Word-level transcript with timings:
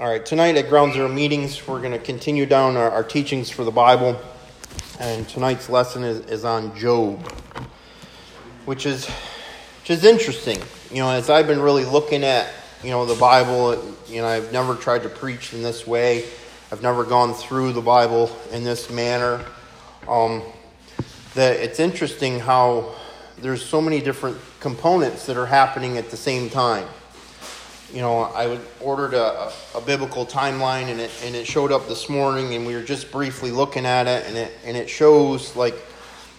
All 0.00 0.08
right, 0.08 0.24
tonight 0.24 0.56
at 0.56 0.70
Ground 0.70 0.94
Zero 0.94 1.08
Meetings, 1.08 1.68
we're 1.68 1.80
going 1.80 1.92
to 1.92 1.98
continue 1.98 2.46
down 2.46 2.78
our, 2.78 2.90
our, 2.90 3.04
teachings 3.04 3.50
for 3.50 3.64
the 3.64 3.70
Bible. 3.70 4.18
And 4.98 5.28
tonight's 5.28 5.68
lesson 5.68 6.04
is, 6.04 6.20
is 6.20 6.42
on 6.42 6.74
Job, 6.74 7.20
which 8.64 8.86
is, 8.86 9.06
which 9.06 9.90
is 9.90 10.02
interesting. 10.06 10.58
You 10.90 11.02
know, 11.02 11.10
as 11.10 11.28
I've 11.28 11.46
been 11.46 11.60
really 11.60 11.84
looking 11.84 12.24
at, 12.24 12.48
you 12.82 12.88
know, 12.88 13.04
the 13.04 13.14
Bible, 13.14 13.94
you 14.08 14.22
know, 14.22 14.26
I've 14.26 14.50
never 14.54 14.74
tried 14.74 15.02
to 15.02 15.10
preach 15.10 15.52
in 15.52 15.62
this 15.62 15.86
way. 15.86 16.24
I've 16.72 16.80
never 16.80 17.04
gone 17.04 17.34
through 17.34 17.74
the 17.74 17.82
Bible 17.82 18.34
in 18.52 18.64
this 18.64 18.88
manner. 18.88 19.44
Um, 20.08 20.42
that 21.34 21.56
it's 21.56 21.78
interesting 21.78 22.38
how 22.38 22.94
there's 23.36 23.62
so 23.62 23.82
many 23.82 24.00
different 24.00 24.38
components 24.60 25.26
that 25.26 25.36
are 25.36 25.44
happening 25.44 25.98
at 25.98 26.10
the 26.10 26.16
same 26.16 26.48
time 26.48 26.88
you 27.92 28.00
know, 28.00 28.22
I 28.22 28.58
ordered 28.80 29.14
a, 29.14 29.52
a, 29.74 29.80
biblical 29.80 30.24
timeline 30.24 30.88
and 30.88 31.00
it, 31.00 31.10
and 31.24 31.34
it 31.34 31.46
showed 31.46 31.72
up 31.72 31.88
this 31.88 32.08
morning 32.08 32.54
and 32.54 32.66
we 32.66 32.74
were 32.74 32.82
just 32.82 33.10
briefly 33.10 33.50
looking 33.50 33.84
at 33.84 34.06
it 34.06 34.26
and 34.26 34.36
it, 34.36 34.52
and 34.64 34.76
it 34.76 34.88
shows 34.88 35.56
like, 35.56 35.74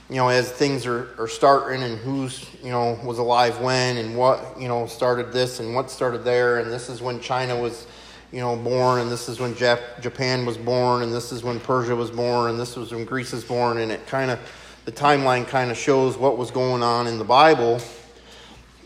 you 0.09 0.15
know, 0.15 0.29
as 0.29 0.51
things 0.51 0.85
are, 0.85 1.09
are 1.17 1.27
starting 1.27 1.83
and 1.83 1.97
who's, 1.97 2.45
you 2.63 2.69
know, 2.69 2.99
was 3.03 3.17
alive 3.17 3.59
when 3.59 3.97
and 3.97 4.15
what, 4.15 4.59
you 4.59 4.67
know, 4.67 4.85
started 4.85 5.33
this 5.33 5.59
and 5.59 5.75
what 5.75 5.91
started 5.91 6.23
there. 6.23 6.59
And 6.59 6.71
this 6.71 6.89
is 6.89 7.01
when 7.01 7.19
China 7.19 7.59
was, 7.59 7.85
you 8.31 8.39
know, 8.39 8.55
born 8.55 8.99
and 8.99 9.11
this 9.11 9.27
is 9.27 9.39
when 9.39 9.53
Jap- 9.55 10.01
Japan 10.01 10.45
was 10.45 10.57
born 10.57 11.03
and 11.03 11.13
this 11.13 11.31
is 11.31 11.43
when 11.43 11.59
Persia 11.59 11.95
was 11.95 12.11
born 12.11 12.49
and 12.49 12.59
this 12.59 12.75
was 12.75 12.93
when 12.93 13.05
Greece 13.05 13.33
was 13.33 13.43
born. 13.43 13.77
And 13.77 13.91
it 13.91 14.05
kind 14.07 14.31
of, 14.31 14.39
the 14.85 14.91
timeline 14.91 15.47
kind 15.47 15.69
of 15.69 15.77
shows 15.77 16.17
what 16.17 16.37
was 16.37 16.49
going 16.51 16.81
on 16.83 17.07
in 17.07 17.17
the 17.17 17.25
Bible 17.25 17.81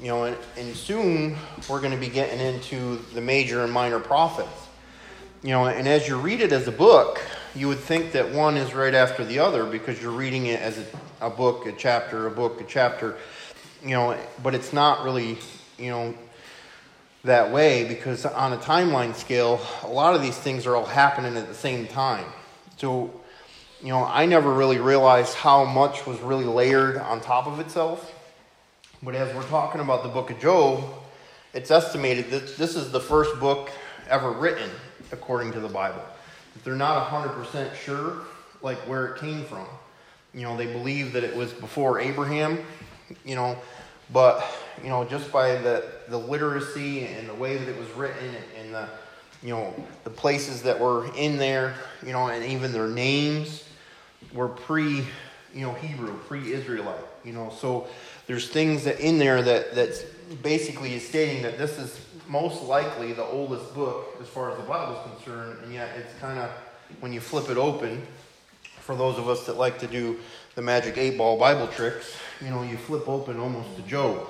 you 0.06 0.12
know, 0.12 0.26
and, 0.26 0.38
and 0.56 0.76
soon 0.76 1.36
we're 1.68 1.80
going 1.82 1.92
to 1.92 1.98
be 1.98 2.10
getting 2.10 2.40
into 2.40 2.98
the 3.16 3.22
major 3.22 3.64
and 3.64 3.74
minor 3.74 4.00
prophets. 4.00 4.68
You 5.42 5.50
know, 5.50 5.66
and 5.66 5.88
as 5.88 6.08
you 6.08 6.16
read 6.20 6.42
it 6.42 6.52
as 6.52 6.68
a 6.68 6.72
book, 6.72 7.20
you 7.56 7.68
would 7.70 7.80
think 7.80 8.12
that 8.12 8.32
one 8.32 8.56
is 8.56 8.76
right 8.76 8.94
after 8.94 9.26
the 9.26 9.40
other 9.40 9.66
because 9.66 10.00
you're 10.00 10.12
reading 10.12 10.46
it 10.46 10.62
as 10.62 10.78
a, 10.78 10.86
a 11.26 11.30
book, 11.32 11.66
a 11.66 11.72
chapter, 11.72 12.28
a 12.28 12.30
book, 12.30 12.62
a 12.62 12.66
chapter. 12.66 13.18
You 13.82 13.96
know, 13.96 14.18
but 14.44 14.54
it's 14.54 14.72
not 14.72 15.04
really, 15.04 15.40
you 15.80 15.90
know, 15.90 16.14
that 17.24 17.52
way 17.52 17.88
because 17.88 18.28
on 18.28 18.54
a 18.54 18.58
timeline 18.58 19.16
scale, 19.16 19.60
a 19.82 19.88
lot 19.88 20.14
of 20.14 20.22
these 20.22 20.38
things 20.38 20.68
are 20.68 20.76
all 20.76 20.86
happening 20.86 21.36
at 21.36 21.48
the 21.48 21.56
same 21.56 21.88
time. 21.88 22.28
So, 22.78 23.12
you 23.82 23.90
know, 23.90 24.04
I 24.04 24.28
never 24.28 24.54
really 24.54 24.78
realized 24.78 25.34
how 25.34 25.66
much 25.66 26.06
was 26.06 26.20
really 26.20 26.46
layered 26.46 26.98
on 26.98 27.22
top 27.22 27.48
of 27.48 27.60
itself 27.60 28.12
but 29.06 29.14
as 29.14 29.34
we're 29.36 29.44
talking 29.44 29.82
about 29.82 30.02
the 30.02 30.10
book 30.10 30.32
of 30.32 30.40
Job, 30.40 30.84
it's 31.54 31.70
estimated 31.70 32.32
that 32.32 32.58
this 32.58 32.76
is 32.76 32.92
the 32.92 33.00
first 33.00 33.40
book 33.40 33.70
ever 34.10 34.32
written 34.32 34.68
according 35.12 35.52
to 35.52 35.60
the 35.60 35.70
Bible. 35.70 36.02
They're 36.64 36.76
not 36.76 37.08
100% 37.08 37.76
sure, 37.76 38.22
like 38.64 38.80
where 38.88 39.14
it 39.14 39.20
came 39.20 39.44
from, 39.44 39.68
you 40.34 40.42
know, 40.42 40.58
they 40.58 40.66
believe 40.66 41.14
that 41.14 41.24
it 41.24 41.36
was 41.36 41.54
before 41.54 42.00
Abraham, 42.00 42.58
you 43.24 43.36
know, 43.36 43.56
but, 44.12 44.44
you 44.82 44.90
know, 44.90 45.06
just 45.06 45.32
by 45.32 45.56
the, 45.56 45.86
the 46.10 46.18
literacy 46.18 47.06
and 47.06 47.30
the 47.30 47.36
way 47.36 47.58
that 47.58 47.70
it 47.70 47.78
was 47.78 47.90
written 47.92 48.34
and 48.60 48.74
the, 48.74 48.90
you 49.44 49.50
know, 49.50 49.72
the 50.04 50.10
places 50.10 50.64
that 50.64 50.80
were 50.80 51.14
in 51.16 51.38
there, 51.38 51.76
you 52.04 52.12
know, 52.12 52.28
and 52.28 52.44
even 52.44 52.72
their 52.72 52.88
names 52.88 53.66
were 54.34 54.48
pre, 54.48 55.06
you 55.56 55.62
know, 55.62 55.74
Hebrew, 55.74 56.18
pre 56.28 56.52
Israelite, 56.52 57.00
you 57.24 57.32
know, 57.32 57.50
so 57.50 57.88
there's 58.28 58.50
things 58.50 58.84
that 58.84 59.00
in 59.00 59.18
there 59.18 59.42
that 59.42 59.74
that's 59.74 60.04
basically 60.44 60.94
is 60.96 61.08
stating 61.08 61.42
that 61.44 61.58
this 61.58 61.80
is 61.80 61.98
most 62.28 62.62
likely 62.64 63.14
the 63.14 63.24
oldest 63.24 63.74
book 63.74 64.18
as 64.22 64.28
far 64.28 64.52
as 64.52 64.58
the 64.58 64.64
Bible 64.64 64.96
is 64.98 65.16
concerned, 65.16 65.58
and 65.64 65.74
yet 65.74 65.90
it's 65.98 66.14
kind 66.20 66.38
of 66.38 66.52
when 67.00 67.14
you 67.14 67.22
flip 67.22 67.50
it 67.50 67.58
open, 67.58 68.06
for 68.80 68.96
those 68.96 69.18
of 69.18 69.30
us 69.30 69.46
that 69.46 69.58
like 69.58 69.80
to 69.80 69.88
do 69.88 70.20
the 70.56 70.62
magic 70.62 70.98
eight 70.98 71.18
ball 71.18 71.40
Bible 71.40 71.68
tricks, 71.68 72.18
you 72.42 72.50
know, 72.50 72.62
you 72.62 72.76
flip 72.76 73.08
open 73.08 73.40
almost 73.40 73.76
to 73.78 73.82
Job. 73.84 74.28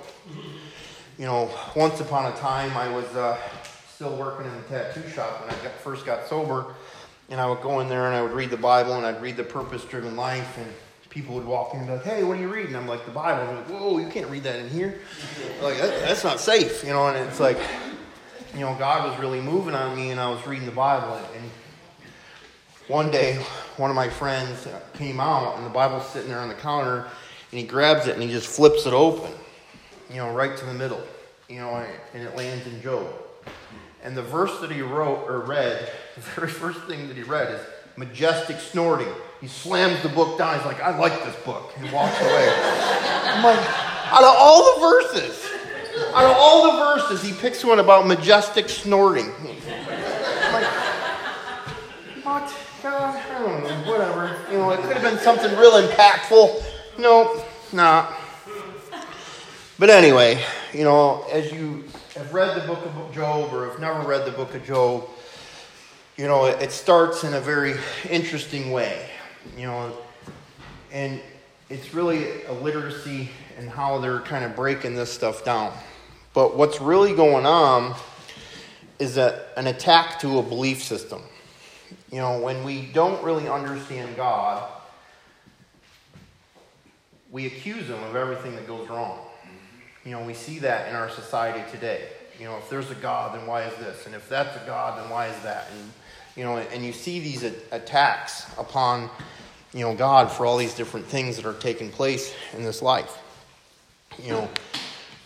You 1.17 1.25
know, 1.25 1.49
once 1.75 1.99
upon 2.01 2.31
a 2.31 2.35
time, 2.35 2.75
I 2.77 2.93
was 2.93 3.05
uh, 3.15 3.37
still 3.87 4.15
working 4.15 4.45
in 4.45 4.55
the 4.57 4.63
tattoo 4.63 5.07
shop 5.09 5.41
when 5.41 5.49
I 5.49 5.63
got, 5.63 5.71
first 5.73 6.05
got 6.05 6.27
sober, 6.27 6.67
and 7.29 7.41
I 7.41 7.49
would 7.49 7.61
go 7.61 7.79
in 7.79 7.89
there 7.89 8.05
and 8.05 8.15
I 8.15 8.21
would 8.21 8.31
read 8.31 8.49
the 8.51 8.57
Bible 8.57 8.93
and 8.93 9.05
I'd 9.05 9.21
read 9.21 9.37
the 9.37 9.43
Purpose 9.43 9.83
Driven 9.85 10.15
Life 10.15 10.57
and 10.57 10.67
people 11.15 11.33
would 11.33 11.45
walk 11.45 11.73
in 11.73 11.79
and 11.79 11.87
be 11.87 11.93
like, 11.93 12.03
"Hey, 12.03 12.23
what 12.23 12.37
are 12.37 12.41
you 12.41 12.53
reading?" 12.53 12.75
I'm 12.75 12.87
like, 12.87 13.05
"The 13.05 13.11
Bible." 13.11 13.49
I'm 13.49 13.55
like, 13.55 13.69
"Whoa, 13.69 13.97
you 13.97 14.09
can't 14.09 14.29
read 14.29 14.43
that 14.43 14.59
in 14.59 14.69
here. 14.69 14.99
Like 15.61 15.77
that, 15.77 16.01
that's 16.01 16.23
not 16.25 16.41
safe," 16.41 16.83
you 16.83 16.89
know. 16.89 17.07
And 17.07 17.17
it's 17.27 17.39
like, 17.39 17.57
you 18.53 18.59
know, 18.59 18.75
God 18.75 19.09
was 19.09 19.17
really 19.17 19.39
moving 19.39 19.73
on 19.73 19.95
me, 19.95 20.11
and 20.11 20.19
I 20.19 20.29
was 20.29 20.45
reading 20.45 20.65
the 20.65 20.73
Bible. 20.73 21.15
And 21.33 21.49
one 22.89 23.09
day, 23.09 23.37
one 23.77 23.89
of 23.89 23.95
my 23.95 24.09
friends 24.09 24.67
came 24.93 25.21
out, 25.21 25.55
and 25.55 25.65
the 25.65 25.69
Bible's 25.69 26.05
sitting 26.09 26.29
there 26.29 26.39
on 26.39 26.49
the 26.49 26.53
counter, 26.53 27.07
and 27.51 27.59
he 27.59 27.65
grabs 27.65 28.07
it 28.07 28.15
and 28.15 28.21
he 28.21 28.29
just 28.29 28.47
flips 28.47 28.85
it 28.85 28.91
open, 28.91 29.31
you 30.09 30.17
know, 30.17 30.33
right 30.33 30.57
to 30.57 30.65
the 30.65 30.73
middle, 30.73 31.01
you 31.47 31.59
know, 31.59 31.81
and 32.13 32.23
it 32.23 32.35
lands 32.35 32.67
in 32.67 32.81
Job. 32.81 33.07
And 34.03 34.15
the 34.15 34.21
verse 34.21 34.59
that 34.59 34.69
he 34.69 34.81
wrote 34.81 35.25
or 35.25 35.39
read, 35.39 35.89
the 36.15 36.21
very 36.21 36.49
first 36.49 36.81
thing 36.81 37.07
that 37.07 37.15
he 37.15 37.23
read 37.23 37.53
is 37.53 37.61
majestic 37.95 38.59
snorting. 38.59 39.07
He 39.45 39.49
slams 39.49 40.01
the 40.01 40.09
book 40.09 40.39
down. 40.39 40.57
He's 40.57 40.65
like, 40.65 40.81
I 40.81 40.97
like 40.97 41.23
this 41.23 41.35
book. 41.43 41.71
He 41.79 41.87
walks 41.93 42.19
away. 42.19 42.49
I'm 42.49 43.43
like, 43.43 43.59
out 44.11 44.23
of 44.23 44.35
all 44.39 44.73
the 44.73 44.79
verses, 44.81 45.47
out 46.15 46.25
of 46.25 46.35
all 46.35 46.71
the 46.71 46.79
verses, 46.79 47.21
he 47.21 47.31
picks 47.31 47.63
one 47.63 47.77
about 47.77 48.07
majestic 48.07 48.69
snorting. 48.69 49.29
I'm 49.29 50.51
like, 50.51 50.65
what? 52.25 52.55
God, 52.81 53.15
I 53.15 53.39
don't 53.39 53.63
know, 53.63 53.91
whatever. 53.91 54.35
You 54.51 54.57
know, 54.57 54.71
it 54.71 54.79
could 54.81 54.97
have 54.97 55.03
been 55.03 55.19
something 55.19 55.55
real 55.59 55.73
impactful. 55.73 56.63
Nope, 56.97 57.45
not. 57.71 58.11
But 59.77 59.91
anyway, 59.91 60.43
you 60.73 60.85
know, 60.85 61.23
as 61.31 61.51
you 61.51 61.83
have 62.15 62.33
read 62.33 62.59
the 62.59 62.65
book 62.65 62.83
of 62.83 63.13
Job 63.13 63.53
or 63.53 63.69
have 63.69 63.79
never 63.79 63.99
read 63.99 64.25
the 64.25 64.31
book 64.31 64.55
of 64.55 64.65
Job, 64.65 65.07
you 66.17 66.25
know, 66.25 66.45
it 66.45 66.71
starts 66.71 67.23
in 67.23 67.35
a 67.35 67.39
very 67.39 67.75
interesting 68.09 68.71
way, 68.71 69.11
you 69.57 69.65
know, 69.65 69.95
and 70.91 71.19
it's 71.69 71.93
really 71.93 72.43
a 72.43 72.53
literacy 72.53 73.29
and 73.57 73.69
how 73.69 73.99
they're 73.99 74.19
kind 74.21 74.45
of 74.45 74.55
breaking 74.55 74.95
this 74.95 75.11
stuff 75.11 75.43
down. 75.45 75.73
But 76.33 76.55
what's 76.57 76.81
really 76.81 77.15
going 77.15 77.45
on 77.45 77.95
is 78.99 79.15
that 79.15 79.49
an 79.57 79.67
attack 79.67 80.19
to 80.19 80.39
a 80.39 80.43
belief 80.43 80.83
system. 80.83 81.21
You 82.11 82.19
know, 82.19 82.39
when 82.39 82.63
we 82.63 82.87
don't 82.93 83.23
really 83.23 83.47
understand 83.47 84.15
God, 84.15 84.69
we 87.31 87.45
accuse 87.47 87.87
him 87.87 88.01
of 88.03 88.15
everything 88.15 88.55
that 88.55 88.67
goes 88.67 88.87
wrong. 88.87 89.19
You 90.05 90.11
know, 90.11 90.23
we 90.23 90.33
see 90.33 90.59
that 90.59 90.87
in 90.87 90.95
our 90.95 91.09
society 91.09 91.63
today. 91.71 92.07
You 92.39 92.45
know, 92.45 92.57
if 92.57 92.69
there's 92.69 92.91
a 92.91 92.95
God, 92.95 93.37
then 93.37 93.47
why 93.47 93.63
is 93.63 93.75
this? 93.77 94.05
And 94.05 94.15
if 94.15 94.27
that's 94.29 94.55
a 94.55 94.65
God, 94.65 95.01
then 95.01 95.09
why 95.09 95.27
is 95.27 95.43
that? 95.43 95.69
And 95.71 95.91
you 96.35 96.43
know, 96.43 96.57
and 96.57 96.85
you 96.85 96.91
see 96.91 97.19
these 97.19 97.43
attacks 97.43 98.45
upon, 98.57 99.09
you 99.73 99.81
know, 99.81 99.95
God 99.95 100.31
for 100.31 100.45
all 100.45 100.57
these 100.57 100.73
different 100.73 101.05
things 101.05 101.37
that 101.37 101.45
are 101.45 101.53
taking 101.53 101.89
place 101.89 102.33
in 102.53 102.63
this 102.63 102.81
life. 102.81 103.17
You 104.21 104.31
know, 104.31 104.49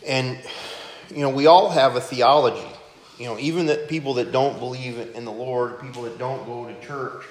and, 0.06 0.40
you 1.10 1.22
know, 1.22 1.30
we 1.30 1.48
all 1.48 1.70
have 1.72 1.96
a 1.96 2.02
theology. 2.02 2.68
You 3.18 3.26
know, 3.26 3.40
even 3.40 3.66
that 3.66 3.90
people 3.90 4.14
that 4.16 4.32
don't 4.32 4.60
believe 4.60 5.16
in 5.16 5.26
the 5.26 5.32
Lord, 5.32 5.82
people 5.82 6.04
that 6.04 6.18
don't 6.20 6.46
go 6.46 6.68
to 6.68 6.86
church, 6.86 7.24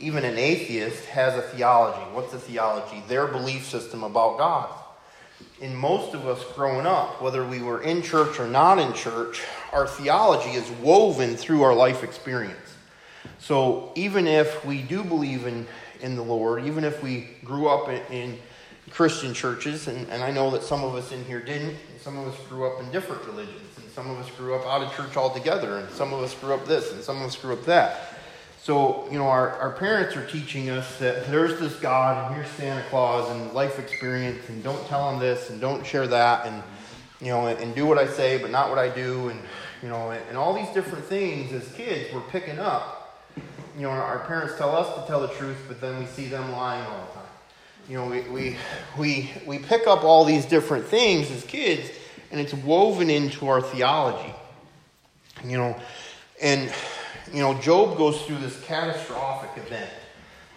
even 0.00 0.24
an 0.24 0.38
atheist 0.38 1.06
has 1.06 1.34
a 1.34 1.42
theology. 1.42 2.02
What's 2.12 2.32
a 2.34 2.38
theology? 2.38 3.02
Their 3.08 3.26
belief 3.26 3.64
system 3.64 4.04
about 4.04 4.38
God. 4.38 4.68
In 5.64 5.74
most 5.74 6.12
of 6.12 6.28
us 6.28 6.44
growing 6.52 6.84
up, 6.84 7.22
whether 7.22 7.42
we 7.42 7.62
were 7.62 7.80
in 7.80 8.02
church 8.02 8.38
or 8.38 8.46
not 8.46 8.78
in 8.78 8.92
church, 8.92 9.42
our 9.72 9.86
theology 9.86 10.50
is 10.50 10.70
woven 10.72 11.38
through 11.38 11.62
our 11.62 11.74
life 11.74 12.04
experience. 12.04 12.76
So 13.38 13.90
even 13.94 14.26
if 14.26 14.62
we 14.66 14.82
do 14.82 15.02
believe 15.02 15.46
in, 15.46 15.66
in 16.02 16.16
the 16.16 16.22
Lord, 16.22 16.66
even 16.66 16.84
if 16.84 17.02
we 17.02 17.30
grew 17.46 17.66
up 17.66 17.88
in, 17.88 18.02
in 18.12 18.38
Christian 18.90 19.32
churches, 19.32 19.88
and, 19.88 20.06
and 20.10 20.22
I 20.22 20.30
know 20.30 20.50
that 20.50 20.62
some 20.62 20.84
of 20.84 20.96
us 20.96 21.12
in 21.12 21.24
here 21.24 21.40
didn't, 21.40 21.78
some 21.98 22.18
of 22.18 22.28
us 22.28 22.38
grew 22.46 22.66
up 22.66 22.82
in 22.82 22.90
different 22.90 23.24
religions, 23.24 23.78
and 23.78 23.90
some 23.90 24.10
of 24.10 24.18
us 24.18 24.30
grew 24.36 24.54
up 24.54 24.66
out 24.66 24.82
of 24.82 24.94
church 24.94 25.16
altogether, 25.16 25.78
and 25.78 25.90
some 25.92 26.12
of 26.12 26.22
us 26.22 26.34
grew 26.34 26.52
up 26.52 26.66
this, 26.66 26.92
and 26.92 27.02
some 27.02 27.22
of 27.22 27.28
us 27.28 27.36
grew 27.36 27.54
up 27.54 27.64
that. 27.64 28.13
So, 28.64 29.06
you 29.12 29.18
know, 29.18 29.26
our, 29.26 29.50
our 29.58 29.72
parents 29.72 30.16
are 30.16 30.26
teaching 30.26 30.70
us 30.70 30.98
that 30.98 31.26
there's 31.26 31.60
this 31.60 31.76
God, 31.76 32.26
and 32.26 32.34
here's 32.34 32.48
Santa 32.52 32.82
Claus, 32.88 33.30
and 33.30 33.52
life 33.52 33.78
experience, 33.78 34.48
and 34.48 34.64
don't 34.64 34.86
tell 34.86 35.10
him 35.10 35.20
this, 35.20 35.50
and 35.50 35.60
don't 35.60 35.84
share 35.84 36.06
that, 36.06 36.46
and, 36.46 36.62
you 37.20 37.28
know, 37.28 37.46
and, 37.46 37.60
and 37.60 37.74
do 37.74 37.84
what 37.84 37.98
I 37.98 38.06
say, 38.06 38.38
but 38.38 38.50
not 38.50 38.70
what 38.70 38.78
I 38.78 38.88
do, 38.88 39.28
and, 39.28 39.38
you 39.82 39.90
know, 39.90 40.12
and, 40.12 40.22
and 40.30 40.38
all 40.38 40.54
these 40.54 40.72
different 40.72 41.04
things 41.04 41.52
as 41.52 41.70
kids 41.74 42.10
we're 42.14 42.22
picking 42.22 42.58
up 42.58 43.04
you 43.76 43.82
know, 43.82 43.90
our 43.90 44.20
parents 44.20 44.56
tell 44.56 44.74
us 44.74 44.94
to 45.00 45.06
tell 45.08 45.20
the 45.20 45.34
truth, 45.34 45.58
but 45.66 45.80
then 45.80 45.98
we 45.98 46.06
see 46.06 46.26
them 46.26 46.52
lying 46.52 46.84
all 46.86 47.06
the 47.06 47.12
time. 47.12 47.28
You 47.88 47.96
know, 47.96 48.06
we, 48.06 48.20
we, 48.30 48.56
we, 48.96 49.30
we 49.46 49.58
pick 49.58 49.86
up 49.86 50.04
all 50.04 50.24
these 50.24 50.46
different 50.46 50.86
things 50.86 51.30
as 51.30 51.44
kids, 51.44 51.90
and 52.30 52.40
it's 52.40 52.54
woven 52.54 53.10
into 53.10 53.48
our 53.48 53.60
theology. 53.60 54.32
You 55.44 55.58
know, 55.58 55.80
and, 56.40 56.72
you 57.34 57.40
know, 57.40 57.52
Job 57.54 57.98
goes 57.98 58.22
through 58.22 58.38
this 58.38 58.60
catastrophic 58.62 59.64
event. 59.64 59.90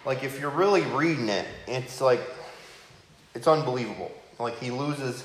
Like, 0.06 0.22
if 0.22 0.38
you're 0.38 0.48
really 0.50 0.82
reading 0.82 1.28
it, 1.28 1.44
it's 1.66 2.00
like, 2.00 2.20
it's 3.34 3.48
unbelievable. 3.48 4.12
Like, 4.38 4.60
he 4.60 4.70
loses 4.70 5.24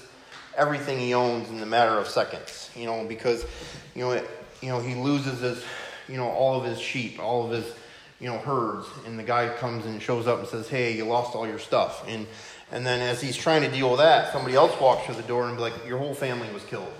everything 0.57 0.97
he 0.97 1.13
owns 1.13 1.49
in 1.49 1.59
the 1.59 1.67
matter 1.67 1.91
of 1.91 2.07
seconds, 2.07 2.71
you 2.75 2.85
know, 2.85 3.05
because, 3.05 3.45
you 3.93 4.01
know, 4.03 4.11
it, 4.13 4.27
you 4.61 4.69
know, 4.69 4.79
he 4.79 4.95
loses 4.95 5.41
his, 5.41 5.63
you 6.09 6.17
know, 6.17 6.27
all 6.27 6.59
of 6.59 6.65
his 6.65 6.79
sheep, 6.79 7.19
all 7.19 7.45
of 7.45 7.51
his, 7.51 7.71
you 8.19 8.27
know, 8.27 8.39
herds, 8.39 8.87
and 9.05 9.19
the 9.19 9.23
guy 9.23 9.47
comes 9.49 9.85
and 9.85 10.01
shows 10.01 10.25
up 10.25 10.39
and 10.39 10.47
says, 10.47 10.69
"Hey, 10.69 10.95
you 10.95 11.05
lost 11.05 11.35
all 11.35 11.45
your 11.45 11.59
stuff," 11.59 12.03
and 12.07 12.25
and 12.71 12.85
then 12.85 13.01
as 13.01 13.21
he's 13.21 13.35
trying 13.35 13.61
to 13.63 13.69
deal 13.69 13.89
with 13.89 13.99
that, 13.99 14.31
somebody 14.31 14.55
else 14.55 14.79
walks 14.79 15.05
through 15.05 15.15
the 15.15 15.23
door 15.23 15.47
and 15.47 15.57
be 15.57 15.61
like, 15.61 15.73
"Your 15.85 15.97
whole 15.97 16.13
family 16.13 16.47
was 16.53 16.63
killed," 16.63 16.93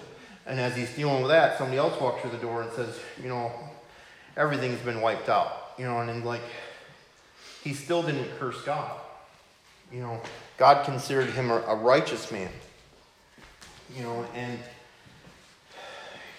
and 0.45 0.59
as 0.59 0.75
he's 0.75 0.93
dealing 0.93 1.21
with 1.21 1.31
that, 1.31 1.57
somebody 1.57 1.77
else 1.77 1.99
walks 2.01 2.21
through 2.21 2.31
the 2.31 2.37
door 2.37 2.63
and 2.63 2.71
says, 2.73 2.99
"You 3.21 3.29
know, 3.29 3.51
everything's 4.37 4.81
been 4.81 5.01
wiped 5.01 5.29
out," 5.29 5.73
you 5.77 5.85
know, 5.85 5.99
and 5.99 6.09
then 6.09 6.23
like, 6.23 6.41
he 7.63 7.73
still 7.73 8.03
didn't 8.03 8.29
curse 8.39 8.61
God, 8.63 8.91
you 9.91 10.01
know, 10.01 10.21
God 10.57 10.85
considered 10.85 11.29
him 11.31 11.51
a, 11.51 11.57
a 11.67 11.75
righteous 11.75 12.31
man 12.31 12.49
you 13.95 14.03
know, 14.03 14.25
and 14.35 14.59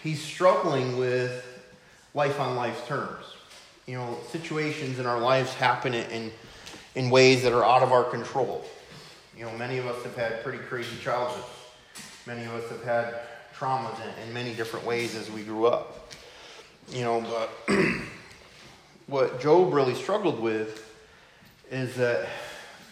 he's 0.03 0.21
struggling 0.21 0.97
with 0.99 1.45
life 2.15 2.41
on 2.41 2.57
life's 2.57 2.87
terms. 2.87 3.25
You 3.87 3.97
know, 3.97 4.19
situations 4.31 4.99
in 4.99 5.07
our 5.07 5.21
lives 5.21 5.53
happen 5.55 5.95
in, 5.95 6.33
in 6.95 7.11
ways 7.11 7.43
that 7.43 7.53
are 7.53 7.65
out 7.65 7.83
of 7.83 7.93
our 7.93 8.05
control. 8.05 8.65
You 9.37 9.45
know, 9.45 9.57
many 9.59 9.79
of 9.79 9.87
us 9.87 10.03
have 10.05 10.17
had 10.17 10.43
pretty 10.43 10.59
crazy 10.59 10.97
childhoods. 11.03 11.47
Many 12.27 12.45
of 12.45 12.55
us 12.55 12.69
have 12.71 12.83
had 12.83 13.15
traumas 13.57 13.95
in, 14.01 14.29
in 14.29 14.35
many 14.35 14.55
different 14.55 14.87
ways 14.87 15.15
as 15.15 15.31
we 15.31 15.43
grew 15.43 15.67
up. 15.67 16.14
You 16.93 17.03
know, 17.03 17.21
but 17.21 17.75
what 19.07 19.41
Job 19.41 19.73
really 19.73 19.95
struggled 19.95 20.41
with 20.41 20.81
is 21.71 21.95
that 21.97 22.29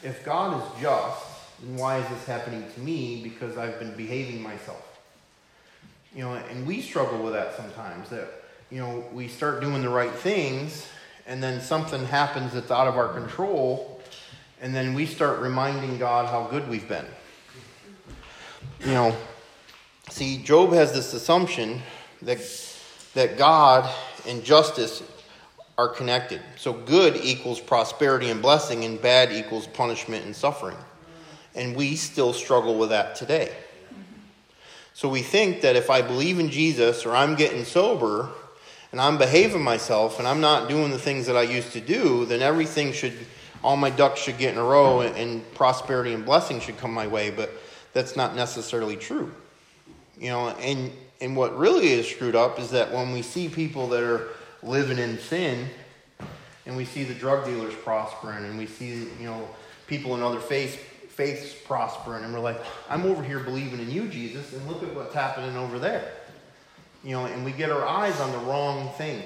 if 0.03 0.25
God 0.25 0.61
is 0.61 0.83
just, 0.83 1.25
then 1.63 1.77
why 1.77 1.99
is 1.99 2.09
this 2.09 2.27
happening 2.27 2.65
to 2.75 2.81
me? 2.81 3.23
Because 3.23 3.57
I've 3.57 3.79
been 3.79 3.95
behaving 3.97 4.43
myself. 4.43 5.01
You 6.15 6.25
know, 6.25 6.35
and 6.35 6.67
we 6.67 6.83
struggle 6.83 7.23
with 7.23 7.33
that 7.35 7.57
sometimes. 7.57 8.09
That, 8.11 8.29
you 8.71 8.79
know, 8.79 9.05
we 9.13 9.29
start 9.29 9.61
doing 9.61 9.83
the 9.83 9.89
right 9.89 10.13
things, 10.13 10.87
and 11.27 11.43
then 11.43 11.61
something 11.61 12.05
happens 12.05 12.53
that's 12.53 12.71
out 12.71 12.89
of 12.89 12.97
our 12.97 13.09
control, 13.09 14.01
and 14.61 14.75
then 14.75 14.95
we 14.95 15.07
start 15.07 15.41
reminding 15.41 15.99
God 15.99 16.29
how 16.29 16.45
good 16.51 16.69
we've 16.69 16.89
been. 16.89 17.07
You 18.81 18.93
know, 18.93 19.17
see, 20.11 20.39
Job 20.39 20.73
has 20.73 20.93
this 20.93 21.15
assumption 21.15 21.81
that, 22.23 22.41
that 23.15 23.39
God 23.39 23.89
and 24.27 24.45
justice 24.45 25.03
are 25.79 25.89
connected. 25.89 26.41
So 26.57 26.73
good 26.73 27.17
equals 27.17 27.61
prosperity 27.61 28.31
and 28.31 28.43
blessing, 28.43 28.85
and 28.85 29.01
bad 29.01 29.33
equals 29.33 29.67
punishment 29.67 30.25
and 30.25 30.35
suffering. 30.35 30.77
And 31.55 31.77
we 31.77 31.97
still 31.97 32.33
struggle 32.33 32.79
with 32.79 32.91
that 32.91 33.15
today. 33.15 33.53
So 34.95 35.09
we 35.09 35.23
think 35.23 35.63
that 35.63 35.75
if 35.77 35.91
I 35.91 36.03
believe 36.03 36.39
in 36.39 36.51
Jesus 36.51 37.07
or 37.07 37.17
I'm 37.17 37.35
getting 37.35 37.65
sober 37.65 38.29
and 38.93 39.01
I'm 39.01 39.17
behaving 39.17 39.63
myself 39.63 40.19
and 40.19 40.29
I'm 40.29 40.41
not 40.41 40.69
doing 40.69 40.91
the 40.91 40.99
things 40.99 41.27
that 41.27 41.37
I 41.37 41.43
used 41.43 41.73
to 41.73 41.81
do, 41.81 42.27
then 42.27 42.43
everything 42.43 42.93
should, 42.93 43.15
all 43.65 43.77
my 43.77 43.91
ducks 43.91 44.21
should 44.21 44.39
get 44.39 44.53
in 44.53 44.59
a 44.59 44.65
row 44.65 45.01
and, 45.01 45.17
and 45.17 45.55
prosperity 45.55 46.13
and 46.13 46.25
blessing 46.25 46.61
should 46.61 46.77
come 46.79 46.93
my 46.93 47.07
way. 47.07 47.31
But 47.31 47.51
that's 47.95 48.17
not 48.17 48.37
necessarily 48.37 48.97
true. 48.97 49.33
You 50.19 50.29
know, 50.29 50.49
and, 50.51 50.93
and 51.23 51.37
what 51.37 51.57
really 51.57 51.93
is 51.93 52.09
screwed 52.09 52.35
up 52.35 52.59
is 52.59 52.71
that 52.71 52.93
when 52.93 53.13
we 53.13 53.23
see 53.23 53.49
people 53.49 53.87
that 53.91 54.03
are 54.03 54.31
living 54.61 54.99
in 54.99 55.19
sin 55.21 55.69
and 56.67 56.77
we 56.77 56.85
see 56.85 57.05
the 57.05 57.15
drug 57.15 57.45
dealers 57.45 57.75
prospering 57.85 58.45
and 58.45 58.59
we 58.59 58.67
see, 58.67 59.07
you 59.21 59.27
know, 59.27 59.49
people 59.87 60.17
in 60.17 60.23
other 60.23 60.41
faiths 60.41 60.77
faith's 61.11 61.55
prospering, 61.67 62.25
and 62.25 62.33
we're 62.33 62.41
like, 62.41 62.59
I'm 62.89 63.05
over 63.05 63.23
here 63.23 63.39
believing 63.39 63.79
in 63.79 63.91
you, 63.91 64.09
Jesus, 64.09 64.51
and 64.55 64.67
look 64.67 64.83
at 64.83 64.95
what's 64.95 65.15
happening 65.15 65.57
over 65.59 65.79
there. 65.79 66.11
You 67.05 67.13
know, 67.13 67.27
and 67.27 67.45
we 67.45 67.53
get 67.53 67.71
our 67.71 67.87
eyes 67.87 68.19
on 68.19 68.33
the 68.33 68.39
wrong 68.39 68.91
things. 68.97 69.23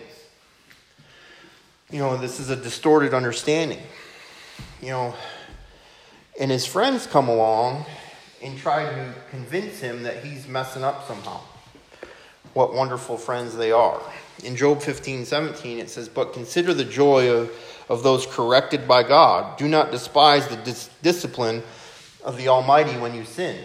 You 1.90 2.00
know, 2.00 2.16
this 2.16 2.40
is 2.40 2.50
a 2.50 2.56
distorted 2.56 3.14
understanding. 3.14 3.78
You 4.82 4.88
know, 4.88 5.14
and 6.40 6.50
his 6.50 6.66
friends 6.66 7.06
come 7.06 7.28
along 7.28 7.86
and 8.42 8.58
try 8.58 8.82
to 8.82 9.14
convince 9.30 9.78
him 9.78 10.02
that 10.02 10.24
he's 10.24 10.48
messing 10.48 10.82
up 10.82 11.06
somehow. 11.06 11.40
What 12.56 12.72
wonderful 12.72 13.18
friends 13.18 13.54
they 13.54 13.70
are. 13.70 14.00
In 14.42 14.56
Job 14.56 14.80
15, 14.80 15.26
17, 15.26 15.78
it 15.78 15.90
says, 15.90 16.08
But 16.08 16.32
consider 16.32 16.72
the 16.72 16.86
joy 16.86 17.28
of, 17.30 17.52
of 17.90 18.02
those 18.02 18.24
corrected 18.24 18.88
by 18.88 19.02
God. 19.02 19.58
Do 19.58 19.68
not 19.68 19.90
despise 19.90 20.48
the 20.48 20.56
dis- 20.56 20.88
discipline 21.02 21.62
of 22.24 22.38
the 22.38 22.48
Almighty 22.48 22.96
when 22.96 23.14
you 23.14 23.26
sin. 23.26 23.62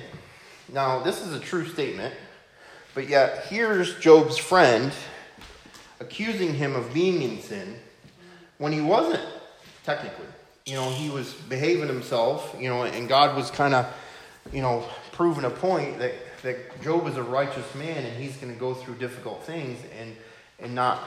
Now, 0.73 0.99
this 0.99 1.21
is 1.21 1.33
a 1.33 1.39
true 1.39 1.65
statement, 1.69 2.13
but 2.93 3.07
yet 3.07 3.45
here's 3.45 3.97
Job's 3.99 4.37
friend 4.37 4.91
accusing 6.01 6.53
him 6.53 6.75
of 6.75 6.93
being 6.93 7.21
in 7.21 7.41
sin 7.41 7.77
when 8.57 8.73
he 8.73 8.81
wasn't, 8.81 9.23
technically. 9.85 10.25
You 10.65 10.75
know, 10.75 10.89
he 10.89 11.09
was 11.09 11.31
behaving 11.33 11.87
himself, 11.87 12.53
you 12.59 12.67
know, 12.67 12.83
and 12.83 13.07
God 13.07 13.37
was 13.37 13.51
kind 13.51 13.73
of, 13.73 13.87
you 14.51 14.61
know, 14.61 14.83
proving 15.13 15.45
a 15.45 15.49
point 15.49 15.99
that, 15.99 16.13
that 16.43 16.81
Job 16.81 17.07
is 17.07 17.17
a 17.17 17.23
righteous 17.23 17.75
man 17.75 18.05
and 18.05 18.21
he's 18.21 18.35
going 18.37 18.53
to 18.53 18.59
go 18.59 18.73
through 18.73 18.95
difficult 18.95 19.43
things 19.43 19.79
and, 19.99 20.15
and 20.59 20.73
not, 20.73 21.01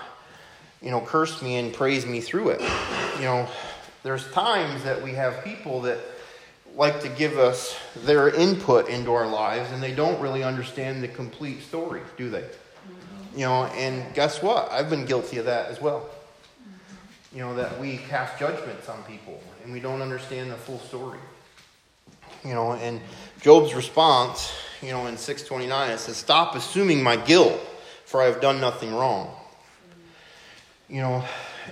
you 0.81 0.90
know, 0.90 1.00
curse 1.00 1.42
me 1.42 1.56
and 1.56 1.72
praise 1.72 2.06
me 2.06 2.20
through 2.20 2.50
it. 2.50 2.60
You 3.16 3.25
know, 3.25 3.48
there's 4.02 4.31
times 4.32 4.84
that 4.84 5.02
we 5.02 5.12
have 5.12 5.42
people 5.44 5.82
that 5.82 5.98
like 6.76 7.00
to 7.00 7.08
give 7.08 7.38
us 7.38 7.76
their 8.04 8.28
input 8.28 8.88
into 8.88 9.12
our 9.12 9.26
lives 9.26 9.70
and 9.70 9.82
they 9.82 9.94
don't 9.94 10.20
really 10.20 10.42
understand 10.42 11.02
the 11.02 11.08
complete 11.08 11.62
story, 11.62 12.02
do 12.16 12.31
they? 12.31 12.42
Mm-hmm. 12.42 13.38
You 13.38 13.46
know, 13.46 13.64
and 13.64 14.14
guess 14.14 14.42
what? 14.42 14.70
I've 14.70 14.90
been 14.90 15.04
guilty 15.04 15.38
of 15.38 15.46
that 15.46 15.70
as 15.70 15.81
well. 15.81 16.00
Mm-hmm. 16.00 17.36
You 17.38 17.42
know, 17.44 17.54
that 17.56 17.78
we 17.81 17.98
cast 18.08 18.38
judgments 18.38 18.88
on 18.88 19.02
people 19.04 19.40
and 19.62 19.72
we 19.72 19.81
don't 19.81 20.02
understand 20.02 20.50
the 20.50 20.56
full 20.56 20.81
story. 20.81 21.19
You 22.44 22.52
know, 22.52 22.72
and 22.72 23.00
Job's 23.40 23.75
response, 23.75 24.52
you 24.82 24.90
know, 24.90 25.06
in 25.06 25.16
629, 25.16 25.90
it 25.90 25.98
says, 25.98 26.16
Stop 26.16 26.54
assuming 26.54 27.02
my 27.02 27.16
guilt, 27.16 27.60
for 28.04 28.22
I 28.22 28.26
have 28.26 28.40
done 28.40 28.60
nothing 28.60 28.94
wrong. 28.94 29.34
You 30.88 31.00
know, 31.00 31.24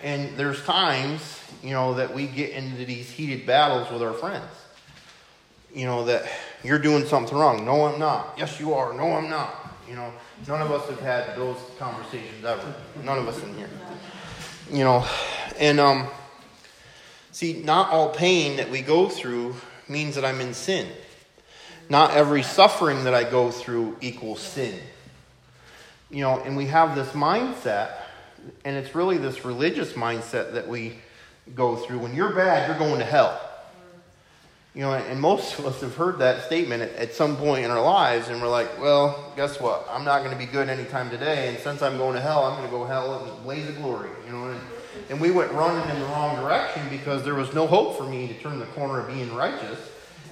and 0.02 0.37
there's 0.37 0.62
times, 0.64 1.40
you 1.62 1.71
know, 1.71 1.94
that 1.94 2.14
we 2.14 2.26
get 2.26 2.50
into 2.50 2.85
these 2.85 3.11
heated 3.11 3.47
battles 3.47 3.90
with 3.90 4.02
our 4.02 4.14
friends 4.14 4.50
you 5.75 5.87
know, 5.87 6.04
that 6.04 6.26
you're 6.62 6.78
doing 6.78 7.06
something 7.06 7.37
wrong. 7.37 7.64
No, 7.64 7.87
I'm 7.87 7.99
not. 7.99 8.35
Yes, 8.37 8.61
you 8.61 8.75
are. 8.75 8.92
No, 8.92 9.12
I'm 9.12 9.30
not. 9.30 9.75
You 9.88 9.97
know, 9.97 10.12
none 10.47 10.62
of 10.62 10.71
us 10.71 10.88
have 10.88 11.00
had 11.00 11.37
those 11.37 11.56
conversations 11.78 12.44
ever. 12.44 12.75
None 13.02 13.18
of 13.18 13.28
us 13.28 13.42
in 13.42 13.54
here. 13.56 13.68
You 14.71 14.85
know, 14.85 15.06
and 15.59 15.80
um, 15.80 16.06
see, 17.30 17.62
not 17.62 17.90
all 17.90 18.11
pain 18.11 18.56
that 18.56 18.71
we 18.71 18.80
go 18.80 19.09
through 19.09 19.54
means 19.88 20.14
that 20.14 20.25
I'm 20.25 20.40
in 20.40 20.54
sin. 20.54 20.88
Not 21.89 22.12
every 22.12 22.43
suffering 22.43 23.05
that 23.05 23.15
I 23.15 23.25
go 23.25 23.51
through 23.51 23.97
equals 24.01 24.41
sin. 24.41 24.79
You 26.11 26.21
know, 26.21 26.41
and 26.41 26.57
we 26.57 26.67
have 26.67 26.95
this 26.95 27.09
mindset, 27.11 27.93
and 28.65 28.77
it's 28.77 28.95
really 28.95 29.17
this 29.17 29.45
religious 29.45 29.95
mindset 29.95 30.53
that 30.53 30.69
we 30.69 30.99
go 31.55 31.77
through. 31.77 31.99
When 31.99 32.15
you're 32.15 32.35
bad, 32.35 32.69
you're 32.69 32.79
going 32.79 32.99
to 32.99 33.05
hell. 33.05 33.41
You 34.75 34.83
know, 34.83 34.93
and 34.95 35.21
most 35.21 35.59
of 35.59 35.67
us 35.67 35.81
have 35.83 35.97
heard 35.97 36.19
that 36.21 36.45
statement 36.47 36.83
at, 36.83 37.15
some 37.15 37.37
point 37.37 37.65
in 37.65 37.71
our 37.71 37.83
lives, 37.83 38.29
and 38.29 38.41
we're 38.41 38.49
like, 38.49 38.81
well, 38.81 39.33
guess 39.37 39.61
what? 39.61 39.87
I'm 39.91 40.05
not 40.05 40.21
going 40.21 40.33
to 40.33 40.39
be 40.39 40.51
good 40.51 40.71
anytime 40.71 41.11
today, 41.11 41.49
and 41.49 41.59
since 41.59 41.83
I'm 41.83 41.99
going 41.99 42.15
to 42.15 42.23
hell, 42.23 42.45
I'm 42.45 42.57
going 42.57 42.71
to 42.71 42.75
go 42.75 42.85
hell 42.85 43.23
in 43.23 43.29
a 43.29 43.35
blaze 43.43 43.69
of 43.69 43.77
glory. 43.77 44.09
You 44.27 44.33
know, 44.33 44.49
and, 44.49 44.61
and 45.11 45.21
we 45.21 45.31
went 45.31 45.53
running 45.53 45.87
in 45.91 46.01
the 46.01 46.07
wrong 46.07 46.43
direction 46.43 46.89
because 46.89 47.23
there 47.23 47.35
was 47.35 47.53
no 47.53 47.67
hope 47.67 47.99
for 47.99 48.05
me 48.05 48.29
to 48.29 48.35
turn 48.35 48.59
the 48.59 48.67
corner 48.67 49.01
of 49.01 49.09
being 49.09 49.35
righteous 49.35 49.79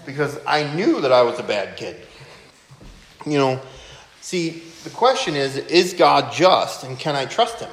because 0.07 0.39
I 0.47 0.73
knew 0.75 1.01
that 1.01 1.13
I 1.13 1.23
was 1.23 1.39
a 1.39 1.43
bad 1.43 1.77
kid. 1.77 1.97
You 3.27 3.39
know, 3.39 3.61
see, 4.21 4.63
the 4.85 4.91
question 4.91 5.37
is, 5.37 5.57
is 5.57 5.95
God 5.95 6.33
just, 6.33 6.85
and 6.85 6.99
can 6.99 7.15
I 7.15 7.27
trust 7.27 7.61
him? 7.61 7.71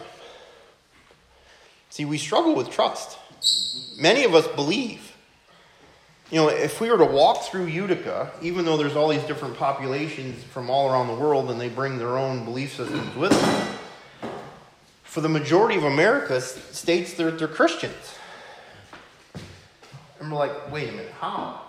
See, 1.89 2.05
we 2.05 2.17
struggle 2.17 2.55
with 2.55 2.69
trust. 2.69 3.17
Many 3.99 4.23
of 4.23 4.35
us 4.35 4.47
believe 4.47 5.07
you 6.29 6.37
know, 6.37 6.49
if 6.49 6.81
we 6.81 6.91
were 6.91 6.97
to 6.97 7.05
walk 7.05 7.43
through 7.43 7.67
Utica, 7.67 8.31
even 8.41 8.65
though 8.65 8.75
there's 8.75 8.97
all 8.97 9.07
these 9.07 9.23
different 9.23 9.55
populations 9.55 10.43
from 10.43 10.69
all 10.69 10.91
around 10.91 11.07
the 11.07 11.13
world 11.13 11.49
and 11.49 11.59
they 11.59 11.69
bring 11.69 11.97
their 11.97 12.17
own 12.17 12.43
belief 12.43 12.75
systems 12.75 13.15
with 13.15 13.31
them, 13.31 13.67
for 15.03 15.21
the 15.21 15.29
majority 15.29 15.77
of 15.77 15.85
America 15.85 16.41
states 16.41 17.13
they're, 17.13 17.31
they're 17.31 17.47
Christians. 17.47 18.17
And 20.19 20.29
we're 20.29 20.37
like, 20.37 20.69
wait 20.69 20.89
a 20.89 20.91
minute, 20.91 21.13
how? 21.17 21.61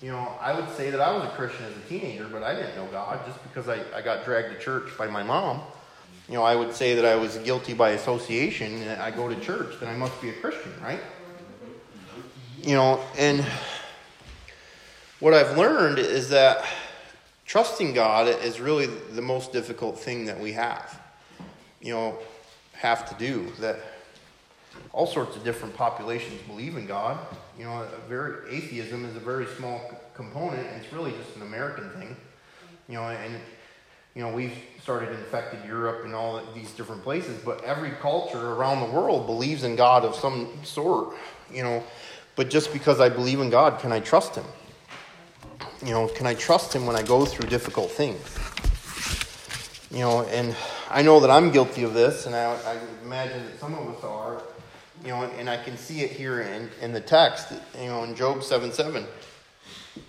You 0.00 0.12
know, 0.12 0.32
I 0.40 0.58
would 0.58 0.70
say 0.76 0.90
that 0.90 1.00
I 1.00 1.10
was 1.12 1.24
a 1.24 1.30
Christian 1.30 1.64
as 1.64 1.76
a 1.76 1.88
teenager, 1.88 2.28
but 2.28 2.44
I 2.44 2.54
didn't 2.54 2.76
know 2.76 2.86
God 2.86 3.20
just 3.26 3.42
because 3.42 3.68
I, 3.68 3.80
I 3.92 4.00
got 4.00 4.24
dragged 4.24 4.54
to 4.54 4.58
church 4.60 4.96
by 4.96 5.08
my 5.08 5.24
mom. 5.24 5.60
you 6.28 6.34
know, 6.34 6.44
I 6.44 6.54
would 6.54 6.72
say 6.72 6.94
that 6.94 7.04
I 7.04 7.16
was 7.16 7.36
guilty 7.38 7.74
by 7.74 7.90
association. 7.90 8.86
I 8.88 9.10
go 9.10 9.28
to 9.28 9.38
church, 9.40 9.74
then 9.80 9.88
I 9.88 9.96
must 9.96 10.20
be 10.22 10.28
a 10.28 10.34
Christian, 10.34 10.72
right? 10.80 11.00
You 12.62 12.74
know, 12.74 13.00
and 13.16 13.44
what 15.18 15.34
I've 15.34 15.58
learned 15.58 15.98
is 15.98 16.28
that 16.28 16.64
trusting 17.44 17.92
God 17.92 18.28
is 18.28 18.60
really 18.60 18.86
the 18.86 19.22
most 19.22 19.52
difficult 19.52 19.98
thing 19.98 20.26
that 20.26 20.38
we 20.38 20.52
have. 20.52 21.00
You 21.80 21.94
know, 21.94 22.18
have 22.74 23.08
to 23.08 23.14
do 23.16 23.50
that. 23.58 23.80
All 24.92 25.06
sorts 25.06 25.34
of 25.34 25.42
different 25.42 25.74
populations 25.74 26.40
believe 26.42 26.76
in 26.76 26.86
God. 26.86 27.18
You 27.58 27.64
know, 27.64 27.84
very 28.08 28.48
atheism 28.54 29.04
is 29.04 29.16
a 29.16 29.20
very 29.20 29.46
small 29.56 29.80
component, 30.14 30.64
and 30.64 30.80
it's 30.82 30.92
really 30.92 31.10
just 31.12 31.34
an 31.34 31.42
American 31.42 31.90
thing. 31.90 32.16
You 32.88 32.94
know, 32.94 33.02
and 33.02 33.34
you 34.14 34.22
know 34.22 34.32
we've 34.32 34.56
started 34.80 35.10
infected 35.10 35.64
Europe 35.66 36.04
and 36.04 36.14
all 36.14 36.40
these 36.54 36.70
different 36.72 37.02
places, 37.02 37.36
but 37.44 37.64
every 37.64 37.90
culture 38.00 38.52
around 38.52 38.80
the 38.80 38.92
world 38.94 39.26
believes 39.26 39.64
in 39.64 39.74
God 39.74 40.04
of 40.04 40.14
some 40.14 40.50
sort. 40.62 41.16
You 41.52 41.64
know, 41.64 41.82
but 42.36 42.48
just 42.48 42.72
because 42.72 43.00
I 43.00 43.08
believe 43.08 43.40
in 43.40 43.50
God, 43.50 43.80
can 43.80 43.90
I 43.90 43.98
trust 43.98 44.36
Him? 44.36 44.44
You 45.84 45.90
know, 45.90 46.06
can 46.06 46.26
I 46.26 46.34
trust 46.34 46.72
Him 46.72 46.86
when 46.86 46.94
I 46.94 47.02
go 47.02 47.24
through 47.24 47.48
difficult 47.48 47.90
things? 47.90 48.20
You 49.90 50.00
know, 50.00 50.22
and 50.26 50.54
I 50.90 51.02
know 51.02 51.18
that 51.18 51.30
I'm 51.30 51.50
guilty 51.50 51.82
of 51.82 51.92
this, 51.92 52.26
and 52.26 52.36
I, 52.36 52.54
I 52.54 52.78
imagine 53.02 53.44
that 53.46 53.58
some 53.58 53.74
of 53.74 53.96
us 53.96 54.04
are. 54.04 54.42
You 55.02 55.08
know, 55.08 55.22
and, 55.24 55.48
I 55.48 55.56
can 55.56 55.76
see 55.76 56.00
it 56.00 56.10
here 56.10 56.40
in, 56.40 56.70
in 56.82 56.92
the 56.92 57.00
text. 57.00 57.52
You 57.80 57.86
know, 57.86 58.04
in 58.04 58.14
Job 58.14 58.42
seven 58.42 58.72
seven. 58.72 59.06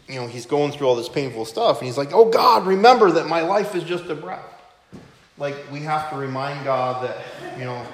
You 0.08 0.16
know, 0.16 0.28
he's 0.28 0.46
going 0.46 0.72
through 0.72 0.88
all 0.88 0.96
this 0.96 1.10
painful 1.10 1.46
stuff, 1.46 1.80
and 1.80 1.88
he's 1.88 1.98
like, 1.98 2.12
"Oh 2.14 2.30
God, 2.30 2.66
remember 2.66 3.12
that 3.12 3.28
my 3.28 3.42
life 3.42 3.76
is 3.76 3.84
just 3.84 4.06
a 4.06 4.16
breath." 4.16 4.46
Like 5.38 5.56
we 5.72 5.80
have 5.82 6.10
to 6.10 6.16
remind 6.16 6.66
God 6.66 7.08
that 7.08 7.58
you 7.58 7.66
know 7.66 7.86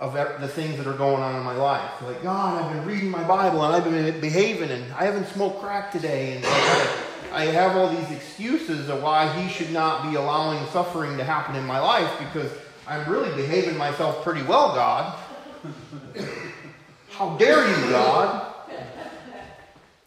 of 0.00 0.14
the 0.40 0.48
things 0.48 0.76
that 0.76 0.86
are 0.86 0.96
going 0.96 1.22
on 1.22 1.34
in 1.34 1.42
my 1.42 1.54
life. 1.54 1.90
Like, 2.02 2.22
God, 2.22 2.62
I've 2.62 2.72
been 2.72 2.86
reading 2.86 3.10
my 3.10 3.24
Bible 3.24 3.64
and 3.64 3.74
I've 3.74 3.84
been 3.84 4.20
behaving 4.20 4.70
and 4.70 4.92
I 4.92 5.04
haven't 5.04 5.26
smoked 5.26 5.60
crack 5.60 5.90
today. 5.90 6.36
And 6.36 6.44
like, 6.44 7.32
I 7.32 7.44
have 7.46 7.76
all 7.76 7.88
these 7.88 8.10
excuses 8.10 8.88
of 8.88 9.02
why 9.02 9.30
He 9.40 9.48
should 9.48 9.72
not 9.72 10.08
be 10.08 10.16
allowing 10.16 10.64
suffering 10.68 11.16
to 11.18 11.24
happen 11.24 11.56
in 11.56 11.64
my 11.64 11.80
life 11.80 12.10
because 12.18 12.50
I'm 12.86 13.10
really 13.10 13.34
behaving 13.34 13.76
myself 13.76 14.22
pretty 14.22 14.42
well, 14.42 14.74
God. 14.74 15.18
How 17.10 17.36
dare 17.36 17.66
you, 17.66 17.90
God? 17.90 18.54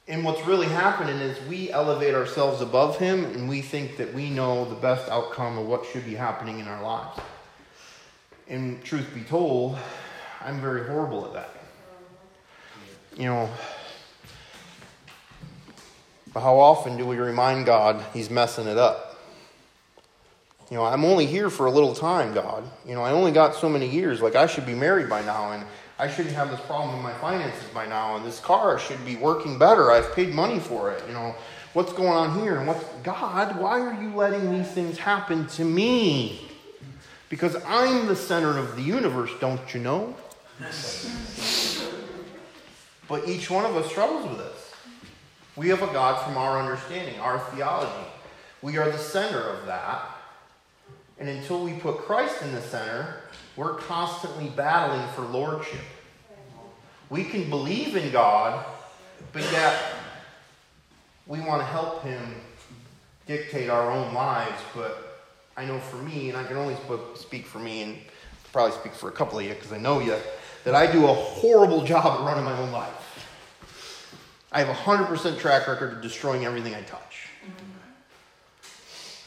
And 0.08 0.26
what's 0.26 0.46
really 0.46 0.68
happening 0.68 1.18
is 1.18 1.42
we 1.48 1.72
elevate 1.72 2.14
ourselves 2.14 2.62
above 2.62 2.98
Him 2.98 3.24
and 3.26 3.48
we 3.48 3.62
think 3.62 3.98
that 3.98 4.14
we 4.14 4.30
know 4.30 4.66
the 4.66 4.76
best 4.76 5.10
outcome 5.10 5.58
of 5.58 5.68
what 5.68 5.86
should 5.86 6.06
be 6.06 6.16
happening 6.16 6.60
in 6.60 6.68
our 6.68 6.82
lives. 6.84 7.20
And 8.48 8.84
truth 8.84 9.14
be 9.14 9.22
told, 9.22 9.78
I'm 10.42 10.60
very 10.60 10.86
horrible 10.86 11.26
at 11.26 11.34
that. 11.34 11.50
You 13.16 13.26
know, 13.26 13.50
but 16.34 16.42
how 16.42 16.60
often 16.60 16.98
do 16.98 17.06
we 17.06 17.18
remind 17.18 17.66
God 17.66 18.04
He's 18.14 18.30
messing 18.30 18.68
it 18.68 18.78
up? 18.78 19.11
You 20.72 20.78
know, 20.78 20.86
I'm 20.86 21.04
only 21.04 21.26
here 21.26 21.50
for 21.50 21.66
a 21.66 21.72
little 21.72 21.94
time, 21.94 22.34
God. 22.34 22.64
You 22.88 22.96
know, 22.96 23.04
I 23.04 23.12
only 23.12 23.34
got 23.34 23.56
so 23.56 23.68
many 23.68 23.90
years. 23.90 24.22
Like, 24.22 24.36
I 24.36 24.48
should 24.48 24.66
be 24.66 24.74
married 24.74 25.10
by 25.10 25.22
now, 25.22 25.52
and 25.52 25.66
I 26.00 26.10
shouldn't 26.10 26.34
have 26.34 26.50
this 26.50 26.62
problem 26.62 26.96
with 26.96 27.04
my 27.04 27.12
finances 27.16 27.68
by 27.74 27.86
now, 27.86 28.16
and 28.16 28.26
this 28.26 28.40
car 28.40 28.80
should 28.80 29.04
be 29.04 29.18
working 29.18 29.60
better. 29.60 29.92
I've 29.92 30.16
paid 30.16 30.34
money 30.34 30.60
for 30.60 30.90
it. 30.94 31.04
You 31.08 31.14
know, 31.14 31.36
what's 31.74 31.92
going 31.92 32.08
on 32.08 32.40
here? 32.40 32.58
And 32.58 32.66
what's, 32.70 32.86
God, 33.04 33.60
why 33.60 33.82
are 33.82 34.02
you 34.02 34.16
letting 34.16 34.50
these 34.50 34.72
things 34.72 34.98
happen 34.98 35.46
to 35.48 35.66
me? 35.66 36.48
Because 37.28 37.58
I'm 37.66 38.08
the 38.08 38.16
center 38.16 38.58
of 38.58 38.78
the 38.78 38.82
universe, 38.82 39.32
don't 39.42 39.74
you 39.74 39.82
know? 39.82 40.16
but 43.10 43.28
each 43.28 43.50
one 43.50 43.66
of 43.66 43.76
us 43.76 43.90
struggles 43.90 44.30
with 44.30 44.38
this. 44.38 44.74
We 45.58 45.68
have 45.68 45.82
a 45.82 45.88
God 45.88 46.24
from 46.24 46.38
our 46.38 46.62
understanding, 46.62 47.20
our 47.20 47.40
theology. 47.40 48.08
We 48.62 48.78
are 48.78 48.90
the 48.90 48.98
center 48.98 49.42
of 49.42 49.66
that. 49.66 50.11
And 51.22 51.30
until 51.30 51.64
we 51.64 51.74
put 51.74 52.00
Christ 52.00 52.42
in 52.42 52.52
the 52.52 52.62
center, 52.62 53.18
we're 53.56 53.76
constantly 53.76 54.50
battling 54.50 55.08
for 55.10 55.22
lordship. 55.22 55.82
We 57.12 57.26
can 57.26 57.48
believe 57.48 57.96
in 57.96 58.12
God, 58.12 58.66
but 59.32 59.44
yet 59.52 59.80
we 61.28 61.40
want 61.40 61.62
to 61.62 61.66
help 61.68 62.02
Him 62.02 62.38
dictate 63.28 63.70
our 63.70 63.92
own 63.92 64.16
lives, 64.16 64.60
but 64.74 65.28
I 65.56 65.64
know 65.64 65.78
for 65.78 65.98
me, 65.98 66.30
and 66.30 66.38
I 66.40 66.44
can 66.44 66.58
only 66.58 66.76
speak 67.14 67.46
for 67.46 67.60
me, 67.60 67.84
and 67.84 67.98
probably 68.52 68.76
speak 68.80 68.96
for 68.96 69.08
a 69.08 69.12
couple 69.12 69.38
of 69.38 69.46
you 69.46 69.54
because 69.54 69.72
I 69.72 69.78
know 69.78 70.00
you, 70.00 70.16
that 70.64 70.74
I 70.74 70.92
do 70.92 71.06
a 71.06 71.14
horrible 71.14 71.84
job 71.84 72.04
at 72.04 72.26
running 72.26 72.46
my 72.46 72.58
own 72.58 72.72
life. 72.72 73.28
I 74.52 74.64
have 74.64 74.70
a 74.70 74.74
100% 74.74 75.38
track 75.38 75.68
record 75.68 75.94
of 75.94 76.02
destroying 76.02 76.46
everything 76.46 76.74
I 76.74 76.82
touch. 76.82 77.28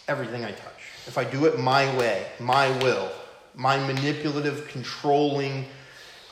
Everything 0.09 0.45
I 0.45 0.51
touch. 0.51 0.74
If 1.07 1.19
I 1.19 1.25
do 1.25 1.45
it 1.45 1.59
my 1.59 1.95
way, 1.97 2.27
my 2.41 2.71
will, 2.79 3.11
my 3.55 3.77
manipulative, 3.87 4.69
controlling, 4.69 5.67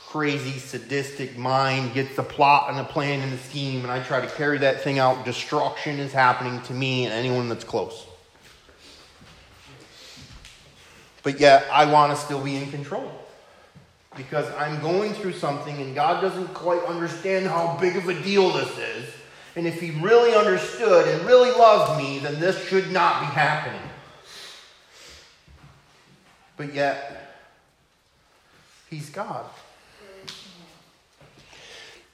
crazy, 0.07 0.59
sadistic 0.59 1.37
mind 1.37 1.93
gets 1.93 2.15
the 2.15 2.23
plot 2.23 2.69
and 2.69 2.77
the 2.77 2.83
plan 2.83 3.21
and 3.21 3.31
the 3.31 3.37
scheme, 3.37 3.81
and 3.81 3.91
I 3.91 4.01
try 4.03 4.21
to 4.21 4.27
carry 4.35 4.57
that 4.59 4.81
thing 4.81 4.99
out, 4.99 5.25
destruction 5.25 5.99
is 5.99 6.11
happening 6.11 6.61
to 6.63 6.73
me 6.73 7.05
and 7.05 7.13
anyone 7.13 7.49
that's 7.49 7.63
close. 7.63 8.05
But 11.23 11.39
yet, 11.39 11.65
I 11.71 11.91
want 11.91 12.15
to 12.15 12.23
still 12.23 12.43
be 12.43 12.55
in 12.55 12.69
control. 12.69 13.11
Because 14.15 14.45
I'm 14.53 14.79
going 14.81 15.13
through 15.13 15.33
something 15.33 15.75
and 15.77 15.95
God 15.95 16.21
doesn't 16.21 16.53
quite 16.53 16.83
understand 16.83 17.47
how 17.47 17.77
big 17.81 17.95
of 17.95 18.07
a 18.07 18.21
deal 18.21 18.51
this 18.51 18.77
is. 18.77 19.09
And 19.55 19.65
if 19.65 19.81
He 19.81 19.91
really 19.91 20.35
understood 20.35 21.07
and 21.07 21.25
really 21.25 21.51
loved 21.51 22.03
me, 22.03 22.19
then 22.19 22.39
this 22.39 22.63
should 22.67 22.91
not 22.91 23.21
be 23.21 23.25
happening. 23.27 23.81
But 26.65 26.73
yet, 26.73 27.35
He's 28.89 29.09
God. 29.09 29.45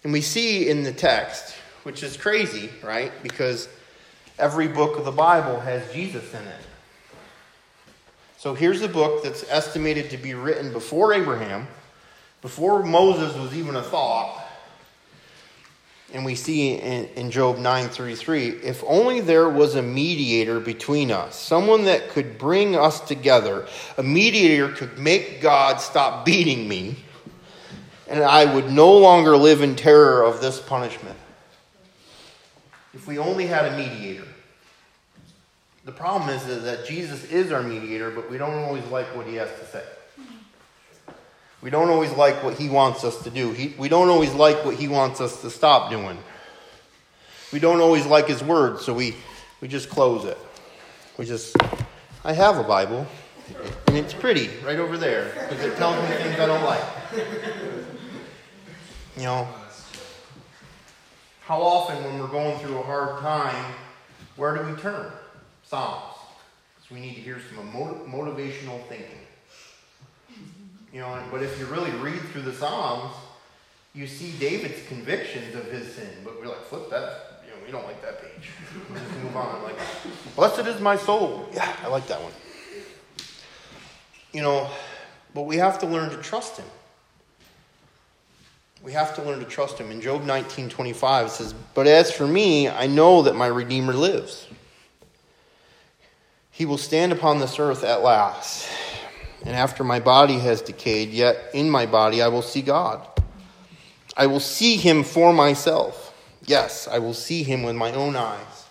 And 0.03 0.11
we 0.11 0.21
see 0.21 0.69
in 0.69 0.81
the 0.81 0.91
text, 0.91 1.53
which 1.83 2.01
is 2.01 2.17
crazy, 2.17 2.71
right? 2.81 3.11
Because 3.21 3.69
every 4.39 4.67
book 4.67 4.97
of 4.97 5.05
the 5.05 5.11
Bible 5.11 5.59
has 5.59 5.93
Jesus 5.93 6.33
in 6.33 6.41
it. 6.41 6.61
So 8.39 8.55
here's 8.55 8.81
a 8.81 8.87
book 8.87 9.23
that's 9.23 9.47
estimated 9.49 10.09
to 10.09 10.17
be 10.17 10.33
written 10.33 10.73
before 10.73 11.13
Abraham, 11.13 11.67
before 12.41 12.81
Moses 12.81 13.35
was 13.37 13.53
even 13.53 13.75
a 13.75 13.83
thought. 13.83 14.38
And 16.13 16.25
we 16.25 16.33
see 16.33 16.73
in, 16.73 17.05
in 17.15 17.29
Job 17.29 17.57
9:33, 17.57 18.63
if 18.63 18.83
only 18.87 19.19
there 19.21 19.47
was 19.47 19.75
a 19.75 19.81
mediator 19.81 20.59
between 20.59 21.11
us, 21.11 21.39
someone 21.39 21.85
that 21.85 22.09
could 22.09 22.37
bring 22.37 22.75
us 22.75 22.99
together, 22.99 23.67
a 23.97 24.03
mediator 24.03 24.69
could 24.69 24.97
make 24.97 25.39
God 25.39 25.79
stop 25.79 26.25
beating 26.25 26.67
me, 26.67 26.95
and 28.07 28.23
I 28.23 28.51
would 28.51 28.71
no 28.71 28.97
longer 28.97 29.37
live 29.37 29.61
in 29.61 29.75
terror 29.75 30.23
of 30.23 30.41
this 30.41 30.59
punishment. 30.59 31.17
If 32.95 33.07
we 33.07 33.19
only 33.19 33.45
had 33.45 33.65
a 33.65 33.77
mediator. 33.77 34.25
The 35.85 35.91
problem 35.91 36.29
is, 36.29 36.45
is 36.47 36.63
that 36.63 36.85
Jesus 36.85 37.23
is 37.25 37.51
our 37.51 37.63
mediator, 37.63 38.11
but 38.11 38.29
we 38.29 38.37
don't 38.37 38.53
always 38.53 38.85
like 38.85 39.07
what 39.15 39.25
he 39.25 39.35
has 39.35 39.49
to 39.59 39.65
say. 39.67 39.83
We 41.61 41.69
don't 41.69 41.89
always 41.89 42.11
like 42.11 42.41
what 42.43 42.53
he 42.53 42.69
wants 42.69 43.03
us 43.03 43.21
to 43.23 43.29
do. 43.29 43.51
He, 43.51 43.73
we 43.77 43.89
don't 43.89 44.09
always 44.09 44.33
like 44.33 44.63
what 44.63 44.75
he 44.75 44.87
wants 44.87 45.19
us 45.19 45.41
to 45.41 45.49
stop 45.49 45.89
doing. 45.89 46.17
We 47.51 47.59
don't 47.59 47.81
always 47.81 48.05
like 48.05 48.27
his 48.27 48.43
words, 48.43 48.85
so 48.85 48.93
we, 48.93 49.15
we 49.59 49.67
just 49.67 49.89
close 49.89 50.23
it. 50.23 50.37
We 51.17 51.25
just, 51.25 51.57
I 52.23 52.31
have 52.31 52.57
a 52.57 52.63
Bible, 52.63 53.05
and 53.87 53.97
it's 53.97 54.13
pretty 54.13 54.49
right 54.63 54.79
over 54.79 54.97
there 54.97 55.25
because 55.49 55.65
it 55.65 55.75
tells 55.75 56.01
me 56.09 56.15
things 56.15 56.39
I 56.39 56.45
don't 56.45 56.63
like. 56.63 56.83
You 59.17 59.23
know, 59.23 59.47
how 61.41 61.61
often 61.61 62.01
when 62.03 62.19
we're 62.19 62.27
going 62.27 62.57
through 62.59 62.77
a 62.77 62.83
hard 62.83 63.19
time, 63.19 63.73
where 64.37 64.55
do 64.55 64.63
we 64.71 64.79
turn? 64.79 65.11
Psalms. 65.63 66.15
So 66.87 66.95
we 66.95 67.01
need 67.01 67.15
to 67.15 67.21
hear 67.21 67.41
some 67.53 67.71
motivational 67.73 68.87
thinking. 68.87 69.18
You 70.93 71.01
know, 71.01 71.23
but 71.31 71.43
if 71.43 71.59
you 71.59 71.65
really 71.67 71.91
read 71.91 72.19
through 72.31 72.41
the 72.43 72.53
Psalms, 72.53 73.13
you 73.93 74.07
see 74.07 74.31
David's 74.39 74.87
convictions 74.87 75.55
of 75.55 75.65
his 75.65 75.93
sin. 75.93 76.09
But 76.23 76.39
we're 76.39 76.47
like, 76.47 76.63
flip 76.65 76.89
that. 76.89 77.43
You 77.45 77.51
know, 77.51 77.57
we 77.65 77.71
don't 77.71 77.85
like 77.85 78.01
that 78.01 78.21
page. 78.21 78.49
Just 78.93 79.23
move 79.23 79.35
on. 79.35 79.63
Like, 79.63 79.77
blessed 80.35 80.67
is 80.67 80.81
my 80.81 80.95
soul. 80.95 81.47
Yeah, 81.53 81.75
I 81.83 81.87
like 81.87 82.07
that 82.07 82.21
one. 82.21 82.31
You 84.31 84.41
know, 84.41 84.69
but 85.33 85.43
we 85.43 85.57
have 85.57 85.79
to 85.79 85.85
learn 85.85 86.09
to 86.11 86.17
trust 86.17 86.57
him. 86.57 86.67
We 88.81 88.93
have 88.93 89.15
to 89.15 89.23
learn 89.23 89.39
to 89.39 89.45
trust 89.45 89.77
him. 89.77 89.91
In 89.91 90.01
Job 90.01 90.23
19 90.23 90.69
25, 90.69 91.25
it 91.25 91.29
says, 91.29 91.53
But 91.73 91.85
as 91.87 92.11
for 92.11 92.25
me, 92.25 92.69
I 92.69 92.87
know 92.87 93.23
that 93.23 93.35
my 93.35 93.47
Redeemer 93.47 93.93
lives. 93.93 94.47
He 96.51 96.65
will 96.65 96.77
stand 96.77 97.11
upon 97.11 97.39
this 97.39 97.59
earth 97.59 97.83
at 97.83 98.01
last. 98.01 98.69
And 99.45 99.55
after 99.55 99.83
my 99.83 99.99
body 99.99 100.39
has 100.39 100.61
decayed, 100.61 101.09
yet 101.09 101.51
in 101.53 101.69
my 101.69 101.85
body 101.85 102.21
I 102.21 102.27
will 102.27 102.41
see 102.41 102.61
God. 102.61 103.05
I 104.17 104.27
will 104.27 104.39
see 104.39 104.75
him 104.75 105.03
for 105.03 105.33
myself. 105.33 106.13
Yes, 106.45 106.87
I 106.87 106.99
will 106.99 107.13
see 107.13 107.43
him 107.43 107.63
with 107.63 107.75
my 107.75 107.91
own 107.93 108.15
eyes. 108.15 108.65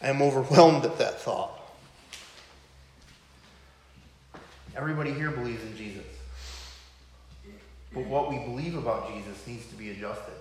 I 0.00 0.08
am 0.08 0.20
overwhelmed 0.20 0.84
at 0.84 0.98
that 0.98 1.20
thought. 1.20 1.58
Everybody 4.74 5.12
here 5.12 5.30
believes 5.30 5.62
in 5.62 5.76
Jesus. 5.76 6.02
But 7.94 8.06
what 8.06 8.30
we 8.30 8.38
believe 8.38 8.76
about 8.76 9.12
Jesus 9.14 9.46
needs 9.46 9.66
to 9.66 9.74
be 9.76 9.90
adjusted. 9.90 10.34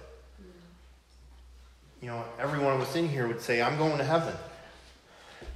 You 2.01 2.08
know, 2.08 2.24
every 2.40 2.60
one 2.60 2.74
of 2.74 2.82
us 2.82 2.96
in 2.96 3.08
here 3.08 3.28
would 3.28 3.42
say, 3.42 3.62
I'm 3.62 3.78
going 3.78 3.98
to 3.98 4.04
heaven. 4.04 4.34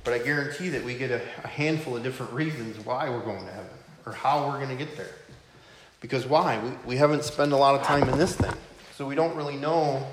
But 0.06 0.14
I 0.14 0.20
guarantee 0.20 0.70
that 0.70 0.86
we 0.86 0.94
get 0.94 1.10
a, 1.10 1.20
a 1.44 1.48
handful 1.48 1.98
of 1.98 2.04
different 2.04 2.32
reasons 2.32 2.78
why 2.86 3.10
we're 3.10 3.26
going 3.26 3.44
to 3.44 3.52
heaven 3.52 3.72
or 4.06 4.14
how 4.14 4.48
we're 4.48 4.60
going 4.64 4.70
to 4.70 4.76
get 4.76 4.96
there. 4.96 5.10
Because 6.00 6.28
why? 6.28 6.60
We, 6.60 6.70
we 6.86 6.96
haven't 6.96 7.24
spent 7.24 7.52
a 7.52 7.58
lot 7.58 7.74
of 7.74 7.82
time 7.82 8.08
in 8.08 8.18
this 8.20 8.36
thing. 8.36 8.54
So 8.96 9.08
we 9.08 9.16
don't 9.16 9.36
really 9.36 9.58
know 9.58 10.08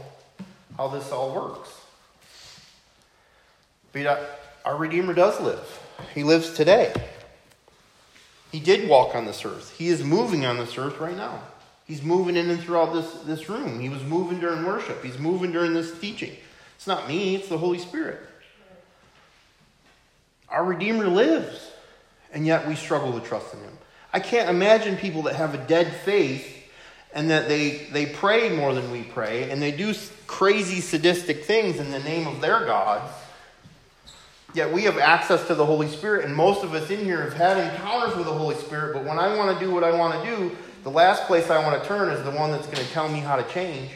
how 0.78 0.88
this 0.88 1.12
all 1.12 1.34
works. 1.34 1.68
But 3.92 4.06
uh, 4.06 4.25
our 4.64 4.76
Redeemer 4.76 5.12
does 5.12 5.38
live, 5.40 5.80
He 6.14 6.25
lives 6.25 6.54
today. 6.54 6.94
He 8.50 8.61
did 8.61 8.88
walk 8.88 9.14
on 9.14 9.26
this 9.26 9.44
earth. 9.44 9.75
He 9.76 9.88
is 9.88 10.02
moving 10.02 10.46
on 10.46 10.56
this 10.56 10.76
earth 10.78 10.99
right 11.00 11.16
now. 11.16 11.42
He's 11.87 12.02
moving 12.02 12.37
in 12.37 12.49
and 12.49 12.61
throughout 12.61 12.94
this, 12.94 13.12
this 13.25 13.49
room. 13.50 13.80
He 13.80 13.90
was 13.90 14.02
moving 14.02 14.40
during 14.40 14.64
worship. 14.64 15.04
He's 15.04 15.18
moving 15.18 15.52
during 15.52 15.75
this 15.75 15.99
teaching. 15.99 16.34
It's 16.76 16.87
not 16.87 17.08
me, 17.08 17.34
it's 17.34 17.49
the 17.49 17.58
Holy 17.58 17.78
Spirit. 17.78 18.20
Our 20.52 20.64
Redeemer 20.64 21.09
lives, 21.09 21.71
and 22.32 22.47
yet 22.47 22.68
we 22.68 22.76
struggle 22.76 23.18
to 23.18 23.26
trust 23.26 23.54
in 23.54 23.61
Him. 23.61 23.78
I 24.12 24.21
can't 24.21 24.50
imagine 24.50 24.97
people 24.97 25.23
that 25.23 25.35
have 25.37 25.54
a 25.54 25.66
dead 25.66 25.92
faith 26.04 26.47
and 27.14 27.30
that 27.30 27.49
they, 27.49 27.87
they 27.92 28.06
pray 28.06 28.54
more 28.54 28.75
than 28.75 28.90
we 28.90 29.02
pray 29.02 29.50
and 29.50 29.61
they 29.61 29.73
do 29.73 29.94
crazy 30.26 30.80
sadistic 30.80 31.44
things 31.44 31.78
in 31.78 31.90
the 31.90 32.00
name 32.00 32.26
of 32.26 32.40
their 32.40 32.64
gods. 32.66 33.12
Yet 34.54 34.71
we 34.71 34.82
have 34.82 34.99
access 34.99 35.47
to 35.47 35.54
the 35.54 35.64
Holy 35.64 35.88
Spirit, 35.88 36.26
and 36.26 36.37
most 36.37 36.62
of 36.62 36.75
us 36.75 36.90
in 36.90 37.02
here 37.02 37.23
have 37.23 37.32
had 37.32 37.56
encounters 37.56 38.14
with 38.16 38.26
the 38.26 38.32
Holy 38.32 38.54
Spirit. 38.56 38.92
But 38.92 39.04
when 39.04 39.18
I 39.18 39.35
want 39.35 39.59
to 39.59 39.64
do 39.64 39.73
what 39.73 39.82
I 39.82 39.97
want 39.97 40.23
to 40.23 40.37
do, 40.37 40.54
the 40.82 40.90
last 40.90 41.25
place 41.25 41.49
I 41.49 41.64
want 41.64 41.82
to 41.82 41.88
turn 41.88 42.11
is 42.11 42.23
the 42.23 42.32
one 42.32 42.50
that's 42.50 42.66
going 42.66 42.85
to 42.85 42.92
tell 42.92 43.09
me 43.09 43.21
how 43.21 43.37
to 43.37 43.44
change 43.54 43.90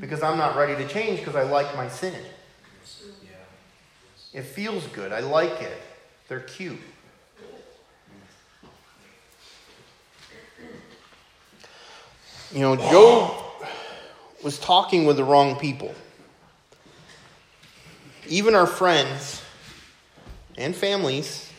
because 0.00 0.22
I'm 0.22 0.36
not 0.36 0.56
ready 0.56 0.74
to 0.82 0.88
change 0.88 1.20
because 1.20 1.36
I 1.36 1.44
like 1.44 1.76
my 1.76 1.88
sin. 1.88 2.14
It 4.32 4.42
feels 4.42 4.84
good. 4.88 5.12
I 5.12 5.20
like 5.20 5.60
it. 5.62 5.80
They're 6.30 6.38
cute. 6.38 6.78
You 12.52 12.60
know, 12.60 12.76
Job 12.76 13.32
was 14.44 14.60
talking 14.60 15.06
with 15.06 15.16
the 15.16 15.24
wrong 15.24 15.56
people. 15.56 15.92
Even 18.28 18.54
our 18.54 18.68
friends 18.68 19.42
and 20.56 20.72
families 20.72 21.50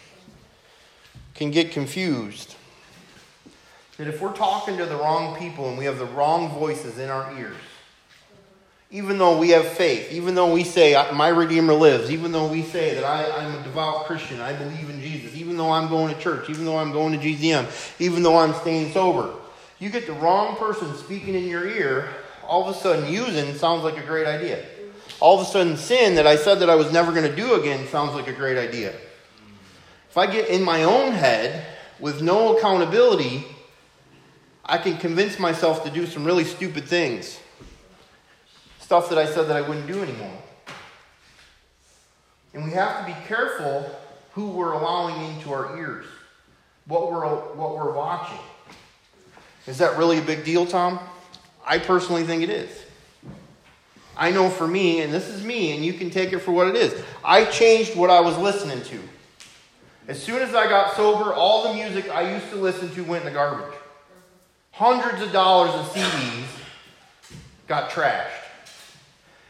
can 1.35 1.51
get 1.51 1.73
confused. 1.73 2.55
That 3.97 4.07
if 4.07 4.21
we're 4.21 4.31
talking 4.31 4.77
to 4.77 4.85
the 4.85 4.95
wrong 4.95 5.37
people 5.37 5.67
and 5.67 5.77
we 5.77 5.83
have 5.83 5.99
the 5.99 6.05
wrong 6.05 6.49
voices 6.57 6.97
in 6.97 7.09
our 7.09 7.37
ears, 7.37 7.57
even 8.91 9.17
though 9.17 9.37
we 9.37 9.49
have 9.49 9.65
faith, 9.65 10.11
even 10.11 10.35
though 10.35 10.53
we 10.53 10.65
say, 10.65 10.93
My 11.13 11.29
Redeemer 11.29 11.73
lives, 11.73 12.11
even 12.11 12.33
though 12.33 12.47
we 12.47 12.61
say 12.61 12.93
that 12.93 13.05
I, 13.05 13.23
am 13.45 13.59
a 13.59 13.63
devout 13.63 14.05
Christian, 14.05 14.41
I 14.41 14.53
believe 14.53 14.89
in 14.89 14.99
Jesus, 15.01 15.33
even 15.35 15.55
though 15.55 15.71
I'm 15.71 15.87
going 15.87 16.13
to 16.13 16.19
church, 16.19 16.49
even 16.49 16.65
though 16.65 16.77
I'm 16.77 16.91
going 16.91 17.17
to 17.17 17.25
GZM, 17.25 18.01
even 18.01 18.21
though 18.21 18.37
I'm 18.37 18.53
staying 18.55 18.91
sober, 18.91 19.33
you 19.79 19.89
get 19.89 20.07
the 20.07 20.13
wrong 20.13 20.57
person 20.57 20.93
speaking 20.97 21.35
in 21.35 21.47
your 21.47 21.65
ear, 21.67 22.09
all 22.45 22.67
of 22.67 22.75
a 22.75 22.77
sudden 22.77 23.11
using 23.11 23.55
sounds 23.55 23.83
like 23.83 23.97
a 23.97 24.05
great 24.05 24.27
idea. 24.27 24.65
All 25.21 25.39
of 25.39 25.47
a 25.47 25.49
sudden, 25.49 25.77
sin 25.77 26.15
that 26.15 26.27
I 26.27 26.35
said 26.35 26.59
that 26.59 26.69
I 26.69 26.75
was 26.75 26.91
never 26.91 27.13
going 27.13 27.29
to 27.29 27.35
do 27.35 27.53
again 27.53 27.87
sounds 27.87 28.13
like 28.13 28.27
a 28.27 28.33
great 28.33 28.57
idea. 28.57 28.93
If 30.09 30.17
I 30.17 30.27
get 30.29 30.49
in 30.49 30.63
my 30.63 30.83
own 30.83 31.13
head 31.13 31.65
with 31.99 32.21
no 32.21 32.57
accountability, 32.57 33.45
I 34.65 34.77
can 34.77 34.97
convince 34.97 35.39
myself 35.39 35.85
to 35.85 35.89
do 35.89 36.05
some 36.05 36.25
really 36.25 36.43
stupid 36.43 36.85
things. 36.85 37.39
Stuff 38.91 39.07
that 39.07 39.17
I 39.17 39.25
said 39.25 39.47
that 39.47 39.55
I 39.55 39.61
wouldn't 39.61 39.87
do 39.87 40.03
anymore. 40.03 40.37
And 42.53 42.65
we 42.65 42.71
have 42.71 42.99
to 42.99 43.05
be 43.05 43.17
careful 43.25 43.89
who 44.33 44.49
we're 44.49 44.73
allowing 44.73 45.33
into 45.33 45.53
our 45.53 45.77
ears, 45.77 46.05
what 46.87 47.09
we're, 47.09 47.25
what 47.25 47.77
we're 47.77 47.93
watching. 47.93 48.37
Is 49.65 49.77
that 49.77 49.97
really 49.97 50.17
a 50.17 50.21
big 50.21 50.43
deal, 50.43 50.65
Tom? 50.65 50.99
I 51.65 51.77
personally 51.77 52.25
think 52.25 52.43
it 52.43 52.49
is. 52.49 52.83
I 54.17 54.29
know 54.29 54.49
for 54.49 54.67
me, 54.67 54.99
and 54.99 55.13
this 55.13 55.29
is 55.29 55.41
me, 55.41 55.71
and 55.73 55.85
you 55.85 55.93
can 55.93 56.09
take 56.09 56.33
it 56.33 56.39
for 56.39 56.51
what 56.51 56.67
it 56.67 56.75
is. 56.75 57.01
I 57.23 57.45
changed 57.45 57.95
what 57.95 58.09
I 58.09 58.19
was 58.19 58.37
listening 58.37 58.81
to. 58.81 58.99
As 60.09 60.21
soon 60.21 60.41
as 60.41 60.53
I 60.53 60.67
got 60.67 60.97
sober, 60.97 61.33
all 61.33 61.69
the 61.69 61.75
music 61.75 62.09
I 62.09 62.33
used 62.33 62.49
to 62.49 62.57
listen 62.57 62.93
to 62.95 63.05
went 63.05 63.25
in 63.25 63.31
the 63.31 63.39
garbage. 63.39 63.73
Hundreds 64.73 65.21
of 65.21 65.31
dollars 65.31 65.71
of 65.75 65.85
CDs 65.93 66.43
got 67.69 67.89
trashed. 67.89 68.40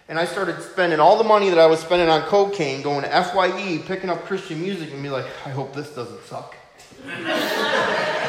And 0.10 0.20
I 0.20 0.26
started 0.26 0.62
spending 0.62 1.00
all 1.00 1.18
the 1.18 1.24
money 1.24 1.50
that 1.50 1.60
I 1.60 1.68
was 1.68 1.80
spending 1.80 2.10
on 2.10 2.24
cocaine, 2.24 2.82
going 2.82 3.04
to 3.04 3.10
FYE, 3.10 3.82
picking 3.86 4.10
up 4.10 4.26
Christian 4.26 4.62
music, 4.62 4.92
and 4.92 5.02
be 5.02 5.10
like, 5.10 5.26
I 5.46 5.50
hope 5.50 5.74
this 5.74 5.94
doesn't 5.96 6.24
suck. 6.26 6.56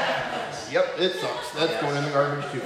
Yep, 0.73 0.95
it 0.99 1.13
sucks. 1.17 1.51
That's 1.51 1.83
going 1.83 1.95
in 1.97 2.05
the 2.05 2.11
garbage 2.11 2.51
too. 2.51 2.63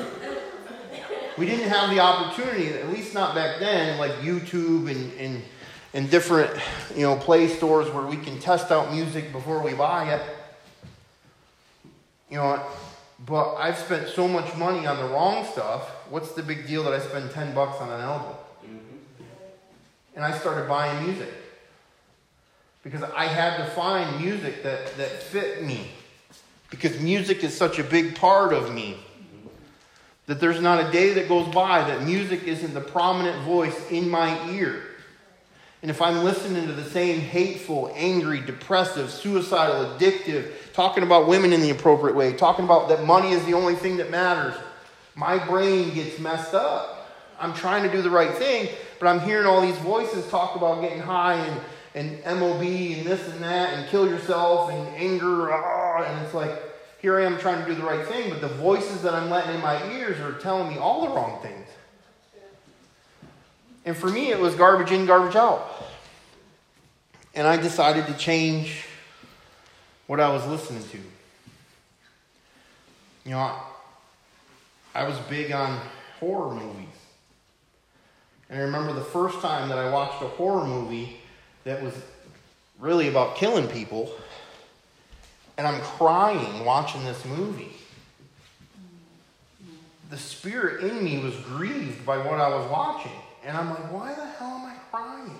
We 1.37 1.45
didn't 1.45 1.69
have 1.69 1.91
the 1.91 1.99
opportunity, 1.99 2.69
at 2.69 2.89
least 2.91 3.15
not 3.15 3.35
back 3.35 3.59
then, 3.59 3.99
like 3.99 4.13
YouTube 4.21 4.89
and, 4.89 5.13
and, 5.19 5.43
and 5.93 6.09
different 6.09 6.53
you 6.95 7.03
know 7.03 7.17
play 7.17 7.49
stores 7.49 7.91
where 7.91 8.07
we 8.07 8.17
can 8.17 8.39
test 8.39 8.71
out 8.71 8.93
music 8.93 9.33
before 9.33 9.61
we 9.61 9.75
buy 9.75 10.15
it. 10.15 10.23
You 12.31 12.37
know, 12.37 12.65
but 13.27 13.57
I've 13.57 13.77
spent 13.77 14.07
so 14.07 14.29
much 14.29 14.57
money 14.57 14.87
on 14.87 14.99
the 14.99 15.13
wrong 15.13 15.45
stuff. 15.45 15.89
What's 16.09 16.31
the 16.31 16.45
big 16.45 16.69
deal 16.69 16.85
that 16.85 16.93
I 16.93 17.01
spend 17.01 17.33
10 17.33 17.55
bucks 17.57 17.81
on 17.81 17.89
an 17.91 18.03
album? 18.03 18.37
And 20.17 20.25
I 20.25 20.37
started 20.37 20.69
buying 20.69 21.07
music. 21.07 21.33
Because 22.83 23.03
I 23.03 23.27
had 23.27 23.59
to 23.59 23.67
find 23.71 24.21
music 24.21 24.65
that, 24.65 24.97
that 24.97 25.23
fit 25.23 25.63
me 25.63 25.91
because 26.71 26.99
music 27.01 27.45
is 27.45 27.57
such 27.57 27.79
a 27.79 27.85
big 27.85 28.17
part 28.17 28.53
of 28.53 28.75
me 28.75 28.97
that 30.27 30.41
there's 30.41 30.61
not 30.61 30.85
a 30.85 30.91
day 30.91 31.13
that 31.15 31.29
goes 31.29 31.53
by 31.55 31.83
that 31.89 32.03
music 32.03 32.45
isn't 32.45 32.75
the 32.75 32.81
prominent 32.81 33.41
voice 33.45 33.91
in 33.91 34.09
my 34.09 34.51
ear. 34.51 34.83
And 35.83 35.91
if 35.91 36.03
I'm 36.03 36.25
listening 36.25 36.67
to 36.67 36.73
the 36.73 36.85
same 36.85 37.21
hateful, 37.21 37.93
angry, 37.95 38.41
depressive, 38.41 39.11
suicidal, 39.11 39.97
addictive, 39.97 40.51
talking 40.73 41.05
about 41.05 41.29
women 41.29 41.53
in 41.53 41.61
the 41.61 41.71
appropriate 41.71 42.17
way, 42.17 42.33
talking 42.33 42.65
about 42.65 42.89
that 42.89 43.05
money 43.05 43.31
is 43.31 43.45
the 43.45 43.55
only 43.55 43.77
thing 43.77 43.99
that 43.99 44.11
matters, 44.11 44.55
my 45.15 45.39
brain 45.39 45.95
gets 45.95 46.19
messed 46.19 46.55
up. 46.55 47.09
I'm 47.39 47.55
trying 47.55 47.85
to 47.85 47.93
do 47.93 48.03
the 48.03 48.11
right 48.11 48.35
thing, 48.35 48.69
but 48.99 49.07
I'm 49.09 49.21
hearing 49.21 49.47
all 49.47 49.61
these 49.61 49.79
voices 49.79 50.29
talk 50.29 50.57
about 50.57 50.81
getting 50.81 51.01
high 51.01 51.35
and 51.35 51.61
and 51.97 52.23
MOB 52.39 52.61
and 52.61 53.07
this 53.07 53.27
and 53.27 53.43
that 53.43 53.73
and 53.73 53.89
kill 53.89 54.07
yourself 54.07 54.71
and 54.71 54.87
anger. 54.97 55.51
Ah, 55.51 56.05
and 56.05 56.25
it's 56.25 56.35
like, 56.35 56.53
here 57.01 57.19
I 57.19 57.25
am 57.25 57.39
trying 57.39 57.65
to 57.65 57.67
do 57.67 57.75
the 57.75 57.87
right 57.87 58.07
thing, 58.07 58.29
but 58.29 58.43
the 58.43 58.49
voices 58.49 59.01
that 59.03 59.15
I'm 59.15 59.31
letting 59.31 59.55
in 59.55 59.63
my 59.63 59.83
ears 59.93 60.21
are 60.21 60.35
telling 60.35 60.69
me 60.69 60.79
all 60.79 61.09
the 61.09 61.15
wrong 61.15 61.41
things. 61.41 61.67
And 63.87 63.97
for 63.97 64.09
me, 64.09 64.31
it 64.31 64.39
was 64.39 64.55
garbage 64.55 64.93
in, 64.93 65.07
garbage 65.07 65.37
out. 65.37 65.87
And 67.35 67.47
I 67.47 67.57
decided 67.57 68.07
to 68.09 68.15
change 68.15 68.85
what 70.07 70.21
I 70.21 70.29
was 70.29 70.47
listening 70.47 70.83
to. 70.91 70.99
You 73.25 73.31
know, 73.33 73.57
I 74.95 75.09
was 75.09 75.19
big 75.31 75.51
on 75.51 75.81
horror 76.21 76.55
movies. 76.55 76.86
And 78.49 78.61
I 78.61 78.63
remember 78.63 78.93
the 78.93 79.01
first 79.01 79.41
time 79.41 79.69
that 79.69 79.79
I 79.79 79.91
watched 79.91 80.23
a 80.23 80.29
horror 80.29 80.67
movie 80.67 81.17
that 81.65 81.83
was 81.83 81.95
really 82.79 83.09
about 83.09 83.37
killing 83.37 83.67
people. 83.69 84.13
And 85.59 85.67
I'm 85.67 85.81
crying 85.81 86.65
watching 86.65 87.05
this 87.05 87.25
movie. 87.25 87.73
The 90.11 90.19
spirit 90.19 90.85
in 90.85 91.03
me 91.03 91.19
was 91.19 91.35
grieved 91.37 92.07
by 92.07 92.19
what 92.19 92.39
I 92.39 92.49
was 92.49 92.71
watching. 92.71 93.13
And 93.45 93.57
I'm 93.57 93.71
like, 93.71 93.93
why 93.93 94.15
the 94.15 94.27
hell 94.27 94.49
am 94.49 94.67
I 94.67 94.75
crying? 94.91 95.39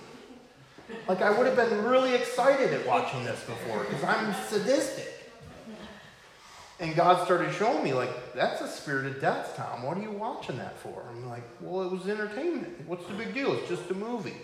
Like, 1.09 1.21
I 1.21 1.37
would 1.37 1.47
have 1.47 1.57
been 1.57 1.85
really 1.85 2.15
excited 2.15 2.73
at 2.73 2.87
watching 2.87 3.25
this 3.25 3.41
before 3.45 3.85
because 3.85 4.05
I'm 4.05 4.35
sadistic. 4.49 5.16
And 6.79 6.95
God 6.95 7.25
started 7.25 7.55
showing 7.55 7.83
me, 7.83 7.95
like, 7.95 8.35
that's 8.35 8.61
a 8.61 8.69
spirit 8.69 9.07
of 9.07 9.21
death, 9.21 9.55
Tom. 9.57 9.83
What 9.83 9.97
are 9.97 10.03
you 10.03 10.11
watching 10.11 10.59
that 10.59 10.79
for? 10.79 11.03
I'm 11.11 11.27
like, 11.29 11.45
well, 11.61 11.83
it 11.83 11.91
was 11.91 12.07
entertainment. 12.07 12.87
What's 12.87 13.07
the 13.07 13.15
big 13.15 13.33
deal? 13.33 13.55
It's 13.55 13.69
just 13.69 13.91
a 13.91 13.95
movie. 13.95 14.37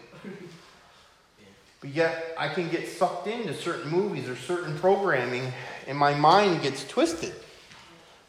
But 1.82 1.90
yet, 1.90 2.34
I 2.38 2.48
can 2.48 2.70
get 2.70 2.88
sucked 2.88 3.26
into 3.26 3.52
certain 3.52 3.90
movies 3.90 4.28
or 4.28 4.36
certain 4.36 4.78
programming, 4.78 5.52
and 5.86 5.98
my 5.98 6.14
mind 6.14 6.62
gets 6.62 6.86
twisted. 6.88 7.34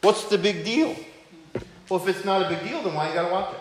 What's 0.02 0.24
the 0.24 0.36
big 0.36 0.64
deal? 0.64 0.94
Well, 1.88 2.00
if 2.00 2.08
it's 2.08 2.24
not 2.26 2.42
a 2.42 2.48
big 2.48 2.62
deal, 2.68 2.82
then 2.82 2.94
why 2.94 3.08
you 3.08 3.14
gotta 3.14 3.32
watch 3.32 3.54
it? 3.54 3.60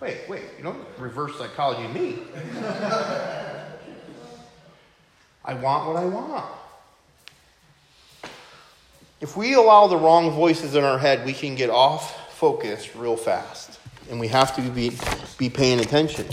Wait, 0.00 0.18
wait, 0.28 0.42
you 0.58 0.64
don't 0.64 0.84
reverse 0.98 1.38
psychology 1.38 1.86
me. 1.88 2.18
I 5.44 5.54
want 5.54 5.86
what 5.86 5.96
I 5.96 6.04
want. 6.04 6.44
If 9.20 9.36
we 9.36 9.54
allow 9.54 9.86
the 9.86 9.96
wrong 9.96 10.30
voices 10.30 10.74
in 10.74 10.84
our 10.84 10.98
head, 10.98 11.24
we 11.24 11.32
can 11.32 11.54
get 11.54 11.70
off 11.70 12.34
focus 12.36 12.94
real 12.94 13.16
fast. 13.16 13.78
And 14.10 14.20
we 14.20 14.28
have 14.28 14.54
to 14.56 14.62
be, 14.62 14.92
be 15.38 15.48
paying 15.48 15.80
attention. 15.80 16.26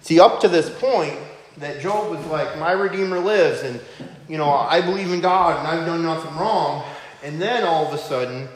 See, 0.00 0.18
up 0.18 0.40
to 0.40 0.48
this 0.48 0.70
point, 0.80 1.18
that 1.58 1.80
Job 1.80 2.10
was 2.10 2.24
like, 2.26 2.58
My 2.58 2.72
Redeemer 2.72 3.20
lives, 3.20 3.62
and, 3.62 3.80
you 4.28 4.38
know, 4.38 4.50
I 4.50 4.80
believe 4.80 5.12
in 5.12 5.20
God, 5.20 5.58
and 5.58 5.68
I've 5.68 5.86
done 5.86 6.02
nothing 6.02 6.34
wrong. 6.36 6.84
And 7.22 7.40
then 7.40 7.64
all 7.64 7.86
of 7.86 7.94
a 7.94 7.98
sudden, 7.98 8.48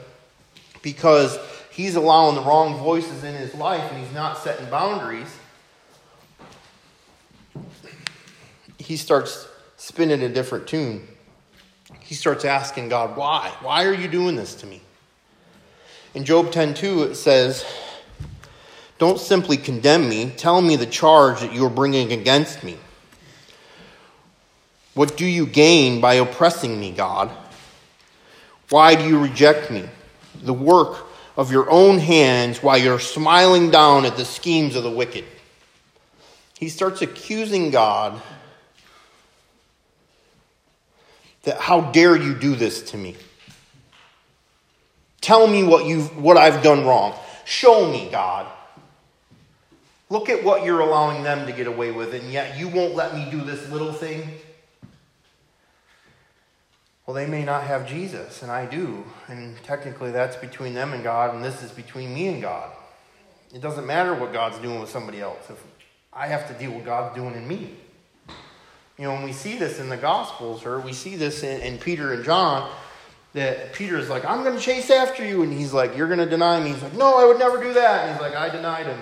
because 0.83 1.39
he's 1.71 1.95
allowing 1.95 2.35
the 2.35 2.43
wrong 2.43 2.79
voices 2.79 3.23
in 3.23 3.35
his 3.35 3.55
life 3.55 3.91
and 3.93 4.05
he's 4.05 4.13
not 4.15 4.39
setting 4.39 4.69
boundaries, 4.69 5.35
he 8.79 8.97
starts 8.97 9.47
spinning 9.77 10.23
a 10.23 10.29
different 10.29 10.67
tune. 10.67 11.07
He 12.09 12.15
starts 12.15 12.47
asking 12.47 12.89
God, 12.89 13.19
Why? 13.19 13.53
Why 13.61 13.85
are 13.85 13.93
you 13.93 14.09
doing 14.09 14.35
this 14.35 14.55
to 14.55 14.67
me? 14.67 14.81
In 16.15 16.25
Job 16.25 16.47
10:2 16.47 17.11
it 17.11 17.17
says, 17.17 17.67
Don't 18.97 19.21
simply 19.21 19.59
condemn 19.59 20.09
me, 20.09 20.33
tell 20.35 20.63
me 20.63 20.77
the 20.77 20.87
charge 20.87 21.41
that 21.41 21.53
you 21.53 21.67
are 21.67 21.71
bringing 21.71 22.11
against 22.11 22.65
me. 22.65 22.79
What 24.95 25.19
do 25.19 25.27
you 25.27 25.45
gain 25.45 26.01
by 26.01 26.15
oppressing 26.15 26.81
me, 26.81 26.93
God? 26.93 27.31
Why 28.71 28.95
do 28.95 29.07
you 29.07 29.19
reject 29.19 29.71
me? 29.71 29.85
The 30.41 30.55
work 30.55 31.05
of 31.37 31.53
your 31.53 31.71
own 31.71 31.99
hands 31.99 32.63
while 32.63 32.79
you're 32.79 33.01
smiling 33.01 33.71
down 33.71 34.07
at 34.07 34.17
the 34.17 34.25
schemes 34.25 34.77
of 34.77 34.83
the 34.83 34.91
wicked. 34.91 35.27
He 36.59 36.71
starts 36.71 37.03
accusing 37.03 37.71
God 37.71 38.19
that 41.49 41.59
how 41.59 41.81
dare 41.81 42.17
you 42.17 42.35
do 42.35 42.55
this 42.55 42.83
to 42.91 42.97
me? 42.97 43.17
Tell 45.21 45.47
me 45.47 45.65
what 45.65 45.87
you 45.87 46.03
what 46.03 46.37
I've 46.37 46.63
done 46.63 46.87
wrong. 46.87 47.19
Show 47.45 47.91
me, 47.91 48.09
God. 48.11 48.47
Look 50.11 50.29
at 50.31 50.43
what 50.43 50.65
you're 50.65 50.81
allowing 50.81 51.23
them 51.23 51.47
to 51.47 51.53
get 51.53 51.67
away 51.67 51.91
with, 51.91 52.15
and 52.15 52.31
yet 52.33 52.59
you 52.59 52.69
won't 52.69 52.95
let 52.95 53.15
me 53.15 53.29
do 53.31 53.43
this 53.43 53.69
little 53.71 53.93
thing. 53.93 54.31
Well, 57.05 57.15
they 57.15 57.27
may 57.27 57.45
not 57.45 57.65
have 57.65 57.89
Jesus, 57.89 58.43
and 58.43 58.51
I 58.51 58.67
do. 58.67 59.05
And 59.29 59.57
technically, 59.65 60.11
that's 60.11 60.37
between 60.37 60.75
them 60.75 60.93
and 60.93 61.03
God, 61.03 61.35
and 61.35 61.43
this 61.43 61.63
is 61.63 61.71
between 61.73 62.15
me 62.15 62.29
and 62.29 62.41
God. 62.41 62.71
It 63.55 63.61
doesn't 63.61 63.87
matter 63.87 64.15
what 64.15 64.33
God's 64.33 64.59
doing 64.59 64.79
with 64.81 64.91
somebody 64.91 65.21
else. 65.21 65.49
If 65.49 65.63
I 66.13 66.27
have 66.27 66.47
to 66.49 66.55
deal 66.55 66.73
with 66.73 66.85
God's 66.85 67.15
doing 67.15 67.35
in 67.35 67.49
me. 67.49 67.77
You 68.99 69.05
know, 69.05 69.13
when 69.13 69.23
we 69.23 69.33
see 69.33 69.57
this 69.57 69.79
in 69.79 69.89
the 69.89 69.97
Gospels, 69.97 70.67
or 70.67 70.81
we 70.81 70.93
see 70.93 71.15
this 71.15 71.45
in, 71.45 71.61
in 71.61 71.79
Peter 71.79 72.13
and 72.13 72.25
John, 72.25 72.69
that 73.33 73.73
Peter 73.73 73.97
is 73.97 74.09
like, 74.09 74.25
I'm 74.25 74.43
going 74.43 74.57
to 74.57 74.61
chase 74.63 74.91
after 74.91 75.25
you. 75.25 75.43
And 75.43 75.53
he's 75.53 75.73
like, 75.73 75.97
You're 75.97 76.09
going 76.09 76.19
to 76.19 76.29
deny 76.29 76.61
me. 76.61 76.71
He's 76.71 76.83
like, 76.83 76.95
No, 76.95 77.17
I 77.17 77.25
would 77.25 77.39
never 77.39 77.63
do 77.63 77.73
that. 77.75 78.05
And 78.05 78.13
he's 78.13 78.21
like, 78.21 78.35
I 78.35 78.49
denied 78.49 78.87
him. 78.87 78.99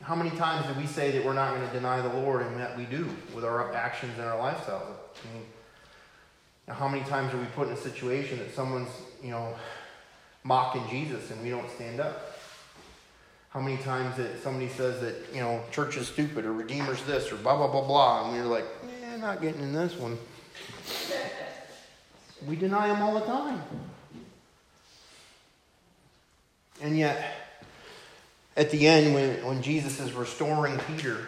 How 0.00 0.14
many 0.14 0.30
times 0.30 0.66
do 0.66 0.78
we 0.78 0.86
say 0.86 1.10
that 1.12 1.24
we're 1.24 1.34
not 1.34 1.54
going 1.54 1.66
to 1.66 1.72
deny 1.72 2.00
the 2.00 2.12
Lord, 2.20 2.42
and 2.42 2.58
that 2.60 2.76
we 2.76 2.84
do 2.84 3.08
with 3.34 3.44
our 3.44 3.72
actions 3.74 4.12
and 4.18 4.26
our 4.26 4.38
lifestyles? 4.38 4.92
I 4.92 5.34
mean, 5.34 5.44
how 6.68 6.88
many 6.88 7.04
times 7.04 7.32
are 7.34 7.38
we 7.38 7.46
put 7.54 7.68
in 7.68 7.74
a 7.74 7.76
situation 7.78 8.38
that 8.38 8.54
someone's, 8.54 8.90
you 9.22 9.30
know, 9.30 9.54
mocking 10.44 10.86
Jesus 10.90 11.30
and 11.30 11.42
we 11.42 11.50
don't 11.50 11.70
stand 11.70 12.00
up? 12.00 12.33
How 13.54 13.60
many 13.60 13.76
times 13.76 14.16
that 14.16 14.42
somebody 14.42 14.68
says 14.68 15.00
that, 15.00 15.14
you 15.32 15.40
know, 15.40 15.62
church 15.70 15.96
is 15.96 16.08
stupid 16.08 16.44
or 16.44 16.52
Redeemer's 16.52 17.00
this 17.04 17.30
or 17.30 17.36
blah, 17.36 17.56
blah, 17.56 17.68
blah, 17.68 17.86
blah, 17.86 18.28
and 18.28 18.36
we're 18.36 18.50
like, 18.50 18.64
eh, 19.04 19.16
not 19.18 19.40
getting 19.40 19.62
in 19.62 19.72
this 19.72 19.94
one. 19.94 20.18
We 22.48 22.56
deny 22.56 22.88
them 22.88 23.00
all 23.00 23.14
the 23.14 23.24
time. 23.24 23.62
And 26.82 26.98
yet, 26.98 27.32
at 28.56 28.72
the 28.72 28.88
end, 28.88 29.14
when, 29.14 29.44
when 29.46 29.62
Jesus 29.62 30.00
is 30.00 30.12
restoring 30.14 30.76
Peter, 30.88 31.18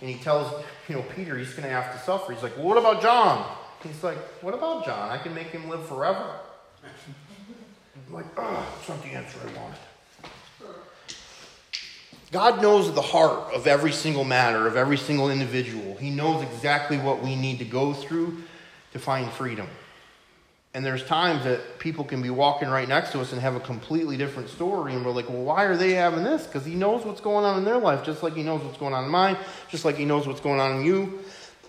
and 0.00 0.08
he 0.08 0.16
tells, 0.16 0.64
you 0.88 0.94
know, 0.94 1.04
Peter 1.14 1.36
he's 1.36 1.50
going 1.50 1.62
to 1.64 1.68
have 1.68 1.92
to 1.92 1.98
suffer. 2.06 2.32
He's 2.32 2.42
like, 2.42 2.56
well, 2.56 2.68
what 2.68 2.78
about 2.78 3.02
John? 3.02 3.54
He's 3.82 4.02
like, 4.02 4.16
what 4.42 4.54
about 4.54 4.86
John? 4.86 5.10
I 5.10 5.18
can 5.18 5.34
make 5.34 5.48
him 5.48 5.68
live 5.68 5.86
forever. 5.86 6.36
Like, 8.10 8.26
oh, 8.36 8.66
that's 8.76 8.88
not 8.90 9.02
the 9.02 9.10
answer 9.10 9.38
I 9.40 9.58
wanted. 9.58 9.78
God 12.32 12.62
knows 12.62 12.92
the 12.94 13.02
heart 13.02 13.52
of 13.52 13.66
every 13.66 13.92
single 13.92 14.24
matter, 14.24 14.66
of 14.66 14.74
every 14.74 14.96
single 14.96 15.30
individual. 15.30 15.96
He 15.98 16.08
knows 16.08 16.42
exactly 16.42 16.96
what 16.96 17.22
we 17.22 17.36
need 17.36 17.58
to 17.58 17.66
go 17.66 17.92
through 17.92 18.42
to 18.94 18.98
find 18.98 19.30
freedom. 19.30 19.68
And 20.72 20.82
there's 20.82 21.04
times 21.04 21.44
that 21.44 21.78
people 21.78 22.04
can 22.04 22.22
be 22.22 22.30
walking 22.30 22.70
right 22.70 22.88
next 22.88 23.12
to 23.12 23.20
us 23.20 23.32
and 23.32 23.42
have 23.42 23.54
a 23.54 23.60
completely 23.60 24.16
different 24.16 24.48
story, 24.48 24.94
and 24.94 25.04
we're 25.04 25.12
like, 25.12 25.28
well, 25.28 25.42
why 25.42 25.64
are 25.64 25.76
they 25.76 25.92
having 25.92 26.24
this? 26.24 26.46
Because 26.46 26.64
He 26.64 26.74
knows 26.74 27.04
what's 27.04 27.20
going 27.20 27.44
on 27.44 27.58
in 27.58 27.64
their 27.66 27.76
life, 27.76 28.02
just 28.02 28.22
like 28.22 28.32
He 28.32 28.42
knows 28.42 28.62
what's 28.62 28.78
going 28.78 28.94
on 28.94 29.04
in 29.04 29.10
mine, 29.10 29.36
just 29.68 29.84
like 29.84 29.96
He 29.96 30.06
knows 30.06 30.26
what's 30.26 30.40
going 30.40 30.58
on 30.58 30.80
in 30.80 30.86
you. 30.86 31.20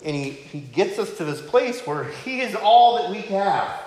And 0.06 0.15
He, 0.15 0.30
he 0.30 0.62
gets 0.62 0.97
us 0.97 1.17
to 1.17 1.26
this 1.26 1.41
place 1.41 1.86
where 1.86 2.06
He 2.06 2.39
is 2.39 2.56
all 2.56 3.02
that 3.02 3.12
we 3.12 3.19
have. 3.23 3.82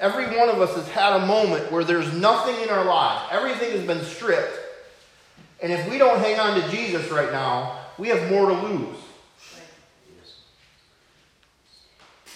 Every 0.00 0.24
one 0.38 0.48
of 0.48 0.58
us 0.62 0.74
has 0.74 0.88
had 0.88 1.22
a 1.22 1.26
moment 1.26 1.70
where 1.70 1.84
there's 1.84 2.14
nothing 2.14 2.58
in 2.62 2.70
our 2.70 2.86
lives, 2.86 3.28
everything 3.30 3.72
has 3.72 3.86
been 3.86 4.02
stripped 4.02 4.65
and 5.60 5.72
if 5.72 5.88
we 5.88 5.98
don't 5.98 6.18
hang 6.18 6.38
on 6.38 6.60
to 6.60 6.68
Jesus 6.68 7.10
right 7.10 7.32
now, 7.32 7.78
we 7.98 8.08
have 8.08 8.30
more 8.30 8.48
to 8.48 8.54
lose. 8.54 8.96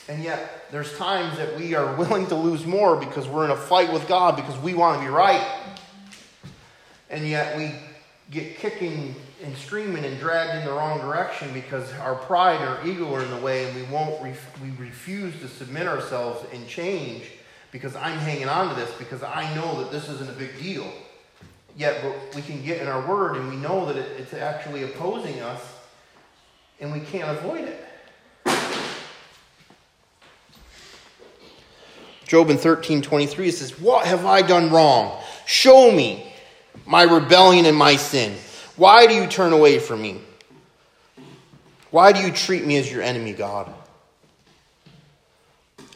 And 0.08 0.24
yet, 0.24 0.64
there's 0.72 0.96
times 0.96 1.36
that 1.36 1.56
we 1.56 1.74
are 1.74 1.94
willing 1.96 2.26
to 2.28 2.34
lose 2.34 2.66
more 2.66 2.96
because 2.96 3.28
we're 3.28 3.44
in 3.44 3.50
a 3.50 3.56
fight 3.56 3.92
with 3.92 4.08
God 4.08 4.36
because 4.36 4.58
we 4.58 4.74
want 4.74 4.98
to 4.98 5.04
be 5.04 5.10
right. 5.10 5.46
And 7.10 7.28
yet, 7.28 7.56
we 7.56 7.74
get 8.30 8.56
kicking 8.56 9.14
and 9.42 9.56
screaming 9.56 10.04
and 10.04 10.18
dragged 10.18 10.58
in 10.58 10.64
the 10.64 10.72
wrong 10.72 11.00
direction 11.00 11.52
because 11.52 11.92
our 11.94 12.14
pride 12.14 12.60
or 12.60 12.86
ego 12.86 13.12
are 13.14 13.22
in 13.22 13.30
the 13.30 13.40
way 13.40 13.66
and 13.66 13.76
we 13.76 13.82
won't 13.84 14.22
ref- 14.22 14.60
we 14.60 14.70
refuse 14.72 15.38
to 15.40 15.48
submit 15.48 15.86
ourselves 15.86 16.44
and 16.52 16.66
change 16.68 17.24
because 17.72 17.96
I'm 17.96 18.18
hanging 18.18 18.48
on 18.48 18.68
to 18.68 18.74
this 18.74 18.92
because 18.98 19.22
I 19.22 19.52
know 19.54 19.82
that 19.82 19.90
this 19.90 20.08
isn't 20.08 20.28
a 20.28 20.34
big 20.34 20.58
deal. 20.60 20.92
Yet 21.76 22.02
but 22.02 22.34
we 22.34 22.42
can 22.42 22.62
get 22.64 22.80
in 22.80 22.88
our 22.88 23.06
word 23.06 23.36
and 23.36 23.48
we 23.48 23.56
know 23.56 23.86
that 23.86 23.96
it, 23.96 24.20
it's 24.20 24.34
actually 24.34 24.82
opposing 24.82 25.40
us 25.40 25.60
and 26.80 26.92
we 26.92 27.00
can't 27.00 27.38
avoid 27.38 27.64
it. 27.64 27.86
Job 32.26 32.48
in 32.48 32.58
13 32.58 33.02
23 33.02 33.50
says, 33.50 33.80
What 33.80 34.06
have 34.06 34.24
I 34.24 34.42
done 34.42 34.70
wrong? 34.70 35.20
Show 35.46 35.90
me 35.90 36.32
my 36.86 37.02
rebellion 37.02 37.66
and 37.66 37.76
my 37.76 37.96
sin. 37.96 38.36
Why 38.76 39.06
do 39.06 39.14
you 39.14 39.26
turn 39.26 39.52
away 39.52 39.78
from 39.80 40.00
me? 40.00 40.20
Why 41.90 42.12
do 42.12 42.20
you 42.20 42.30
treat 42.30 42.64
me 42.64 42.76
as 42.76 42.90
your 42.90 43.02
enemy, 43.02 43.32
God? 43.32 43.72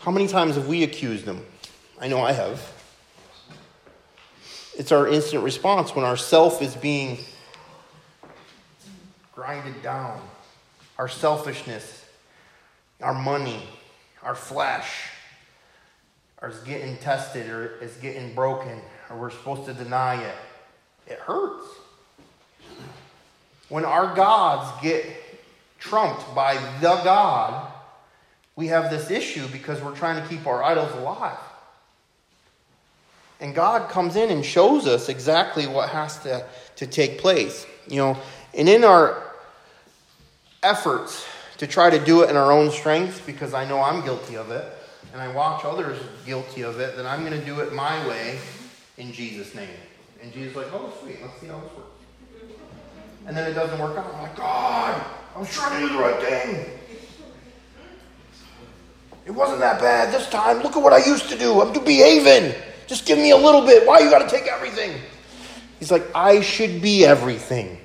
How 0.00 0.10
many 0.10 0.26
times 0.26 0.56
have 0.56 0.66
we 0.66 0.82
accused 0.82 1.24
him? 1.24 1.40
I 2.00 2.08
know 2.08 2.20
I 2.20 2.32
have. 2.32 2.73
It's 4.76 4.92
our 4.92 5.06
instant 5.08 5.44
response 5.44 5.94
when 5.94 6.04
our 6.04 6.16
self 6.16 6.60
is 6.60 6.74
being 6.74 7.18
grinded 9.34 9.82
down. 9.82 10.20
Our 10.98 11.08
selfishness, 11.08 12.04
our 13.00 13.14
money, 13.14 13.62
our 14.22 14.34
flesh 14.34 15.10
is 16.48 16.58
getting 16.60 16.96
tested 16.98 17.48
or 17.48 17.76
is 17.80 17.94
getting 17.96 18.34
broken 18.34 18.80
or 19.10 19.16
we're 19.16 19.30
supposed 19.30 19.66
to 19.66 19.74
deny 19.74 20.22
it. 20.22 20.34
It 21.06 21.18
hurts. 21.18 21.66
When 23.68 23.84
our 23.84 24.14
gods 24.14 24.70
get 24.82 25.06
trumped 25.78 26.34
by 26.34 26.54
the 26.80 27.00
God, 27.02 27.72
we 28.56 28.68
have 28.68 28.90
this 28.90 29.10
issue 29.10 29.46
because 29.48 29.82
we're 29.82 29.96
trying 29.96 30.22
to 30.22 30.28
keep 30.28 30.46
our 30.46 30.62
idols 30.62 30.92
alive. 30.92 31.38
And 33.44 33.54
God 33.54 33.90
comes 33.90 34.16
in 34.16 34.30
and 34.30 34.42
shows 34.42 34.86
us 34.86 35.10
exactly 35.10 35.66
what 35.66 35.90
has 35.90 36.18
to, 36.20 36.46
to 36.76 36.86
take 36.86 37.18
place. 37.18 37.66
You 37.86 37.96
know, 37.96 38.18
and 38.54 38.66
in 38.70 38.84
our 38.84 39.22
efforts 40.62 41.26
to 41.58 41.66
try 41.66 41.90
to 41.90 42.02
do 42.02 42.22
it 42.22 42.30
in 42.30 42.38
our 42.38 42.50
own 42.50 42.70
strength, 42.70 43.26
because 43.26 43.52
I 43.52 43.68
know 43.68 43.82
I'm 43.82 44.02
guilty 44.02 44.38
of 44.38 44.50
it, 44.50 44.64
and 45.12 45.20
I 45.20 45.30
watch 45.34 45.62
others 45.62 46.00
guilty 46.24 46.62
of 46.62 46.80
it, 46.80 46.96
then 46.96 47.04
I'm 47.04 47.20
going 47.22 47.38
to 47.38 47.44
do 47.44 47.60
it 47.60 47.74
my 47.74 48.08
way 48.08 48.38
in 48.96 49.12
Jesus' 49.12 49.54
name. 49.54 49.68
And 50.22 50.32
Jesus 50.32 50.56
like, 50.56 50.72
oh, 50.72 50.90
sweet, 51.02 51.20
let's 51.20 51.38
see 51.38 51.48
how 51.48 51.60
this 51.60 51.70
works. 51.72 52.54
And 53.26 53.36
then 53.36 53.50
it 53.50 53.52
doesn't 53.52 53.78
work 53.78 53.98
out. 53.98 54.06
I'm 54.14 54.22
like, 54.22 54.36
God, 54.36 55.04
I 55.36 55.38
was 55.38 55.52
trying 55.52 55.82
to 55.82 55.86
do 55.86 55.92
the 55.92 56.02
right 56.02 56.22
thing. 56.22 56.64
It 59.26 59.32
wasn't 59.32 59.60
that 59.60 59.82
bad 59.82 60.14
this 60.14 60.30
time. 60.30 60.62
Look 60.62 60.78
at 60.78 60.82
what 60.82 60.94
I 60.94 61.04
used 61.04 61.28
to 61.28 61.36
do. 61.36 61.60
I'm 61.60 61.74
behaving. 61.84 62.54
Just 62.86 63.06
give 63.06 63.18
me 63.18 63.30
a 63.30 63.36
little 63.36 63.64
bit. 63.64 63.86
Why 63.86 64.00
you 64.00 64.10
got 64.10 64.28
to 64.28 64.36
take 64.36 64.46
everything? 64.46 65.00
He's 65.78 65.90
like, 65.90 66.04
I 66.14 66.40
should 66.40 66.80
be 66.80 67.04
everything. 67.04 67.78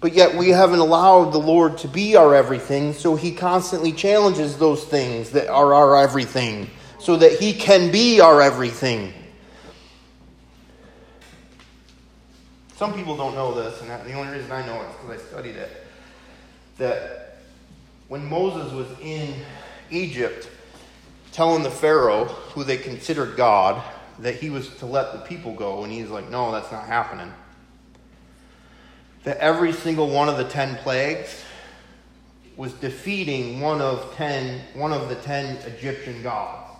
But 0.00 0.14
yet 0.14 0.34
we 0.34 0.48
haven't 0.48 0.78
allowed 0.78 1.32
the 1.32 1.38
Lord 1.38 1.76
to 1.78 1.88
be 1.88 2.16
our 2.16 2.34
everything, 2.34 2.94
so 2.94 3.16
he 3.16 3.32
constantly 3.32 3.92
challenges 3.92 4.56
those 4.56 4.84
things 4.84 5.30
that 5.30 5.48
are 5.48 5.74
our 5.74 5.96
everything 5.96 6.70
so 6.98 7.16
that 7.16 7.38
he 7.38 7.52
can 7.52 7.90
be 7.90 8.20
our 8.20 8.40
everything. 8.40 9.12
Some 12.76 12.94
people 12.94 13.14
don't 13.14 13.34
know 13.34 13.54
this, 13.54 13.78
and 13.82 13.90
the 13.90 14.14
only 14.14 14.32
reason 14.32 14.50
I 14.50 14.64
know 14.64 14.80
it 14.80 14.86
is 14.86 14.96
because 14.96 15.20
I 15.20 15.26
studied 15.28 15.56
it. 15.56 15.84
That 16.78 17.36
when 18.08 18.24
Moses 18.26 18.72
was 18.72 18.88
in 19.02 19.34
Egypt, 19.90 20.48
telling 21.32 21.62
the 21.62 21.70
Pharaoh, 21.70 22.24
who 22.24 22.64
they 22.64 22.76
considered 22.76 23.36
God, 23.36 23.82
that 24.18 24.36
he 24.36 24.50
was 24.50 24.68
to 24.78 24.86
let 24.86 25.12
the 25.12 25.18
people 25.20 25.54
go, 25.54 25.82
and 25.84 25.92
he's 25.92 26.10
like, 26.10 26.28
no, 26.28 26.52
that's 26.52 26.70
not 26.70 26.86
happening. 26.86 27.32
That 29.24 29.38
every 29.38 29.72
single 29.72 30.08
one 30.08 30.28
of 30.28 30.36
the 30.36 30.44
ten 30.44 30.76
plagues 30.76 31.42
was 32.56 32.72
defeating 32.74 33.60
one 33.60 33.80
of 33.80 34.14
ten, 34.14 34.60
one 34.74 34.92
of 34.92 35.08
the 35.08 35.14
ten 35.16 35.56
Egyptian 35.58 36.22
gods. 36.22 36.76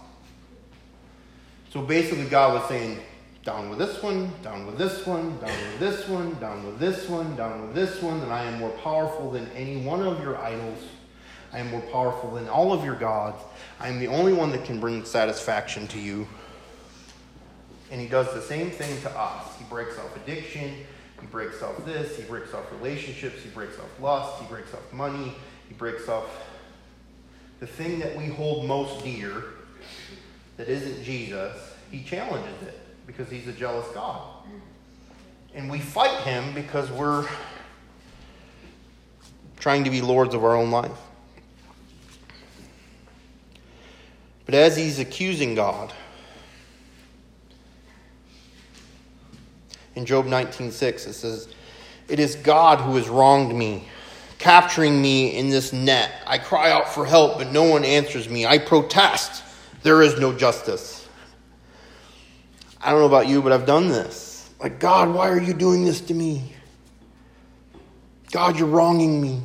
So 1.73 1.83
basically, 1.83 2.25
God 2.25 2.55
was 2.55 2.69
saying, 2.69 2.99
down 3.45 3.71
with 3.71 3.79
this 3.79 4.03
one, 4.03 4.31
down 4.43 4.67
with 4.67 4.77
this 4.77 5.07
one, 5.07 5.39
down 5.39 5.67
with 5.67 5.79
this 5.79 6.09
one, 6.09 6.39
down 6.41 6.67
with 6.67 6.79
this 6.79 7.09
one, 7.09 7.37
down 7.37 7.63
with 7.63 7.75
this 7.75 8.03
one, 8.03 8.21
and 8.21 8.33
I 8.33 8.45
am 8.45 8.59
more 8.59 8.71
powerful 8.71 9.31
than 9.31 9.49
any 9.53 9.79
one 9.79 10.03
of 10.03 10.21
your 10.23 10.37
idols. 10.37 10.83
I 11.53 11.61
am 11.61 11.71
more 11.71 11.81
powerful 11.81 12.33
than 12.33 12.49
all 12.49 12.73
of 12.73 12.85
your 12.85 12.97
gods. 12.97 13.43
I 13.81 13.89
am 13.89 13.99
the 13.99 14.09
only 14.09 14.35
one 14.35 14.51
that 14.51 14.65
can 14.67 14.79
bring 14.79 15.07
satisfaction 15.07 15.89
to 15.89 15.99
you. 15.99 16.29
And 17.91 17.99
he 17.99 18.07
does 18.07 18.33
the 18.35 18.43
same 18.43 18.71
thing 18.71 19.01
to 19.03 19.11
us. 19.19 19.57
He 19.57 19.65
breaks 19.65 19.99
off 19.99 20.15
addiction, 20.17 20.75
he 21.19 21.27
breaks 21.27 21.63
off 21.63 21.83
this, 21.87 22.17
he 22.17 22.23
breaks 22.25 22.53
off 22.53 22.71
relationships, 22.73 23.43
he 23.43 23.49
breaks 23.49 23.79
off 23.79 24.01
lust, 24.01 24.41
he 24.43 24.47
breaks 24.49 24.75
off 24.75 24.93
money, 24.93 25.35
he 25.67 25.75
breaks 25.75 26.09
off 26.09 26.27
the 27.59 27.67
thing 27.67 27.99
that 28.01 28.15
we 28.17 28.27
hold 28.27 28.67
most 28.67 29.03
dear 29.03 29.45
that 30.59 30.69
isn't 30.69 31.03
Jesus. 31.03 31.57
He 31.91 32.03
challenges 32.05 32.63
it 32.63 32.79
because 33.07 33.31
he's 33.31 33.49
a 33.49 33.53
jealous 33.53 33.89
God. 33.95 34.23
And 35.55 35.71
we 35.71 35.81
fight 35.81 36.21
him 36.21 36.55
because 36.55 36.91
we're 36.91 37.27
trying 39.59 39.85
to 39.85 39.91
be 39.91 40.01
lords 40.03 40.35
of 40.35 40.45
our 40.45 40.55
own 40.55 40.71
life. 40.71 41.10
But 44.51 44.59
as 44.59 44.77
he's 44.77 44.99
accusing 44.99 45.55
God, 45.55 45.93
in 49.95 50.05
Job 50.05 50.27
19:6 50.27 51.07
it 51.07 51.13
says, 51.13 51.47
"It 52.09 52.19
is 52.19 52.35
God 52.35 52.81
who 52.81 52.97
has 52.97 53.09
wronged 53.09 53.55
me, 53.55 53.85
capturing 54.41 55.01
me 55.01 55.37
in 55.37 55.51
this 55.51 55.73
net. 55.73 56.11
I 56.27 56.39
cry 56.39 56.69
out 56.73 56.93
for 56.93 57.07
help, 57.07 57.39
but 57.39 57.53
no 57.53 57.63
one 57.63 57.85
answers 57.85 58.29
me. 58.29 58.45
I 58.45 58.59
protest, 58.59 59.45
there 59.85 60.03
is 60.03 60.19
no 60.19 60.33
justice." 60.33 61.07
I 62.83 62.91
don't 62.91 62.99
know 62.99 63.07
about 63.07 63.29
you, 63.29 63.43
but 63.43 63.53
I've 63.53 63.67
done 63.67 63.87
this. 63.87 64.51
Like, 64.59 64.81
God, 64.81 65.15
why 65.15 65.29
are 65.29 65.41
you 65.41 65.55
doing 65.55 65.85
this 65.85 66.01
to 66.01 66.15
me? 66.15 66.57
God, 68.33 68.59
you're 68.59 68.67
wronging 68.67 69.21
me. 69.21 69.43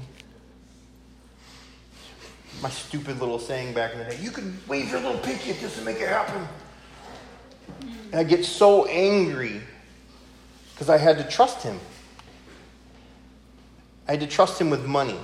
My 2.65 2.71
stupid 2.71 3.19
little 3.19 3.37
saying 3.37 3.75
back 3.75 3.93
in 3.93 3.99
the 3.99 4.05
day, 4.05 4.17
you 4.19 4.31
can 4.31 4.59
wave 4.67 4.89
your 4.89 4.99
little 4.99 5.19
pinky 5.19 5.51
at 5.51 5.59
this 5.59 5.75
and 5.75 5.85
make 5.85 5.97
it 5.97 6.09
happen. 6.09 6.47
And 8.11 8.15
I 8.15 8.23
get 8.23 8.43
so 8.43 8.85
angry 8.85 9.61
because 10.73 10.89
I 10.89 10.97
had 10.97 11.19
to 11.19 11.23
trust 11.25 11.61
him. 11.61 11.79
I 14.07 14.13
had 14.13 14.19
to 14.21 14.25
trust 14.25 14.59
him 14.59 14.71
with 14.71 14.83
money. 14.83 15.19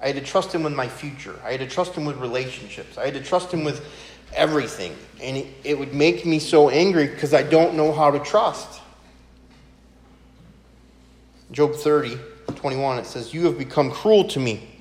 I 0.00 0.06
had 0.06 0.16
to 0.16 0.22
trust 0.22 0.54
him 0.54 0.62
with 0.62 0.72
my 0.72 0.88
future. 0.88 1.38
I 1.44 1.50
had 1.50 1.60
to 1.60 1.68
trust 1.68 1.92
him 1.92 2.06
with 2.06 2.16
relationships. 2.16 2.96
I 2.96 3.04
had 3.04 3.12
to 3.12 3.22
trust 3.22 3.52
him 3.52 3.64
with 3.64 3.84
everything. 4.32 4.96
And 5.20 5.36
it, 5.36 5.48
it 5.64 5.78
would 5.78 5.92
make 5.92 6.24
me 6.24 6.38
so 6.38 6.70
angry 6.70 7.06
because 7.06 7.34
I 7.34 7.42
don't 7.42 7.74
know 7.74 7.92
how 7.92 8.10
to 8.10 8.18
trust. 8.18 8.80
Job 11.50 11.74
30, 11.74 12.16
21, 12.54 13.00
it 13.00 13.04
says, 13.04 13.34
You 13.34 13.44
have 13.44 13.58
become 13.58 13.90
cruel 13.90 14.24
to 14.28 14.40
me. 14.40 14.71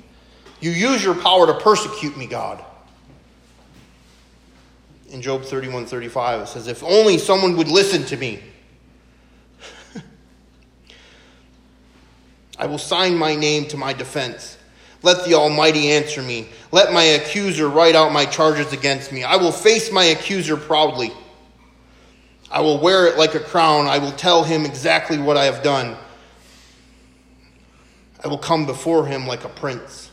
You 0.62 0.72
use 0.72 1.04
your 1.04 1.16
power 1.16 1.48
to 1.48 1.56
persecute 1.56 2.16
me, 2.16 2.28
God. 2.28 2.64
In 5.10 5.22
Job 5.22 5.44
31, 5.44 5.88
35, 5.88 6.42
it 6.42 6.48
says, 6.48 6.68
If 6.68 6.84
only 6.84 7.18
someone 7.18 7.58
would 7.58 7.68
listen 7.68 8.04
to 8.06 8.16
me. 8.16 8.42
I 12.58 12.68
will 12.68 12.78
sign 12.78 13.18
my 13.18 13.36
name 13.36 13.66
to 13.70 13.78
my 13.78 13.92
defense. 13.92 14.58
Let 15.04 15.26
the 15.26 15.34
Almighty 15.34 15.92
answer 15.92 16.22
me. 16.22 16.48
Let 16.72 16.94
my 16.94 17.04
accuser 17.04 17.68
write 17.68 17.96
out 17.96 18.12
my 18.12 18.26
charges 18.26 18.72
against 18.72 19.12
me. 19.12 19.24
I 19.24 19.38
will 19.38 19.52
face 19.52 19.92
my 19.92 20.04
accuser 20.06 20.56
proudly. 20.56 21.12
I 22.52 22.62
will 22.62 22.80
wear 22.80 23.08
it 23.08 23.18
like 23.18 23.34
a 23.34 23.40
crown. 23.40 23.88
I 23.88 23.98
will 23.98 24.12
tell 24.12 24.44
him 24.44 24.66
exactly 24.66 25.18
what 25.18 25.38
I 25.38 25.46
have 25.46 25.64
done. 25.64 25.98
I 28.24 28.28
will 28.28 28.38
come 28.38 28.68
before 28.68 29.08
him 29.08 29.26
like 29.26 29.44
a 29.44 29.50
prince. 29.50 30.11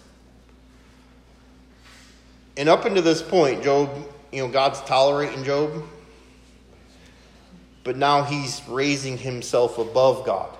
And 2.58 2.68
up 2.68 2.84
until 2.84 3.04
this 3.04 3.22
point, 3.22 3.62
Job, 3.62 3.88
you 4.32 4.42
know, 4.42 4.48
God's 4.48 4.80
tolerating 4.80 5.44
Job. 5.44 5.84
But 7.84 7.96
now 7.96 8.24
he's 8.24 8.60
raising 8.68 9.16
himself 9.16 9.78
above 9.78 10.26
God. 10.26 10.50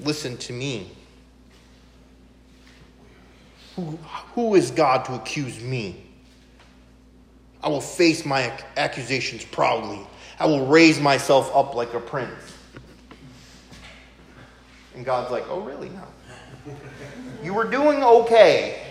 Listen 0.00 0.36
to 0.38 0.52
me. 0.52 0.90
Who, 3.76 3.98
who 4.34 4.56
is 4.56 4.72
God 4.72 5.04
to 5.04 5.14
accuse 5.14 5.60
me? 5.60 6.04
I 7.62 7.68
will 7.68 7.80
face 7.80 8.26
my 8.26 8.52
accusations 8.76 9.44
proudly. 9.44 10.00
I 10.40 10.46
will 10.46 10.66
raise 10.66 11.00
myself 11.00 11.54
up 11.54 11.76
like 11.76 11.94
a 11.94 12.00
prince. 12.00 12.32
And 14.96 15.04
God's 15.04 15.30
like, 15.30 15.44
oh, 15.48 15.60
really? 15.60 15.88
No. 15.90 16.02
You 17.42 17.54
were 17.54 17.64
doing 17.64 18.02
okay 18.02 18.82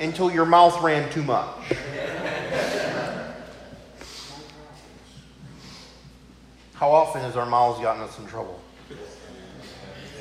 until 0.00 0.30
your 0.30 0.46
mouth 0.46 0.80
ran 0.82 1.10
too 1.10 1.22
much. 1.22 1.48
How 6.74 6.90
often 6.90 7.22
has 7.22 7.36
our 7.36 7.46
mouths 7.46 7.80
gotten 7.80 8.02
us 8.02 8.18
in 8.18 8.26
trouble? 8.26 8.60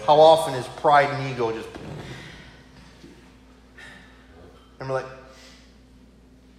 How 0.05 0.19
often 0.19 0.53
is 0.55 0.67
pride 0.67 1.09
and 1.09 1.31
ego 1.31 1.51
just 1.51 1.69
and 4.83 4.89
we're 4.89 4.95
like, 4.95 5.11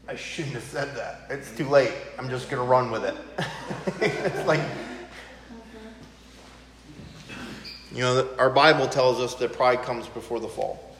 I 0.09 0.17
shouldn't 0.17 0.55
have 0.55 0.65
said 0.65 0.97
that. 0.97 1.27
It's 1.29 1.55
too 1.55 1.69
late. 1.69 1.93
I'm 2.19 2.31
just 2.31 2.49
going 2.49 2.63
to 2.63 2.67
run 2.67 2.91
with 2.91 3.05
it. 3.05 3.15
it's 4.01 4.47
like, 4.47 4.63
you 7.95 8.01
know, 8.01 8.29
our 8.39 8.51
Bible 8.51 8.89
tells 8.89 9.21
us 9.21 9.35
that 9.37 9.53
pride 9.53 9.83
comes 9.83 10.09
before 10.09 10.41
the 10.41 10.49
fall. 10.49 10.97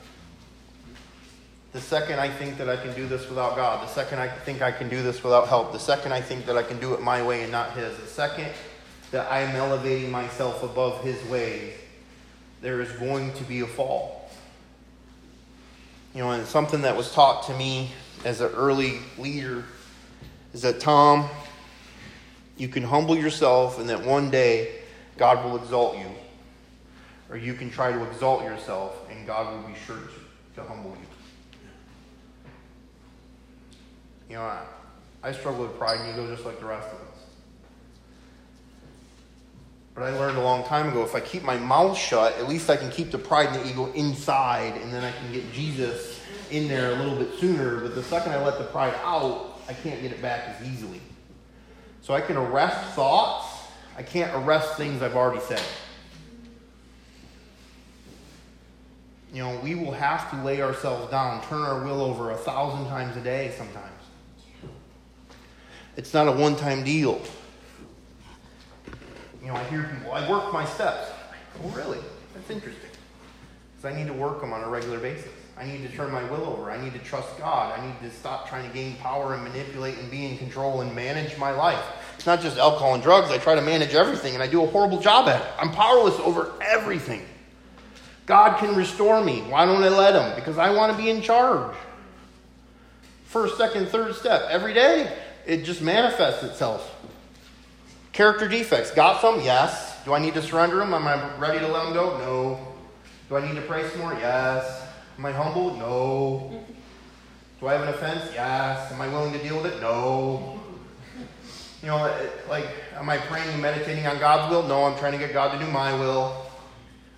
The 1.73 1.81
second 1.81 2.19
I 2.19 2.29
think 2.29 2.57
that 2.57 2.69
I 2.69 2.77
can 2.77 2.95
do 2.95 3.05
this 3.05 3.27
without 3.27 3.57
God, 3.57 3.85
the 3.85 3.91
second 3.91 4.19
I 4.19 4.29
think 4.29 4.61
I 4.61 4.71
can 4.71 4.87
do 4.87 5.03
this 5.03 5.21
without 5.21 5.49
help, 5.49 5.73
the 5.73 5.77
second 5.77 6.13
I 6.13 6.21
think 6.21 6.45
that 6.45 6.55
I 6.55 6.63
can 6.63 6.79
do 6.79 6.93
it 6.93 7.01
my 7.01 7.21
way 7.21 7.43
and 7.43 7.51
not 7.51 7.73
His, 7.73 7.97
the 7.97 8.07
second 8.07 8.47
that 9.11 9.29
I 9.29 9.41
am 9.41 9.57
elevating 9.57 10.09
myself 10.09 10.63
above 10.63 11.03
His 11.03 11.21
ways, 11.25 11.73
there 12.61 12.79
is 12.79 12.89
going 12.93 13.33
to 13.33 13.43
be 13.43 13.59
a 13.59 13.67
fall. 13.67 14.29
You 16.13 16.21
know, 16.21 16.31
and 16.31 16.47
something 16.47 16.83
that 16.83 16.95
was 16.95 17.11
taught 17.11 17.43
to 17.47 17.53
me 17.57 17.91
as 18.23 18.39
an 18.39 18.51
early 18.53 18.99
leader 19.17 19.65
is 20.53 20.61
that, 20.61 20.79
Tom, 20.79 21.29
you 22.55 22.69
can 22.69 22.83
humble 22.83 23.17
yourself 23.17 23.81
and 23.81 23.89
that 23.89 24.01
one 24.01 24.31
day 24.31 24.79
God 25.17 25.43
will 25.43 25.57
exalt 25.57 25.97
you. 25.97 26.05
Or 27.29 27.37
you 27.37 27.53
can 27.53 27.69
try 27.69 27.91
to 27.91 28.03
exalt 28.05 28.43
yourself 28.43 29.09
and 29.09 29.25
God 29.25 29.53
will 29.53 29.67
be 29.67 29.75
sure 29.85 29.97
to, 29.97 30.61
to 30.61 30.67
humble 30.67 30.91
you. 30.91 31.07
You 34.29 34.35
know, 34.35 34.41
I, 34.41 34.63
I 35.23 35.31
struggle 35.31 35.63
with 35.63 35.77
pride 35.77 35.99
and 35.99 36.09
ego 36.09 36.27
just 36.33 36.45
like 36.45 36.59
the 36.59 36.65
rest 36.65 36.87
of 36.87 36.99
us. 36.99 37.25
But 39.95 40.03
I 40.03 40.09
learned 40.19 40.37
a 40.37 40.41
long 40.41 40.65
time 40.65 40.89
ago 40.89 41.03
if 41.03 41.15
I 41.15 41.21
keep 41.21 41.41
my 41.43 41.57
mouth 41.57 41.97
shut, 41.97 42.33
at 42.37 42.49
least 42.49 42.69
I 42.69 42.75
can 42.75 42.91
keep 42.91 43.11
the 43.11 43.17
pride 43.17 43.47
and 43.47 43.63
the 43.63 43.69
ego 43.69 43.91
inside, 43.93 44.75
and 44.81 44.91
then 44.93 45.05
I 45.05 45.11
can 45.11 45.31
get 45.31 45.51
Jesus 45.53 46.19
in 46.51 46.67
there 46.67 46.91
a 46.91 46.95
little 46.95 47.15
bit 47.15 47.33
sooner. 47.39 47.79
But 47.79 47.95
the 47.95 48.03
second 48.03 48.33
I 48.33 48.43
let 48.43 48.57
the 48.57 48.65
pride 48.65 48.93
out, 49.05 49.57
I 49.69 49.73
can't 49.73 50.01
get 50.01 50.11
it 50.11 50.21
back 50.21 50.49
as 50.49 50.67
easily. 50.67 50.99
So 52.01 52.13
I 52.13 52.19
can 52.19 52.35
arrest 52.35 52.93
thoughts, 52.93 53.47
I 53.97 54.03
can't 54.03 54.35
arrest 54.35 54.75
things 54.75 55.01
I've 55.01 55.15
already 55.15 55.39
said. 55.39 55.63
You 59.35 59.41
know, 59.41 59.59
we 59.61 59.75
will 59.75 59.91
have 59.91 60.31
to 60.31 60.41
lay 60.43 60.61
ourselves 60.61 61.11
down, 61.11 61.43
turn 61.49 61.61
our 61.61 61.83
will 61.83 62.01
over 62.01 62.31
a 62.31 62.37
thousand 62.37 62.87
times 62.87 63.17
a 63.17 63.19
day 63.19 63.53
sometimes. 63.57 63.91
It's 65.97 66.13
not 66.13 66.29
a 66.29 66.31
one 66.31 66.55
time 66.55 66.85
deal. 66.85 67.21
You 69.41 69.47
know, 69.47 69.55
I 69.55 69.63
hear 69.65 69.91
people, 69.93 70.13
I 70.13 70.29
work 70.29 70.53
my 70.53 70.63
steps. 70.63 71.09
Really? 71.73 71.99
That's 72.33 72.49
interesting. 72.49 72.89
Because 73.75 73.93
I 73.93 73.97
need 73.97 74.07
to 74.07 74.13
work 74.13 74.39
them 74.39 74.53
on 74.53 74.63
a 74.63 74.69
regular 74.69 74.99
basis. 74.99 75.27
I 75.57 75.65
need 75.65 75.85
to 75.85 75.93
turn 75.93 76.13
my 76.13 76.23
will 76.31 76.45
over. 76.45 76.71
I 76.71 76.81
need 76.81 76.93
to 76.93 76.99
trust 76.99 77.37
God. 77.37 77.77
I 77.77 77.85
need 77.85 78.09
to 78.09 78.15
stop 78.15 78.47
trying 78.47 78.65
to 78.65 78.73
gain 78.73 78.95
power 78.97 79.33
and 79.33 79.43
manipulate 79.43 79.97
and 79.97 80.09
be 80.09 80.27
in 80.27 80.37
control 80.37 80.79
and 80.79 80.95
manage 80.95 81.37
my 81.37 81.51
life. 81.51 81.83
It's 82.15 82.25
not 82.25 82.39
just 82.39 82.57
alcohol 82.57 82.93
and 82.93 83.03
drugs. 83.03 83.31
I 83.31 83.37
try 83.37 83.55
to 83.55 83.61
manage 83.61 83.95
everything 83.95 84.33
and 84.33 84.41
I 84.41 84.47
do 84.47 84.63
a 84.63 84.67
horrible 84.67 85.01
job 85.01 85.27
at 85.27 85.41
it. 85.41 85.47
I'm 85.59 85.71
powerless 85.71 86.17
over 86.21 86.53
everything. 86.61 87.25
God 88.25 88.57
can 88.57 88.75
restore 88.75 89.23
me. 89.23 89.41
Why 89.41 89.65
don't 89.65 89.83
I 89.83 89.89
let 89.89 90.15
Him? 90.15 90.35
Because 90.35 90.57
I 90.57 90.71
want 90.71 90.91
to 90.91 90.97
be 90.97 91.09
in 91.09 91.21
charge. 91.21 91.75
First, 93.25 93.57
second, 93.57 93.89
third 93.89 94.15
step. 94.15 94.43
Every 94.49 94.73
day, 94.73 95.11
it 95.45 95.63
just 95.63 95.81
manifests 95.81 96.43
itself. 96.43 96.91
Character 98.13 98.47
defects. 98.47 98.91
Got 98.91 99.21
some? 99.21 99.41
Yes. 99.41 100.03
Do 100.05 100.13
I 100.13 100.19
need 100.19 100.33
to 100.35 100.41
surrender 100.41 100.77
them? 100.77 100.93
Am 100.93 101.05
I 101.05 101.37
ready 101.37 101.59
to 101.59 101.67
let 101.67 101.83
them 101.83 101.93
go? 101.93 102.17
No. 102.17 102.67
Do 103.29 103.35
I 103.37 103.45
need 103.45 103.55
to 103.55 103.61
pray 103.61 103.87
some 103.89 103.99
more? 103.99 104.13
Yes. 104.13 104.87
Am 105.17 105.25
I 105.25 105.31
humble? 105.31 105.75
No. 105.75 106.63
Do 107.59 107.67
I 107.67 107.73
have 107.73 107.81
an 107.81 107.89
offense? 107.89 108.31
Yes. 108.33 108.91
Am 108.91 109.01
I 109.01 109.07
willing 109.07 109.33
to 109.33 109.39
deal 109.39 109.61
with 109.61 109.73
it? 109.73 109.81
No. 109.81 110.59
You 111.81 111.89
know, 111.89 112.29
like, 112.49 112.67
am 112.95 113.09
I 113.09 113.17
praying 113.17 113.49
and 113.49 113.61
meditating 113.61 114.07
on 114.07 114.17
God's 114.17 114.49
will? 114.49 114.63
No, 114.63 114.85
I'm 114.85 114.97
trying 114.97 115.11
to 115.11 115.17
get 115.17 115.33
God 115.33 115.51
to 115.51 115.63
do 115.63 115.69
my 115.71 115.93
will. 115.93 116.44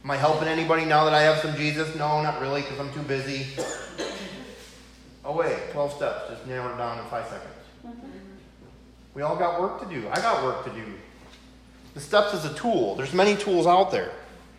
Am 0.08 0.12
I 0.12 0.16
helping 0.16 0.48
anybody 0.48 0.86
now 0.86 1.04
that 1.04 1.14
I 1.14 1.22
have 1.24 1.40
some 1.40 1.54
Jesus? 1.58 1.94
No, 1.98 2.22
not 2.22 2.40
really, 2.40 2.62
because 2.62 2.80
I'm 2.80 2.94
too 2.94 3.02
busy. 3.02 3.46
Oh, 5.26 5.36
wait, 5.36 5.74
12 5.74 5.92
steps. 5.92 6.30
Just 6.30 6.48
narrow 6.48 6.74
it 6.74 6.78
down 6.78 6.98
in 6.98 7.04
five 7.08 7.28
seconds. 7.28 8.00
We 9.14 9.22
all 9.22 9.36
got 9.36 9.60
work 9.60 9.82
to 9.82 9.86
do. 9.94 10.08
I 10.08 10.16
got 10.22 10.46
work 10.46 10.64
to 10.64 10.70
do. 10.70 10.94
The 11.94 12.00
steps 12.00 12.34
is 12.34 12.46
a 12.46 12.54
tool. 12.54 12.96
There's 12.96 13.12
many 13.12 13.36
tools 13.36 13.68
out 13.68 13.92
there. 13.92 14.14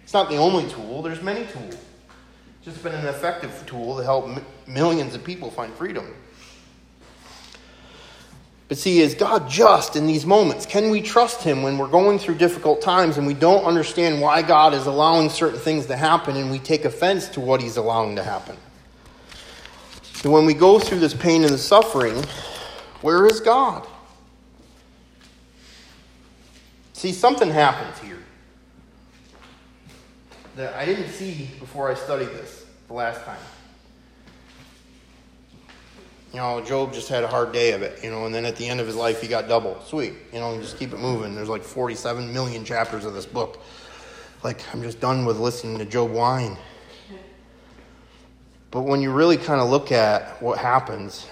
It's 0.04 0.12
not 0.12 0.28
the 0.28 0.37
only 0.37 0.68
tool, 0.68 1.00
there's 1.00 1.22
many 1.22 1.46
tools. 1.46 1.76
It's 1.76 2.64
just 2.66 2.82
been 2.82 2.94
an 2.94 3.06
effective 3.06 3.64
tool 3.64 3.96
to 3.96 4.04
help 4.04 4.28
millions 4.66 5.14
of 5.14 5.24
people 5.24 5.50
find 5.50 5.72
freedom. 5.72 6.14
But 8.68 8.76
see, 8.76 9.00
is 9.00 9.14
God 9.14 9.48
just 9.48 9.96
in 9.96 10.07
these 10.07 10.26
moments? 10.26 10.66
Can 10.66 10.90
we 10.90 11.00
trust 11.00 11.42
Him 11.42 11.62
when 11.62 11.78
we're 11.78 11.88
going 11.88 12.18
through 12.18 12.35
difficult 12.35 12.83
times 12.83 13.16
and 13.16 13.26
we 13.26 13.33
don't 13.33 13.64
understand 13.64 14.20
why 14.20 14.42
God 14.42 14.74
is 14.74 14.87
allowing 14.87 15.31
certain 15.31 15.59
things 15.59 15.87
to 15.87 15.96
happen 15.96 16.37
and 16.37 16.50
we 16.50 16.59
take 16.59 16.85
offense 16.85 17.28
to 17.31 17.40
what 17.40 17.62
He's 17.62 17.78
allowing 17.78 18.14
to 18.16 18.22
happen? 18.22 18.57
And 20.22 20.33
when 20.33 20.44
we 20.44 20.52
go 20.52 20.78
through 20.78 20.98
this 20.98 21.14
pain 21.14 21.44
and 21.44 21.52
the 21.52 21.59
suffering, 21.59 22.22
where 23.00 23.26
is 23.26 23.40
God? 23.40 23.87
See, 26.92 27.12
something 27.12 27.48
happens 27.48 27.98
here 28.00 28.18
that 30.57 30.74
I 30.74 30.85
didn't 30.85 31.09
see 31.09 31.48
before 31.59 31.90
I 31.90 31.94
studied 31.94 32.31
this 32.31 32.66
the 32.88 32.94
last 32.94 33.24
time 33.24 33.38
you 36.32 36.38
know, 36.38 36.60
Job 36.60 36.92
just 36.92 37.08
had 37.08 37.24
a 37.24 37.28
hard 37.28 37.52
day 37.52 37.72
of 37.72 37.82
it, 37.82 38.04
you 38.04 38.10
know, 38.10 38.26
and 38.26 38.34
then 38.34 38.44
at 38.44 38.56
the 38.56 38.68
end 38.68 38.80
of 38.80 38.86
his 38.86 38.96
life, 38.96 39.22
he 39.22 39.28
got 39.28 39.48
double. 39.48 39.80
Sweet, 39.86 40.12
you 40.32 40.40
know, 40.40 40.60
just 40.60 40.78
keep 40.78 40.92
it 40.92 40.98
moving. 40.98 41.34
There's 41.34 41.48
like 41.48 41.62
47 41.62 42.32
million 42.32 42.64
chapters 42.64 43.04
of 43.04 43.14
this 43.14 43.26
book. 43.26 43.62
Like, 44.44 44.62
I'm 44.72 44.82
just 44.82 45.00
done 45.00 45.24
with 45.24 45.38
listening 45.38 45.78
to 45.78 45.84
Job 45.84 46.10
whine. 46.10 46.56
But 48.70 48.82
when 48.82 49.00
you 49.00 49.10
really 49.10 49.38
kind 49.38 49.60
of 49.60 49.70
look 49.70 49.90
at 49.90 50.42
what 50.42 50.58
happens, 50.58 51.26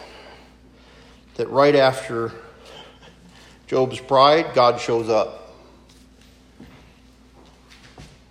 that 1.34 1.50
right 1.50 1.76
after 1.76 2.32
Job's 3.66 4.00
pride, 4.00 4.54
God 4.54 4.80
shows 4.80 5.10
up. 5.10 5.54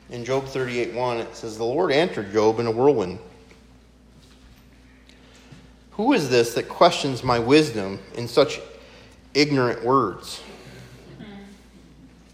In 0.09 0.25
Job 0.25 0.45
38 0.45 0.93
1, 0.93 1.17
it 1.17 1.35
says, 1.35 1.57
The 1.57 1.63
Lord 1.63 1.91
answered 1.91 2.31
Job 2.31 2.59
in 2.59 2.65
a 2.65 2.71
whirlwind. 2.71 3.19
Who 5.95 6.11
is 6.11 6.29
this 6.29 6.53
that 6.55 6.67
questions 6.67 7.23
my 7.23 7.39
wisdom 7.39 7.99
in 8.15 8.27
such 8.27 8.59
ignorant 9.33 9.83
words? 9.83 10.41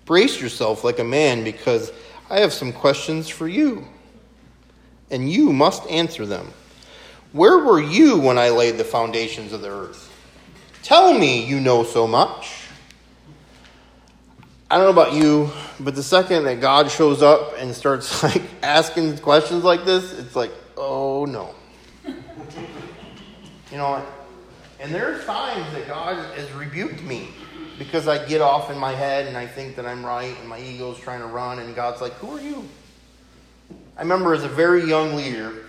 Brace 0.05 0.41
yourself 0.41 0.83
like 0.83 0.99
a 0.99 1.03
man, 1.03 1.43
because 1.43 1.91
I 2.29 2.39
have 2.39 2.53
some 2.53 2.73
questions 2.73 3.29
for 3.29 3.47
you, 3.47 3.87
and 5.11 5.31
you 5.31 5.53
must 5.53 5.87
answer 5.89 6.25
them. 6.25 6.51
Where 7.33 7.59
were 7.59 7.79
you 7.79 8.19
when 8.19 8.37
I 8.37 8.49
laid 8.49 8.77
the 8.77 8.83
foundations 8.83 9.53
of 9.53 9.61
the 9.61 9.69
earth? 9.69 10.11
Tell 10.81 11.17
me 11.17 11.45
you 11.45 11.59
know 11.59 11.83
so 11.83 12.07
much. 12.07 12.67
I 14.71 14.77
don't 14.77 14.85
know 14.85 15.01
about 15.01 15.13
you, 15.13 15.51
but 15.79 15.95
the 15.95 16.03
second 16.03 16.45
that 16.45 16.61
God 16.61 16.89
shows 16.89 17.21
up 17.21 17.53
and 17.59 17.75
starts 17.75 18.23
like 18.23 18.41
asking 18.63 19.19
questions 19.19 19.63
like 19.63 19.85
this, 19.85 20.17
it's 20.17 20.35
like, 20.35 20.51
oh 20.75 21.25
no. 21.25 21.53
You 23.71 23.77
know, 23.77 24.05
and 24.81 24.93
there 24.93 25.13
are 25.13 25.19
times 25.23 25.71
that 25.73 25.87
God 25.87 26.17
has 26.35 26.51
rebuked 26.51 27.01
me 27.03 27.29
because 27.77 28.07
I 28.07 28.25
get 28.25 28.41
off 28.41 28.69
in 28.69 28.77
my 28.77 28.91
head 28.91 29.27
and 29.27 29.37
I 29.37 29.47
think 29.47 29.75
that 29.77 29.85
I'm 29.85 30.05
right 30.05 30.35
and 30.39 30.49
my 30.49 30.59
ego's 30.59 30.99
trying 30.99 31.21
to 31.21 31.27
run 31.27 31.59
and 31.59 31.73
God's 31.73 32.01
like, 32.01 32.13
Who 32.13 32.35
are 32.35 32.41
you? 32.41 32.67
I 33.95 34.01
remember 34.01 34.33
as 34.33 34.43
a 34.43 34.49
very 34.49 34.83
young 34.83 35.15
leader, 35.15 35.65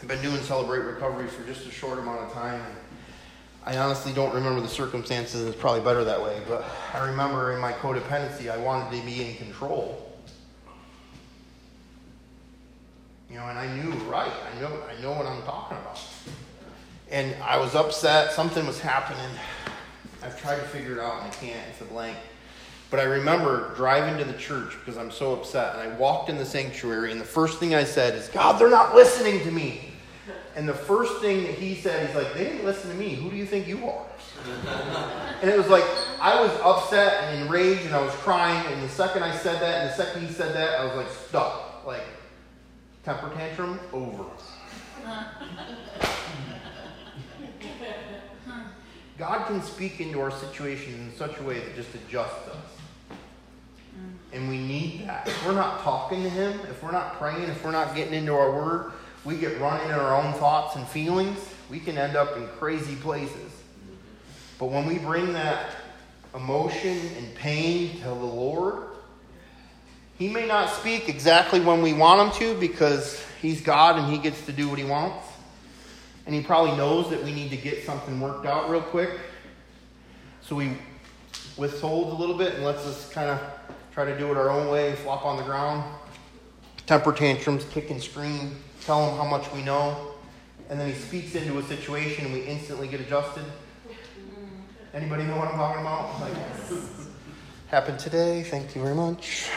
I've 0.00 0.06
been 0.06 0.22
doing 0.22 0.36
Celebrate 0.42 0.80
Recovery 0.80 1.26
for 1.26 1.44
just 1.44 1.66
a 1.66 1.70
short 1.70 1.98
amount 1.98 2.20
of 2.20 2.32
time. 2.32 2.62
I 3.64 3.76
honestly 3.78 4.12
don't 4.12 4.32
remember 4.32 4.60
the 4.60 4.68
circumstances. 4.68 5.46
It's 5.46 5.58
probably 5.58 5.80
better 5.80 6.04
that 6.04 6.22
way. 6.22 6.40
But 6.46 6.64
I 6.94 7.04
remember 7.06 7.52
in 7.52 7.60
my 7.60 7.72
codependency, 7.72 8.50
I 8.50 8.58
wanted 8.58 8.96
to 8.96 9.04
be 9.04 9.24
in 9.24 9.36
control. 9.36 10.16
You 13.28 13.36
know, 13.36 13.46
and 13.46 13.58
I 13.58 13.66
knew 13.74 13.90
right. 14.04 14.32
I 14.54 14.60
know 14.60 14.82
I 14.88 15.00
know 15.02 15.12
what 15.12 15.26
I'm 15.26 15.42
talking 15.42 15.76
about 15.76 16.00
and 17.10 17.34
I 17.42 17.58
was 17.58 17.74
upset. 17.74 18.32
Something 18.32 18.66
was 18.66 18.80
happening. 18.80 19.30
I've 20.22 20.40
tried 20.40 20.56
to 20.56 20.62
figure 20.62 20.92
it 20.92 20.98
out 20.98 21.22
and 21.22 21.32
I 21.32 21.34
can't. 21.34 21.60
It's 21.70 21.80
a 21.80 21.84
blank. 21.84 22.16
But 22.90 23.00
I 23.00 23.04
remember 23.04 23.74
driving 23.76 24.18
to 24.18 24.24
the 24.24 24.38
church 24.38 24.72
because 24.78 24.96
I'm 24.96 25.10
so 25.10 25.34
upset. 25.34 25.76
And 25.76 25.82
I 25.82 25.96
walked 25.96 26.30
in 26.30 26.38
the 26.38 26.44
sanctuary, 26.44 27.12
and 27.12 27.20
the 27.20 27.24
first 27.24 27.58
thing 27.58 27.74
I 27.74 27.84
said 27.84 28.14
is, 28.14 28.28
God, 28.28 28.58
they're 28.58 28.70
not 28.70 28.94
listening 28.94 29.40
to 29.40 29.50
me. 29.50 29.92
And 30.56 30.66
the 30.68 30.74
first 30.74 31.20
thing 31.20 31.44
that 31.44 31.54
he 31.54 31.74
said, 31.74 32.06
he's 32.06 32.16
like, 32.16 32.32
they 32.34 32.44
didn't 32.44 32.64
listen 32.64 32.90
to 32.90 32.96
me. 32.96 33.14
Who 33.14 33.30
do 33.30 33.36
you 33.36 33.46
think 33.46 33.68
you 33.68 33.86
are? 33.88 34.06
and 35.42 35.50
it 35.50 35.56
was 35.56 35.68
like, 35.68 35.84
I 36.20 36.40
was 36.40 36.50
upset 36.62 37.24
and 37.24 37.42
enraged, 37.42 37.84
and 37.84 37.94
I 37.94 38.00
was 38.00 38.14
crying. 38.14 38.66
And 38.72 38.82
the 38.82 38.88
second 38.88 39.22
I 39.22 39.36
said 39.36 39.60
that, 39.60 39.82
and 39.82 39.90
the 39.90 39.94
second 39.94 40.26
he 40.26 40.32
said 40.32 40.54
that, 40.54 40.80
I 40.80 40.86
was 40.86 40.96
like, 40.96 41.10
stuck. 41.10 41.84
Like, 41.86 42.04
temper 43.04 43.30
tantrum 43.34 43.78
over. 43.92 44.24
God 49.28 49.46
can 49.46 49.62
speak 49.62 50.00
into 50.00 50.22
our 50.22 50.30
situations 50.30 50.96
in 50.96 51.14
such 51.14 51.38
a 51.38 51.42
way 51.42 51.58
that 51.58 51.76
just 51.76 51.94
adjusts 51.94 52.48
us. 52.48 52.56
And 54.32 54.48
we 54.48 54.56
need 54.56 55.06
that. 55.06 55.28
If 55.28 55.46
we're 55.46 55.52
not 55.52 55.82
talking 55.82 56.22
to 56.22 56.30
Him, 56.30 56.58
if 56.70 56.82
we're 56.82 56.92
not 56.92 57.18
praying, 57.18 57.42
if 57.42 57.62
we're 57.62 57.72
not 57.72 57.94
getting 57.94 58.14
into 58.14 58.32
our 58.32 58.50
Word, 58.50 58.92
we 59.26 59.36
get 59.36 59.60
running 59.60 59.86
in 59.86 59.94
our 59.94 60.16
own 60.16 60.32
thoughts 60.34 60.76
and 60.76 60.88
feelings, 60.88 61.38
we 61.68 61.78
can 61.78 61.98
end 61.98 62.16
up 62.16 62.38
in 62.38 62.46
crazy 62.58 62.94
places. 62.96 63.52
But 64.58 64.70
when 64.70 64.86
we 64.86 64.96
bring 64.96 65.34
that 65.34 65.72
emotion 66.34 66.98
and 67.18 67.34
pain 67.34 67.98
to 67.98 68.04
the 68.04 68.14
Lord, 68.14 68.84
He 70.16 70.28
may 70.28 70.46
not 70.46 70.70
speak 70.70 71.10
exactly 71.10 71.60
when 71.60 71.82
we 71.82 71.92
want 71.92 72.32
Him 72.32 72.40
to 72.40 72.60
because 72.60 73.22
He's 73.42 73.60
God 73.60 73.98
and 73.98 74.10
He 74.10 74.16
gets 74.16 74.46
to 74.46 74.52
do 74.52 74.70
what 74.70 74.78
He 74.78 74.86
wants 74.86 75.27
and 76.28 76.34
he 76.34 76.42
probably 76.42 76.76
knows 76.76 77.08
that 77.08 77.24
we 77.24 77.32
need 77.32 77.48
to 77.48 77.56
get 77.56 77.86
something 77.86 78.20
worked 78.20 78.44
out 78.44 78.68
real 78.68 78.82
quick. 78.82 79.18
So 80.42 80.58
he 80.58 80.72
withholds 81.56 82.12
a 82.12 82.14
little 82.14 82.36
bit 82.36 82.56
and 82.56 82.64
lets 82.64 82.84
us 82.84 83.10
kind 83.10 83.30
of 83.30 83.40
try 83.94 84.04
to 84.04 84.16
do 84.18 84.30
it 84.30 84.36
our 84.36 84.50
own 84.50 84.68
way, 84.68 84.94
flop 84.96 85.24
on 85.24 85.38
the 85.38 85.42
ground, 85.42 85.82
temper 86.84 87.14
tantrums, 87.14 87.64
kick 87.70 87.90
and 87.90 88.02
scream, 88.02 88.56
tell 88.82 89.08
him 89.08 89.16
how 89.16 89.24
much 89.24 89.50
we 89.54 89.62
know, 89.62 90.16
and 90.68 90.78
then 90.78 90.90
he 90.90 90.94
speaks 90.94 91.34
into 91.34 91.56
a 91.56 91.62
situation 91.62 92.26
and 92.26 92.34
we 92.34 92.42
instantly 92.42 92.88
get 92.88 93.00
adjusted. 93.00 93.44
Anybody 94.92 95.24
know 95.24 95.38
what 95.38 95.48
I'm 95.48 95.56
talking 95.56 95.80
about? 95.80 96.20
Like, 96.20 96.34
happened 97.68 97.98
today. 97.98 98.42
Thank 98.42 98.74
you 98.74 98.82
very 98.82 98.94
much. 98.94 99.48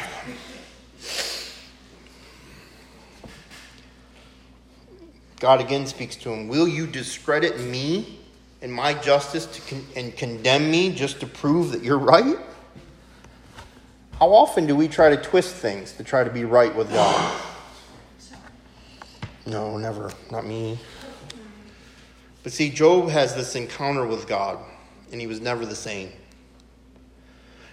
God 5.42 5.60
again 5.60 5.88
speaks 5.88 6.16
to 6.18 6.32
him 6.32 6.48
Will 6.48 6.68
you 6.68 6.88
discredit 6.88 7.60
me 7.60 8.20
and 8.62 8.72
my 8.72 8.94
justice 8.94 9.60
con- 9.68 9.86
and 9.96 10.16
condemn 10.16 10.70
me 10.70 10.94
just 10.94 11.20
to 11.20 11.28
prove 11.28 11.72
that 11.72 11.84
you're 11.84 11.98
right? 11.98 12.38
How 14.20 14.32
often 14.32 14.68
do 14.68 14.76
we 14.76 14.88
try 14.88 15.10
to 15.10 15.18
twist 15.18 15.56
things 15.56 15.94
to 15.94 16.04
try 16.04 16.24
to 16.24 16.30
be 16.30 16.46
right 16.46 16.74
with 16.74 16.92
God? 16.94 17.42
No, 19.48 19.78
never. 19.78 20.14
Not 20.30 20.46
me. 20.46 20.78
But 22.44 22.52
see, 22.52 22.70
Job 22.70 23.10
has 23.10 23.36
this 23.36 23.56
encounter 23.56 24.06
with 24.06 24.28
God, 24.28 24.60
and 25.12 25.20
he 25.20 25.26
was 25.26 25.42
never 25.42 25.66
the 25.66 25.76
same. 25.76 26.12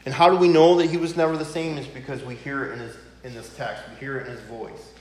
And 0.06 0.14
how 0.14 0.30
do 0.30 0.36
we 0.36 0.48
know 0.48 0.76
that 0.78 0.86
he 0.86 0.96
was 0.96 1.18
never 1.18 1.36
the 1.36 1.44
same? 1.44 1.76
Is 1.76 1.86
because 1.86 2.22
we 2.22 2.34
hear 2.34 2.64
it 2.64 2.72
in, 2.72 2.78
his, 2.78 2.96
in 3.24 3.34
this 3.34 3.54
text, 3.54 3.82
we 3.90 3.96
hear 3.96 4.16
it 4.16 4.26
in 4.26 4.32
his 4.32 4.40
voice. 4.44 4.92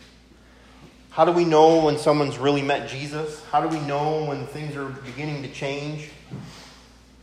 How 1.18 1.26
do 1.26 1.32
we 1.32 1.46
know 1.46 1.84
when 1.84 1.98
someone's 1.98 2.38
really 2.38 2.62
met 2.62 2.88
Jesus? 2.88 3.44
How 3.46 3.60
do 3.60 3.76
we 3.76 3.84
know 3.88 4.26
when 4.26 4.46
things 4.46 4.76
are 4.76 4.86
beginning 4.86 5.42
to 5.42 5.52
change? 5.52 6.12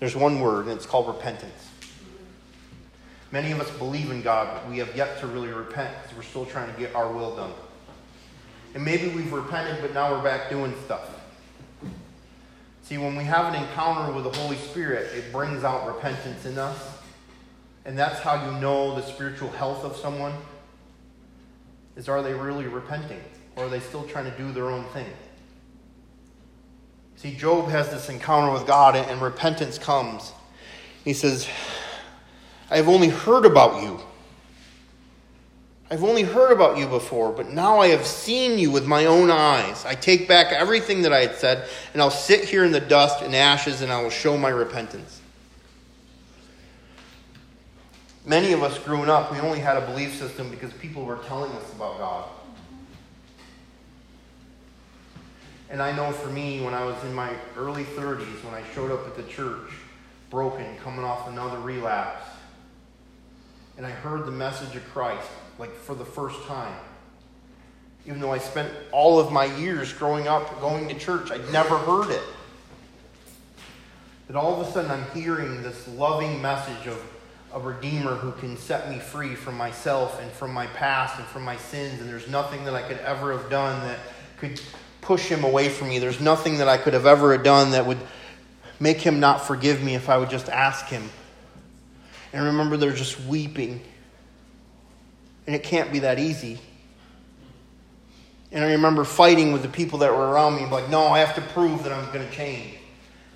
There's 0.00 0.16
one 0.16 0.40
word, 0.40 0.66
and 0.66 0.74
it's 0.74 0.84
called 0.84 1.06
repentance. 1.06 1.70
Many 3.30 3.52
of 3.52 3.60
us 3.60 3.70
believe 3.78 4.10
in 4.10 4.20
God, 4.20 4.48
but 4.52 4.68
we 4.68 4.78
have 4.78 4.96
yet 4.96 5.20
to 5.20 5.28
really 5.28 5.52
repent 5.52 5.94
because 6.02 6.16
we're 6.16 6.24
still 6.24 6.44
trying 6.44 6.74
to 6.74 6.80
get 6.80 6.92
our 6.96 7.12
will 7.12 7.36
done. 7.36 7.52
And 8.74 8.84
maybe 8.84 9.06
we've 9.10 9.32
repented, 9.32 9.80
but 9.80 9.94
now 9.94 10.10
we're 10.10 10.24
back 10.24 10.50
doing 10.50 10.74
stuff. 10.84 11.08
See, 12.82 12.98
when 12.98 13.14
we 13.14 13.22
have 13.22 13.54
an 13.54 13.62
encounter 13.62 14.12
with 14.12 14.24
the 14.24 14.36
Holy 14.40 14.56
Spirit, 14.56 15.14
it 15.14 15.30
brings 15.30 15.62
out 15.62 15.86
repentance 15.86 16.46
in 16.46 16.58
us. 16.58 16.98
And 17.84 17.96
that's 17.96 18.18
how 18.18 18.44
you 18.44 18.60
know 18.60 18.96
the 18.96 19.02
spiritual 19.02 19.50
health 19.50 19.84
of 19.84 19.94
someone 19.94 20.32
is 21.94 22.08
are 22.08 22.24
they 22.24 22.34
really 22.34 22.66
repenting? 22.66 23.20
Or 23.56 23.64
are 23.64 23.68
they 23.68 23.80
still 23.80 24.04
trying 24.04 24.30
to 24.30 24.36
do 24.36 24.52
their 24.52 24.70
own 24.70 24.84
thing? 24.86 25.06
See, 27.16 27.34
Job 27.34 27.68
has 27.70 27.90
this 27.90 28.08
encounter 28.08 28.52
with 28.52 28.66
God, 28.66 28.96
and 28.96 29.22
repentance 29.22 29.78
comes. 29.78 30.32
He 31.04 31.12
says, 31.12 31.48
I 32.70 32.76
have 32.76 32.88
only 32.88 33.08
heard 33.08 33.46
about 33.46 33.82
you. 33.82 34.00
I've 35.90 36.02
only 36.02 36.22
heard 36.22 36.50
about 36.50 36.76
you 36.76 36.88
before, 36.88 37.30
but 37.30 37.50
now 37.50 37.78
I 37.78 37.88
have 37.88 38.04
seen 38.04 38.58
you 38.58 38.70
with 38.70 38.86
my 38.86 39.06
own 39.06 39.30
eyes. 39.30 39.84
I 39.84 39.94
take 39.94 40.26
back 40.26 40.52
everything 40.52 41.02
that 41.02 41.12
I 41.12 41.20
had 41.20 41.36
said, 41.36 41.68
and 41.92 42.02
I'll 42.02 42.10
sit 42.10 42.44
here 42.44 42.64
in 42.64 42.72
the 42.72 42.80
dust 42.80 43.22
and 43.22 43.34
ashes, 43.34 43.80
and 43.80 43.92
I 43.92 44.02
will 44.02 44.10
show 44.10 44.36
my 44.36 44.48
repentance. 44.48 45.20
Many 48.26 48.52
of 48.52 48.62
us 48.62 48.78
growing 48.78 49.10
up, 49.10 49.30
we 49.30 49.38
only 49.38 49.60
had 49.60 49.76
a 49.76 49.82
belief 49.82 50.18
system 50.18 50.50
because 50.50 50.72
people 50.72 51.04
were 51.04 51.18
telling 51.26 51.52
us 51.52 51.72
about 51.74 51.98
God. 51.98 52.28
And 55.74 55.82
I 55.82 55.90
know 55.90 56.12
for 56.12 56.28
me, 56.28 56.60
when 56.60 56.72
I 56.72 56.84
was 56.84 56.94
in 57.02 57.12
my 57.12 57.32
early 57.56 57.82
30s, 57.82 58.44
when 58.44 58.54
I 58.54 58.62
showed 58.76 58.92
up 58.92 59.08
at 59.08 59.16
the 59.16 59.24
church, 59.24 59.72
broken, 60.30 60.64
coming 60.84 61.04
off 61.04 61.26
another 61.26 61.58
relapse, 61.58 62.24
and 63.76 63.84
I 63.84 63.90
heard 63.90 64.24
the 64.24 64.30
message 64.30 64.76
of 64.76 64.84
Christ, 64.92 65.28
like 65.58 65.74
for 65.74 65.96
the 65.96 66.04
first 66.04 66.40
time. 66.44 66.78
Even 68.06 68.20
though 68.20 68.30
I 68.30 68.38
spent 68.38 68.70
all 68.92 69.18
of 69.18 69.32
my 69.32 69.46
years 69.46 69.92
growing 69.92 70.28
up 70.28 70.60
going 70.60 70.86
to 70.90 70.94
church, 70.94 71.32
I'd 71.32 71.52
never 71.52 71.76
heard 71.76 72.12
it. 72.12 72.22
That 74.28 74.36
all 74.36 74.60
of 74.60 74.68
a 74.68 74.70
sudden 74.70 74.92
I'm 74.92 75.10
hearing 75.10 75.60
this 75.64 75.88
loving 75.88 76.40
message 76.40 76.86
of 76.86 77.02
a 77.52 77.58
Redeemer 77.58 78.14
who 78.14 78.30
can 78.38 78.56
set 78.56 78.88
me 78.88 79.00
free 79.00 79.34
from 79.34 79.56
myself 79.56 80.22
and 80.22 80.30
from 80.30 80.52
my 80.52 80.68
past 80.68 81.18
and 81.18 81.26
from 81.26 81.42
my 81.42 81.56
sins, 81.56 82.00
and 82.00 82.08
there's 82.08 82.28
nothing 82.28 82.64
that 82.64 82.74
I 82.74 82.82
could 82.82 82.98
ever 82.98 83.36
have 83.36 83.50
done 83.50 83.82
that 83.88 83.98
could 84.38 84.60
push 85.04 85.28
him 85.28 85.44
away 85.44 85.68
from 85.68 85.88
me. 85.88 85.98
There's 85.98 86.20
nothing 86.20 86.58
that 86.58 86.68
I 86.68 86.76
could 86.76 86.94
have 86.94 87.06
ever 87.06 87.36
done 87.38 87.72
that 87.72 87.86
would 87.86 87.98
make 88.80 88.98
him 88.98 89.20
not 89.20 89.46
forgive 89.46 89.82
me 89.82 89.94
if 89.94 90.08
I 90.08 90.18
would 90.18 90.30
just 90.30 90.48
ask 90.48 90.86
him. 90.86 91.08
And 92.32 92.44
remember 92.46 92.76
they're 92.76 92.92
just 92.92 93.20
weeping. 93.20 93.80
And 95.46 95.54
it 95.54 95.62
can't 95.62 95.92
be 95.92 96.00
that 96.00 96.18
easy. 96.18 96.58
And 98.50 98.64
I 98.64 98.72
remember 98.72 99.04
fighting 99.04 99.52
with 99.52 99.62
the 99.62 99.68
people 99.68 99.98
that 100.00 100.12
were 100.12 100.30
around 100.30 100.56
me, 100.56 100.66
like, 100.66 100.88
no, 100.88 101.06
I 101.08 101.18
have 101.18 101.34
to 101.34 101.40
prove 101.52 101.82
that 101.82 101.92
I'm 101.92 102.12
going 102.12 102.26
to 102.26 102.34
change. 102.34 102.78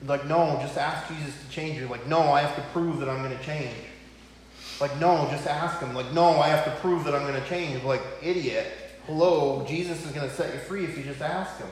Like, 0.06 0.26
no, 0.26 0.56
just 0.60 0.78
ask 0.78 1.08
Jesus 1.08 1.34
to 1.44 1.50
change 1.50 1.78
you. 1.78 1.88
Like, 1.88 2.06
no, 2.06 2.20
I 2.20 2.40
have 2.40 2.54
to 2.54 2.62
prove 2.72 3.00
that 3.00 3.08
I'm 3.08 3.22
going 3.22 3.36
to 3.36 3.44
change. 3.44 3.74
Like, 4.80 4.96
no, 5.00 5.26
just 5.30 5.46
ask 5.46 5.80
him. 5.80 5.92
Like, 5.92 6.12
no, 6.12 6.40
I 6.40 6.48
have 6.48 6.64
to 6.64 6.70
prove 6.80 7.04
that 7.04 7.14
I'm 7.14 7.26
going 7.26 7.40
to 7.40 7.48
change. 7.48 7.82
Like, 7.82 8.02
idiot. 8.22 8.66
Hello, 9.08 9.64
Jesus 9.66 10.04
is 10.04 10.12
going 10.12 10.28
to 10.28 10.34
set 10.34 10.52
you 10.52 10.60
free 10.60 10.84
if 10.84 10.98
you 10.98 11.02
just 11.02 11.22
ask 11.22 11.58
him. 11.58 11.70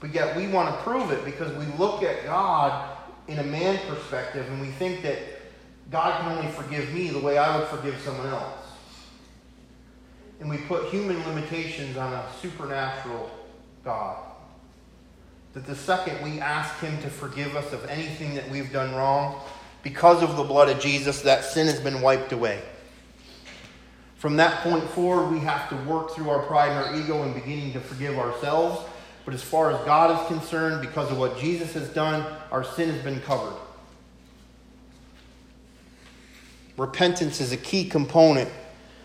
But 0.00 0.12
yet 0.12 0.36
we 0.36 0.48
want 0.48 0.68
to 0.74 0.82
prove 0.82 1.12
it 1.12 1.24
because 1.24 1.56
we 1.56 1.64
look 1.78 2.02
at 2.02 2.24
God 2.24 2.90
in 3.28 3.38
a 3.38 3.44
man 3.44 3.78
perspective 3.86 4.48
and 4.48 4.60
we 4.60 4.66
think 4.72 5.02
that 5.02 5.18
God 5.92 6.20
can 6.20 6.36
only 6.36 6.50
forgive 6.50 6.92
me 6.92 7.10
the 7.10 7.20
way 7.20 7.38
I 7.38 7.56
would 7.56 7.68
forgive 7.68 8.00
someone 8.00 8.26
else. 8.26 8.66
And 10.40 10.50
we 10.50 10.56
put 10.56 10.86
human 10.86 11.24
limitations 11.24 11.96
on 11.96 12.14
a 12.14 12.26
supernatural 12.42 13.30
God. 13.84 14.16
That 15.52 15.66
the 15.66 15.76
second 15.76 16.20
we 16.28 16.40
ask 16.40 16.76
Him 16.80 17.00
to 17.02 17.10
forgive 17.10 17.54
us 17.54 17.72
of 17.72 17.84
anything 17.86 18.34
that 18.34 18.50
we've 18.50 18.72
done 18.72 18.92
wrong, 18.96 19.40
because 19.84 20.20
of 20.20 20.36
the 20.36 20.42
blood 20.42 20.68
of 20.68 20.80
Jesus, 20.80 21.22
that 21.22 21.44
sin 21.44 21.68
has 21.68 21.78
been 21.78 22.00
wiped 22.00 22.32
away. 22.32 22.60
From 24.20 24.36
that 24.36 24.62
point 24.62 24.84
forward, 24.90 25.32
we 25.32 25.38
have 25.38 25.70
to 25.70 25.76
work 25.90 26.10
through 26.10 26.28
our 26.28 26.42
pride 26.42 26.68
and 26.68 26.78
our 26.78 26.94
ego 26.94 27.22
and 27.22 27.34
beginning 27.34 27.72
to 27.72 27.80
forgive 27.80 28.18
ourselves. 28.18 28.86
But 29.24 29.32
as 29.32 29.42
far 29.42 29.70
as 29.72 29.82
God 29.86 30.20
is 30.20 30.26
concerned, 30.28 30.82
because 30.82 31.10
of 31.10 31.16
what 31.16 31.38
Jesus 31.38 31.72
has 31.72 31.88
done, 31.88 32.30
our 32.52 32.62
sin 32.62 32.90
has 32.90 33.02
been 33.02 33.18
covered. 33.22 33.56
Repentance 36.76 37.40
is 37.40 37.52
a 37.52 37.56
key 37.56 37.88
component 37.88 38.50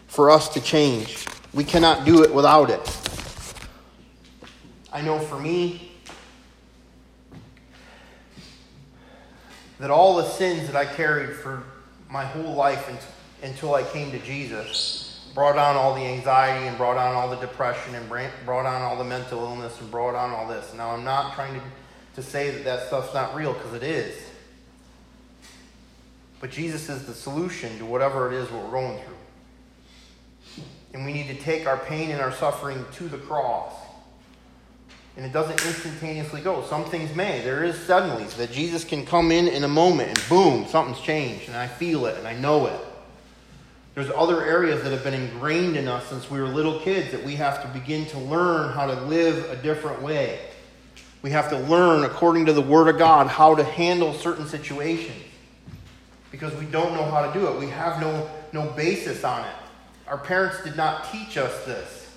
for 0.08 0.30
us 0.30 0.50
to 0.50 0.60
change. 0.60 1.26
We 1.54 1.64
cannot 1.64 2.04
do 2.04 2.22
it 2.22 2.34
without 2.34 2.70
it. 2.70 2.98
I 4.92 5.00
know 5.00 5.18
for 5.18 5.40
me 5.40 5.94
that 9.80 9.90
all 9.90 10.18
the 10.18 10.28
sins 10.28 10.68
that 10.68 10.76
I 10.76 10.84
carried 10.84 11.38
for 11.38 11.64
my 12.10 12.26
whole 12.26 12.54
life 12.54 12.90
until 13.42 13.76
I 13.76 13.84
came 13.84 14.12
to 14.12 14.20
Jesus 14.20 15.05
brought 15.36 15.58
on 15.58 15.76
all 15.76 15.94
the 15.94 16.02
anxiety 16.02 16.66
and 16.66 16.78
brought 16.78 16.96
on 16.96 17.14
all 17.14 17.30
the 17.30 17.36
depression 17.36 17.94
and 17.94 18.08
brought 18.46 18.66
on 18.66 18.82
all 18.82 18.98
the 18.98 19.04
mental 19.04 19.40
illness 19.40 19.80
and 19.82 19.92
brought 19.92 20.16
on 20.16 20.32
all 20.32 20.48
this. 20.48 20.74
Now, 20.74 20.92
I'm 20.92 21.04
not 21.04 21.36
trying 21.36 21.54
to, 21.60 21.62
to 22.16 22.24
say 22.24 22.52
that 22.52 22.64
that 22.64 22.88
stuff's 22.88 23.14
not 23.14 23.36
real 23.36 23.52
because 23.54 23.74
it 23.74 23.84
is. 23.84 24.18
But 26.40 26.52
Jesus 26.52 26.88
is 26.90 27.06
the 27.06 27.14
solution 27.14 27.78
to 27.80 27.86
whatever 27.86 28.32
it 28.32 28.36
is 28.36 28.50
we're 28.50 28.72
going 28.72 28.98
through. 29.00 30.64
And 30.94 31.06
we 31.06 31.12
need 31.12 31.28
to 31.28 31.36
take 31.36 31.68
our 31.68 31.78
pain 31.78 32.12
and 32.12 32.22
our 32.22 32.32
suffering 32.32 32.86
to 32.94 33.10
the 33.10 33.18
cross. 33.18 33.74
And 35.18 35.26
it 35.26 35.34
doesn't 35.34 35.66
instantaneously 35.66 36.40
go. 36.40 36.62
Some 36.64 36.86
things 36.86 37.14
may. 37.14 37.42
There 37.42 37.66
is 37.66 37.78
suddenly 37.78 38.24
that 38.38 38.54
Jesus 38.54 38.86
can 38.86 39.06
come 39.06 39.34
in 39.34 39.50
in 39.50 39.66
a 39.66 39.68
moment 39.68 40.10
and 40.10 40.30
boom, 40.30 40.66
something's 40.66 41.02
changed. 41.02 41.50
And 41.50 41.58
I 41.58 41.68
feel 41.68 42.06
it 42.06 42.18
and 42.18 42.26
I 42.26 42.34
know 42.38 42.68
it. 42.68 42.80
There's 43.96 44.10
other 44.10 44.44
areas 44.46 44.84
that 44.84 44.92
have 44.92 45.06
been 45.06 45.14
ingrained 45.14 45.78
in 45.78 45.88
us 45.88 46.06
since 46.08 46.30
we 46.30 46.42
were 46.42 46.50
little 46.50 46.82
kids 46.82 47.12
that 47.12 47.24
we 47.24 47.36
have 47.38 47.62
to 47.62 47.80
begin 47.80 48.06
to 48.08 48.20
learn 48.20 48.74
how 48.74 48.86
to 48.88 49.02
live 49.06 49.50
a 49.50 49.56
different 49.56 50.02
way. 50.02 50.40
We 51.22 51.32
have 51.32 51.50
to 51.50 51.58
learn, 51.58 52.04
according 52.04 52.46
to 52.48 52.54
the 52.54 52.62
Word 52.62 52.90
of 52.90 52.98
God, 52.98 53.28
how 53.28 53.56
to 53.56 53.64
handle 53.64 54.14
certain 54.14 54.46
situations 54.46 55.24
because 56.30 56.54
we 56.56 56.66
don't 56.66 56.94
know 56.94 57.06
how 57.06 57.26
to 57.26 57.40
do 57.40 57.48
it. 57.48 57.58
We 57.58 57.68
have 57.70 58.02
no, 58.02 58.30
no 58.52 58.70
basis 58.72 59.24
on 59.24 59.46
it. 59.46 59.56
Our 60.08 60.18
parents 60.18 60.62
did 60.66 60.76
not 60.76 61.10
teach 61.10 61.38
us 61.38 61.66
this. 61.66 62.12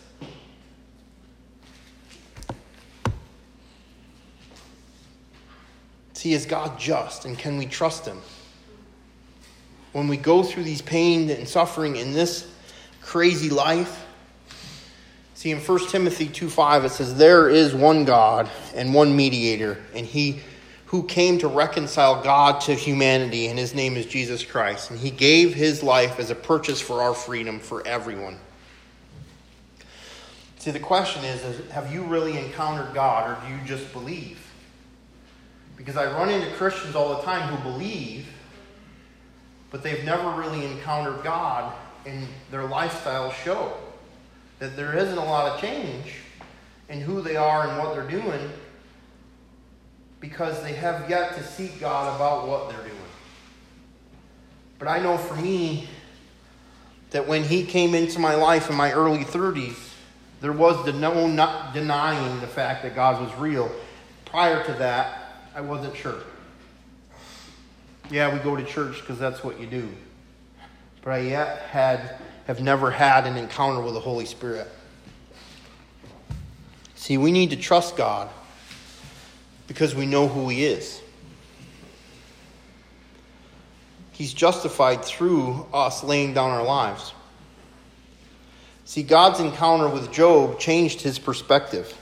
See, 6.15 6.33
is 6.33 6.45
God 6.45 6.77
just 6.77 7.25
and 7.25 7.39
can 7.39 7.57
we 7.57 7.67
trust 7.67 8.05
Him? 8.05 8.21
When 9.99 10.09
we 10.09 10.17
go 10.17 10.45
through 10.45 10.63
these 10.63 10.81
pain 10.81 11.29
and 11.29 11.49
suffering 11.49 11.97
in 11.97 12.13
this 12.13 12.47
crazy 13.03 13.51
life, 13.51 14.07
see 15.35 15.51
in 15.51 15.59
1 15.59 15.89
Timothy 15.89 16.29
2 16.29 16.49
5, 16.49 16.85
it 16.85 16.91
says, 16.91 17.17
There 17.17 17.51
is 17.51 17.75
one 17.75 18.05
God 18.05 18.49
and 18.77 18.95
one 18.95 19.17
mediator, 19.17 19.77
and 19.95 20.07
He 20.07 20.41
who 20.87 21.03
came 21.03 21.39
to 21.39 21.49
reconcile 21.49 22.23
God 22.23 22.63
to 22.63 22.75
humanity, 22.75 23.49
and 23.49 23.59
his 23.59 23.75
name 23.75 23.97
is 23.97 24.07
Jesus 24.07 24.43
Christ. 24.43 24.91
And 24.91 24.99
he 24.99 25.11
gave 25.11 25.53
his 25.53 25.83
life 25.83 26.19
as 26.19 26.31
a 26.31 26.35
purchase 26.35 26.81
for 26.81 27.03
our 27.03 27.13
freedom 27.13 27.61
for 27.61 27.87
everyone. 27.87 28.39
See, 30.61 30.71
the 30.71 30.81
question 30.81 31.25
is, 31.25 31.45
is 31.45 31.71
have 31.73 31.93
you 31.93 32.05
really 32.05 32.39
encountered 32.39 32.95
God, 32.95 33.29
or 33.29 33.47
do 33.47 33.55
you 33.55 33.61
just 33.67 33.93
believe? 33.93 34.41
Because 35.77 35.99
I 35.99 36.07
run 36.07 36.31
into 36.31 36.51
Christians 36.53 36.97
all 36.97 37.17
the 37.17 37.23
time 37.23 37.55
who 37.55 37.71
believe, 37.71 38.27
but 39.71 39.83
they've 39.83 40.05
never 40.05 40.31
really 40.31 40.65
encountered 40.65 41.23
God, 41.23 41.73
and 42.07 42.27
their 42.51 42.63
lifestyles 42.63 43.33
show 43.33 43.77
that 44.59 44.77
there 44.77 44.97
isn't 44.97 45.19
a 45.19 45.25
lot 45.25 45.53
of 45.53 45.61
change 45.61 46.15
in 46.89 47.01
who 47.01 47.21
they 47.21 47.37
are 47.37 47.69
and 47.69 47.79
what 47.79 47.95
they're 47.95 48.09
doing 48.09 48.51
because 50.21 50.63
they 50.63 50.73
have 50.73 51.09
yet 51.09 51.37
to 51.37 51.43
seek 51.45 51.79
God 51.79 52.17
about 52.17 52.49
what 52.49 52.71
they're 52.71 52.83
doing. 52.83 52.95
But 54.79 54.89
I 54.89 54.99
know 55.01 55.17
for 55.17 55.37
me 55.37 55.89
that 57.11 57.27
when 57.27 57.45
He 57.45 57.65
came 57.65 57.95
into 57.95 58.19
my 58.19 58.35
life 58.35 58.71
in 58.71 58.77
my 58.77 58.93
early 58.93 59.25
30s, 59.25 59.89
There 60.41 60.53
was 60.53 60.85
the 60.85 60.93
no 60.93 61.27
not 61.27 61.75
denying 61.75 62.41
the 62.41 62.47
fact 62.47 62.85
that 62.85 62.95
God 62.95 63.21
was 63.21 63.35
real. 63.41 63.71
Prior 64.25 64.65
to 64.65 64.73
that, 64.75 65.33
I 65.55 65.61
wasn't 65.61 65.97
sure. 65.97 66.23
Yeah, 68.11 68.33
we 68.33 68.39
go 68.41 68.57
to 68.57 68.65
church 68.65 69.01
because 69.01 69.19
that's 69.19 69.45
what 69.45 69.61
you 69.61 69.67
do. 69.67 69.89
But 71.03 71.11
I 71.11 71.19
yet 71.21 71.59
had 71.71 72.17
have 72.47 72.61
never 72.61 72.91
had 72.91 73.27
an 73.27 73.37
encounter 73.37 73.83
with 73.83 73.93
the 73.93 74.01
Holy 74.01 74.25
Spirit. 74.25 74.67
See, 76.95 77.19
we 77.19 77.31
need 77.31 77.51
to 77.51 77.57
trust 77.57 77.97
God 77.97 78.31
because 79.67 79.95
we 79.95 80.07
know 80.07 80.29
who 80.29 80.49
He 80.49 80.65
is. 80.65 81.03
He's 84.13 84.33
justified 84.33 85.05
through 85.05 85.67
us 85.73 86.03
laying 86.03 86.35
down 86.35 86.51
our 86.51 86.65
lives. 86.65 87.13
See, 88.87 89.03
God's 89.03 89.39
encounter 89.39 89.87
with 89.87 90.11
Job 90.11 90.59
changed 90.59 91.03
his 91.03 91.19
perspective. 91.19 91.95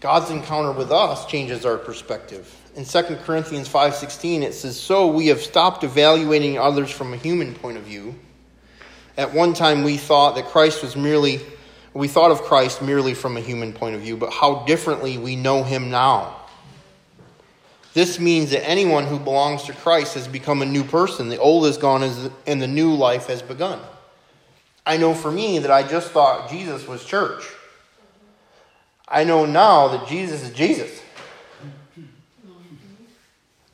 God's 0.00 0.30
encounter 0.30 0.72
with 0.72 0.90
us 0.90 1.26
changes 1.26 1.66
our 1.66 1.76
perspective. 1.76 2.52
In 2.76 2.84
2 2.84 3.24
Corinthians 3.24 3.68
5:16 3.68 4.42
it 4.42 4.52
says, 4.52 4.78
"So 4.78 5.06
we 5.06 5.28
have 5.28 5.40
stopped 5.40 5.82
evaluating 5.82 6.58
others 6.58 6.90
from 6.90 7.14
a 7.14 7.16
human 7.16 7.54
point 7.54 7.78
of 7.78 7.84
view. 7.84 8.16
At 9.16 9.32
one 9.32 9.54
time 9.54 9.82
we 9.82 9.96
thought 9.96 10.34
that 10.34 10.50
Christ 10.50 10.82
was 10.82 10.94
merely 10.94 11.40
we 11.94 12.06
thought 12.08 12.30
of 12.30 12.42
Christ 12.42 12.82
merely 12.82 13.14
from 13.14 13.38
a 13.38 13.40
human 13.40 13.72
point 13.72 13.94
of 13.94 14.02
view, 14.02 14.18
but 14.18 14.30
how 14.30 14.56
differently 14.66 15.16
we 15.16 15.34
know 15.36 15.62
him 15.62 15.90
now." 15.90 16.36
This 17.94 18.18
means 18.18 18.50
that 18.50 18.68
anyone 18.68 19.06
who 19.06 19.18
belongs 19.18 19.62
to 19.62 19.72
Christ 19.72 20.12
has 20.12 20.28
become 20.28 20.60
a 20.60 20.66
new 20.66 20.84
person. 20.84 21.30
The 21.30 21.38
old 21.38 21.64
is 21.64 21.78
gone 21.78 22.02
and 22.46 22.60
the 22.60 22.66
new 22.66 22.92
life 22.92 23.28
has 23.28 23.40
begun. 23.40 23.80
I 24.84 24.98
know 24.98 25.14
for 25.14 25.30
me 25.30 25.58
that 25.60 25.70
I 25.70 25.82
just 25.82 26.10
thought 26.10 26.50
Jesus 26.50 26.86
was 26.86 27.02
church. 27.02 27.42
I 29.08 29.24
know 29.24 29.46
now 29.46 29.88
that 29.88 30.06
Jesus 30.06 30.42
is 30.42 30.50
Jesus. 30.50 30.90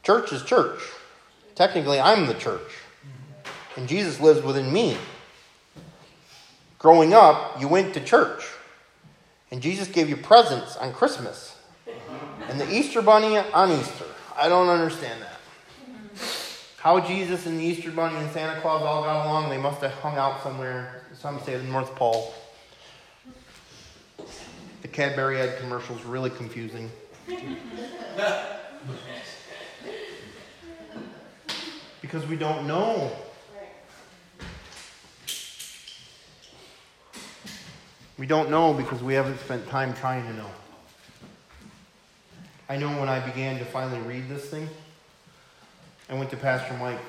Church 0.02 0.32
is 0.32 0.42
church. 0.42 0.80
Technically, 1.54 2.00
I'm 2.00 2.26
the 2.26 2.34
church. 2.34 2.60
And 3.76 3.88
Jesus 3.88 4.20
lives 4.20 4.42
within 4.42 4.72
me. 4.72 4.96
Growing 6.78 7.14
up, 7.14 7.60
you 7.60 7.68
went 7.68 7.94
to 7.94 8.00
church. 8.00 8.44
And 9.50 9.62
Jesus 9.62 9.88
gave 9.88 10.08
you 10.08 10.16
presents 10.16 10.76
on 10.76 10.92
Christmas. 10.92 11.56
And 12.48 12.60
the 12.60 12.72
Easter 12.72 13.02
bunny 13.02 13.38
on 13.38 13.70
Easter. 13.70 14.06
I 14.36 14.48
don't 14.48 14.68
understand 14.68 15.22
that. 15.22 15.38
How 16.78 16.98
Jesus 16.98 17.46
and 17.46 17.60
the 17.60 17.64
Easter 17.64 17.92
bunny 17.92 18.16
and 18.16 18.30
Santa 18.32 18.60
Claus 18.60 18.82
all 18.82 19.02
got 19.04 19.26
along, 19.26 19.50
they 19.50 19.58
must 19.58 19.80
have 19.82 19.92
hung 19.92 20.16
out 20.16 20.42
somewhere 20.42 21.02
some 21.14 21.40
say 21.42 21.56
the 21.56 21.62
North 21.62 21.94
Pole. 21.94 22.34
The 24.80 24.88
Cadbury 24.88 25.40
ad 25.40 25.58
commercial 25.60 25.96
is 25.96 26.04
really 26.04 26.30
confusing. 26.30 26.90
because 32.12 32.28
we 32.28 32.36
don't 32.36 32.66
know. 32.66 33.10
We 38.18 38.26
don't 38.26 38.50
know 38.50 38.74
because 38.74 39.02
we 39.02 39.14
haven't 39.14 39.40
spent 39.40 39.66
time 39.68 39.94
trying 39.94 40.26
to 40.26 40.34
know. 40.34 40.50
I 42.68 42.76
know 42.76 42.90
when 43.00 43.08
I 43.08 43.18
began 43.20 43.58
to 43.60 43.64
finally 43.64 43.98
read 44.00 44.28
this 44.28 44.44
thing, 44.44 44.68
I 46.10 46.14
went 46.14 46.28
to 46.30 46.36
Pastor 46.36 46.74
Mike 46.74 47.00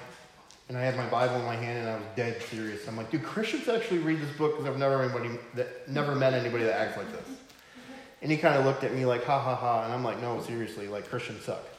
and 0.69 0.77
I 0.77 0.81
had 0.81 0.95
my 0.95 1.05
Bible 1.07 1.35
in 1.35 1.45
my 1.45 1.57
hand 1.57 1.79
and 1.79 1.89
I 1.89 1.95
was 1.95 2.05
dead 2.15 2.41
serious. 2.43 2.87
I'm 2.87 2.95
like, 2.95 3.11
do 3.11 3.19
Christians 3.19 3.67
actually 3.67 3.99
read 3.99 4.21
this 4.21 4.33
book? 4.37 4.53
Because 4.53 4.71
I've 4.71 4.79
never 4.79 5.03
anybody 5.03 5.31
that 5.55 5.89
never 5.89 6.15
met 6.15 6.33
anybody 6.33 6.63
that 6.63 6.79
acts 6.79 6.95
like 6.95 7.11
this. 7.11 7.27
And 8.21 8.31
he 8.31 8.37
kind 8.37 8.55
of 8.55 8.63
looked 8.63 8.85
at 8.85 8.93
me 8.93 9.05
like, 9.05 9.25
ha 9.25 9.37
ha 9.37 9.53
ha, 9.53 9.83
and 9.83 9.91
I'm 9.91 10.05
like, 10.05 10.21
no, 10.21 10.41
seriously, 10.41 10.87
like 10.87 11.09
Christians 11.09 11.43
suck. 11.43 11.72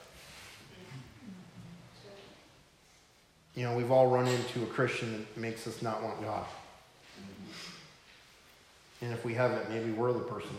You 3.55 3.63
know, 3.65 3.77
we've 3.77 3.91
all 3.91 4.09
run 4.09 4.27
into 4.27 4.63
a 4.63 4.67
Christian 4.67 5.27
that 5.35 5.41
makes 5.41 5.67
us 5.67 5.81
not 5.81 6.03
want 6.03 6.21
God. 6.23 6.45
And 9.01 9.13
if 9.13 9.25
we 9.25 9.35
haven't, 9.35 9.71
maybe 9.71 9.93
we're 9.93 10.13
the 10.13 10.21
person. 10.21 10.57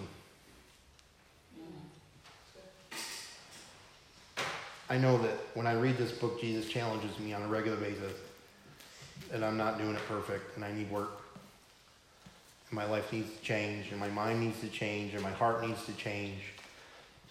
I 4.90 4.98
know 4.98 5.18
that 5.18 5.32
when 5.56 5.66
I 5.66 5.74
read 5.74 5.98
this 5.98 6.12
book, 6.12 6.40
Jesus 6.40 6.70
challenges 6.70 7.18
me 7.20 7.34
on 7.34 7.42
a 7.42 7.48
regular 7.48 7.78
basis 7.78 8.14
and 9.34 9.44
I'm 9.44 9.58
not 9.58 9.80
doing 9.80 9.96
it 9.96 10.02
perfect 10.08 10.56
and 10.56 10.64
I 10.64 10.72
need 10.72 10.90
work. 10.92 11.10
And 12.70 12.78
my 12.78 12.86
life 12.86 13.12
needs 13.12 13.36
to 13.36 13.42
change 13.42 13.92
and 13.92 14.00
my 14.00 14.10
mind 14.10 14.42
needs 14.42 14.60
to 14.62 14.68
change 14.68 15.14
and 15.14 15.24
my 15.24 15.32
heart 15.32 15.66
needs 15.66 15.84
to 15.88 15.94
change. 15.94 16.40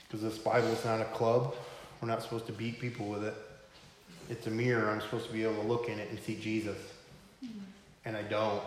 Because 0.06 0.22
this 0.22 0.36
Bible 0.36 0.68
is 0.68 0.84
not 0.84 1.00
a 1.00 1.04
club. 1.06 1.54
We're 2.00 2.08
not 2.08 2.22
supposed 2.22 2.46
to 2.46 2.52
beat 2.52 2.80
people 2.80 3.06
with 3.06 3.24
it. 3.24 3.34
It's 4.30 4.46
a 4.46 4.50
mirror. 4.50 4.90
I'm 4.90 5.00
supposed 5.00 5.26
to 5.26 5.32
be 5.32 5.42
able 5.42 5.62
to 5.62 5.68
look 5.68 5.88
in 5.88 5.98
it 5.98 6.10
and 6.10 6.18
see 6.20 6.36
Jesus. 6.36 6.78
Mm-hmm. 7.44 7.58
And 8.04 8.16
I 8.16 8.22
don't. 8.22 8.62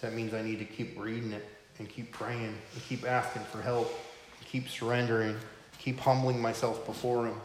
So 0.00 0.08
that 0.08 0.14
means 0.14 0.34
I 0.34 0.42
need 0.42 0.58
to 0.58 0.64
keep 0.64 0.98
reading 0.98 1.32
it 1.32 1.44
and 1.78 1.88
keep 1.88 2.12
praying 2.12 2.44
and 2.44 2.82
keep 2.88 3.06
asking 3.06 3.42
for 3.42 3.60
help, 3.60 3.92
and 4.38 4.48
keep 4.48 4.68
surrendering, 4.68 5.36
keep 5.78 5.98
humbling 6.00 6.40
myself 6.40 6.86
before 6.86 7.26
Him. 7.26 7.40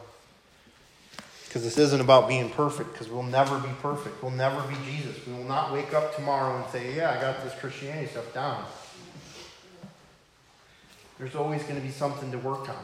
Because 1.46 1.64
this 1.64 1.78
isn't 1.78 2.00
about 2.00 2.30
being 2.30 2.50
perfect, 2.50 2.94
because 2.94 3.10
we'll 3.10 3.24
never 3.24 3.60
be 3.60 3.70
perfect. 3.82 4.24
We'll 4.24 4.32
never 4.32 4.62
be 4.70 4.76
Jesus. 4.86 5.26
We 5.28 5.34
will 5.34 5.44
not 5.44 5.74
wake 5.74 5.94
up 5.94 6.16
tomorrow 6.16 6.62
and 6.62 6.70
say, 6.72 6.96
Yeah, 6.96 7.12
I 7.12 7.20
got 7.20 7.44
this 7.44 7.54
Christianity 7.56 8.08
stuff 8.08 8.34
down. 8.34 8.64
There's 11.20 11.36
always 11.36 11.62
going 11.64 11.76
to 11.76 11.82
be 11.82 11.92
something 11.92 12.32
to 12.32 12.38
work 12.38 12.70
on. 12.70 12.84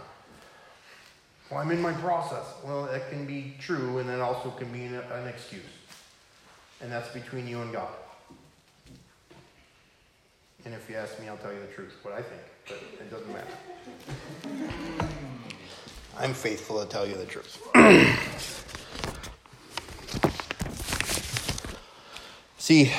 Well, 1.49 1.61
I'm 1.61 1.71
in 1.71 1.81
my 1.81 1.93
process. 1.93 2.45
Well, 2.63 2.87
that 2.87 3.09
can 3.09 3.25
be 3.25 3.55
true, 3.59 3.99
and 3.99 4.09
that 4.09 4.19
also 4.19 4.49
can 4.51 4.69
be 4.71 4.83
an, 4.83 4.95
an 4.95 5.27
excuse. 5.27 5.63
And 6.81 6.91
that's 6.91 7.07
between 7.09 7.47
you 7.47 7.61
and 7.61 7.71
God. 7.71 7.87
And 10.65 10.73
if 10.73 10.89
you 10.89 10.97
ask 10.97 11.17
me, 11.19 11.29
I'll 11.29 11.37
tell 11.37 11.53
you 11.53 11.61
the 11.61 11.71
truth, 11.73 11.93
what 12.01 12.13
I 12.13 12.21
think, 12.21 12.41
but 12.67 12.81
it 12.99 13.09
doesn't 13.09 13.31
matter. 13.31 13.47
I'm 16.19 16.33
faithful 16.33 16.83
to 16.83 16.89
tell 16.89 17.07
you 17.07 17.15
the 17.15 17.25
truth. 17.25 17.61
See, 22.57 22.91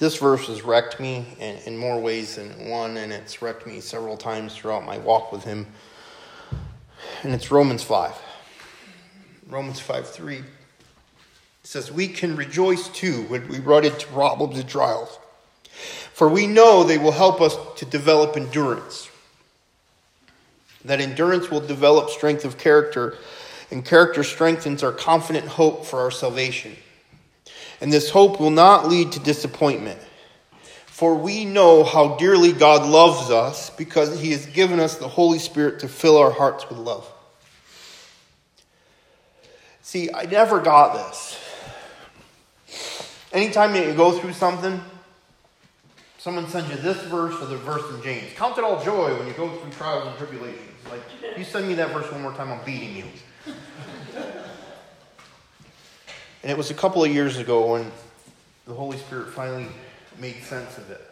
this 0.00 0.16
verse 0.16 0.46
has 0.46 0.62
wrecked 0.62 0.98
me 0.98 1.26
in, 1.38 1.56
in 1.66 1.76
more 1.76 2.00
ways 2.00 2.36
than 2.36 2.68
one, 2.68 2.96
and 2.96 3.12
it's 3.12 3.42
wrecked 3.42 3.66
me 3.66 3.80
several 3.80 4.16
times 4.16 4.56
throughout 4.56 4.84
my 4.84 4.96
walk 4.96 5.30
with 5.30 5.44
Him. 5.44 5.66
And 7.22 7.34
it's 7.34 7.50
Romans 7.50 7.82
5. 7.82 8.12
Romans 9.48 9.78
5 9.78 10.08
3. 10.08 10.36
It 10.38 10.44
says, 11.62 11.92
We 11.92 12.08
can 12.08 12.34
rejoice 12.34 12.88
too 12.88 13.24
when 13.28 13.46
we 13.48 13.58
run 13.58 13.84
into 13.84 14.06
problems 14.06 14.58
and 14.58 14.68
trials, 14.68 15.18
for 16.14 16.28
we 16.28 16.46
know 16.46 16.82
they 16.82 16.98
will 16.98 17.12
help 17.12 17.42
us 17.42 17.54
to 17.76 17.84
develop 17.84 18.38
endurance. 18.38 19.10
That 20.82 21.02
endurance 21.02 21.50
will 21.50 21.60
develop 21.60 22.08
strength 22.08 22.46
of 22.46 22.56
character 22.56 23.18
and 23.70 23.84
character 23.84 24.24
strengthens 24.24 24.82
our 24.82 24.92
confident 24.92 25.46
hope 25.46 25.84
for 25.84 26.00
our 26.00 26.10
salvation. 26.10 26.74
And 27.80 27.92
this 27.92 28.10
hope 28.10 28.40
will 28.40 28.50
not 28.50 28.88
lead 28.88 29.12
to 29.12 29.20
disappointment. 29.20 29.98
For 30.86 31.14
we 31.14 31.46
know 31.46 31.82
how 31.82 32.16
dearly 32.16 32.52
God 32.52 32.86
loves 32.86 33.30
us 33.30 33.70
because 33.70 34.20
he 34.20 34.32
has 34.32 34.44
given 34.44 34.78
us 34.78 34.96
the 34.96 35.08
Holy 35.08 35.38
Spirit 35.38 35.80
to 35.80 35.88
fill 35.88 36.18
our 36.18 36.30
hearts 36.30 36.68
with 36.68 36.78
love. 36.78 37.10
See, 39.80 40.10
I 40.12 40.26
never 40.26 40.60
got 40.60 40.92
this. 40.94 41.38
Anytime 43.32 43.74
you 43.74 43.94
go 43.94 44.12
through 44.12 44.34
something, 44.34 44.80
someone 46.18 46.48
sends 46.48 46.68
you 46.68 46.76
this 46.76 47.00
verse 47.04 47.34
or 47.40 47.46
the 47.46 47.56
verse 47.56 47.88
in 47.94 48.02
James. 48.02 48.32
Count 48.34 48.58
it 48.58 48.64
all 48.64 48.84
joy 48.84 49.16
when 49.16 49.26
you 49.26 49.32
go 49.32 49.48
through 49.48 49.70
trials 49.72 50.06
and 50.06 50.16
tribulations. 50.18 50.60
Like, 50.90 51.00
you 51.38 51.44
send 51.44 51.66
me 51.66 51.74
that 51.74 51.92
verse 51.92 52.10
one 52.12 52.22
more 52.22 52.32
time, 52.34 52.52
I'm 52.52 52.64
beating 52.64 52.96
you. 52.96 53.04
And 56.42 56.50
it 56.50 56.56
was 56.56 56.70
a 56.70 56.74
couple 56.74 57.04
of 57.04 57.12
years 57.12 57.36
ago 57.38 57.72
when 57.72 57.90
the 58.66 58.74
Holy 58.74 58.96
Spirit 58.96 59.28
finally 59.30 59.66
made 60.18 60.42
sense 60.42 60.78
of 60.78 60.90
it. 60.90 61.02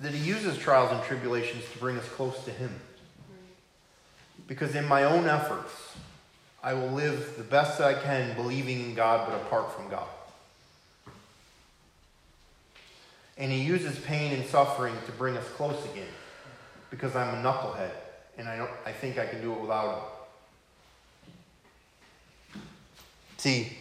That 0.00 0.12
He 0.12 0.26
uses 0.26 0.56
trials 0.56 0.90
and 0.92 1.02
tribulations 1.02 1.64
to 1.72 1.78
bring 1.78 1.98
us 1.98 2.08
close 2.10 2.44
to 2.44 2.50
Him. 2.50 2.70
Because 4.46 4.74
in 4.74 4.86
my 4.86 5.04
own 5.04 5.26
efforts, 5.26 5.96
I 6.62 6.72
will 6.74 6.88
live 6.88 7.34
the 7.36 7.42
best 7.42 7.78
that 7.78 7.86
I 7.86 7.94
can 8.00 8.34
believing 8.34 8.80
in 8.80 8.94
God 8.94 9.28
but 9.28 9.36
apart 9.36 9.72
from 9.72 9.88
God. 9.88 10.08
And 13.36 13.52
He 13.52 13.62
uses 13.62 13.98
pain 13.98 14.32
and 14.32 14.46
suffering 14.46 14.94
to 15.04 15.12
bring 15.12 15.36
us 15.36 15.46
close 15.56 15.84
again 15.92 16.08
because 16.90 17.14
I'm 17.14 17.34
a 17.34 17.42
knucklehead 17.42 17.90
and 18.38 18.48
I, 18.48 18.56
don't, 18.56 18.70
I 18.86 18.92
think 18.92 19.18
I 19.18 19.26
can 19.26 19.42
do 19.42 19.52
it 19.52 19.60
without 19.60 19.94
Him. 19.94 20.15
See, 23.36 23.76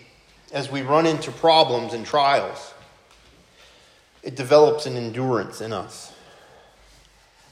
as 0.51 0.70
we 0.70 0.82
run 0.82 1.06
into 1.06 1.32
problems 1.32 1.93
and 1.93 2.06
trials, 2.06 2.74
it 4.22 4.36
develops 4.36 4.86
an 4.86 4.97
endurance 4.97 5.62
in 5.62 5.72
us. 5.72 6.14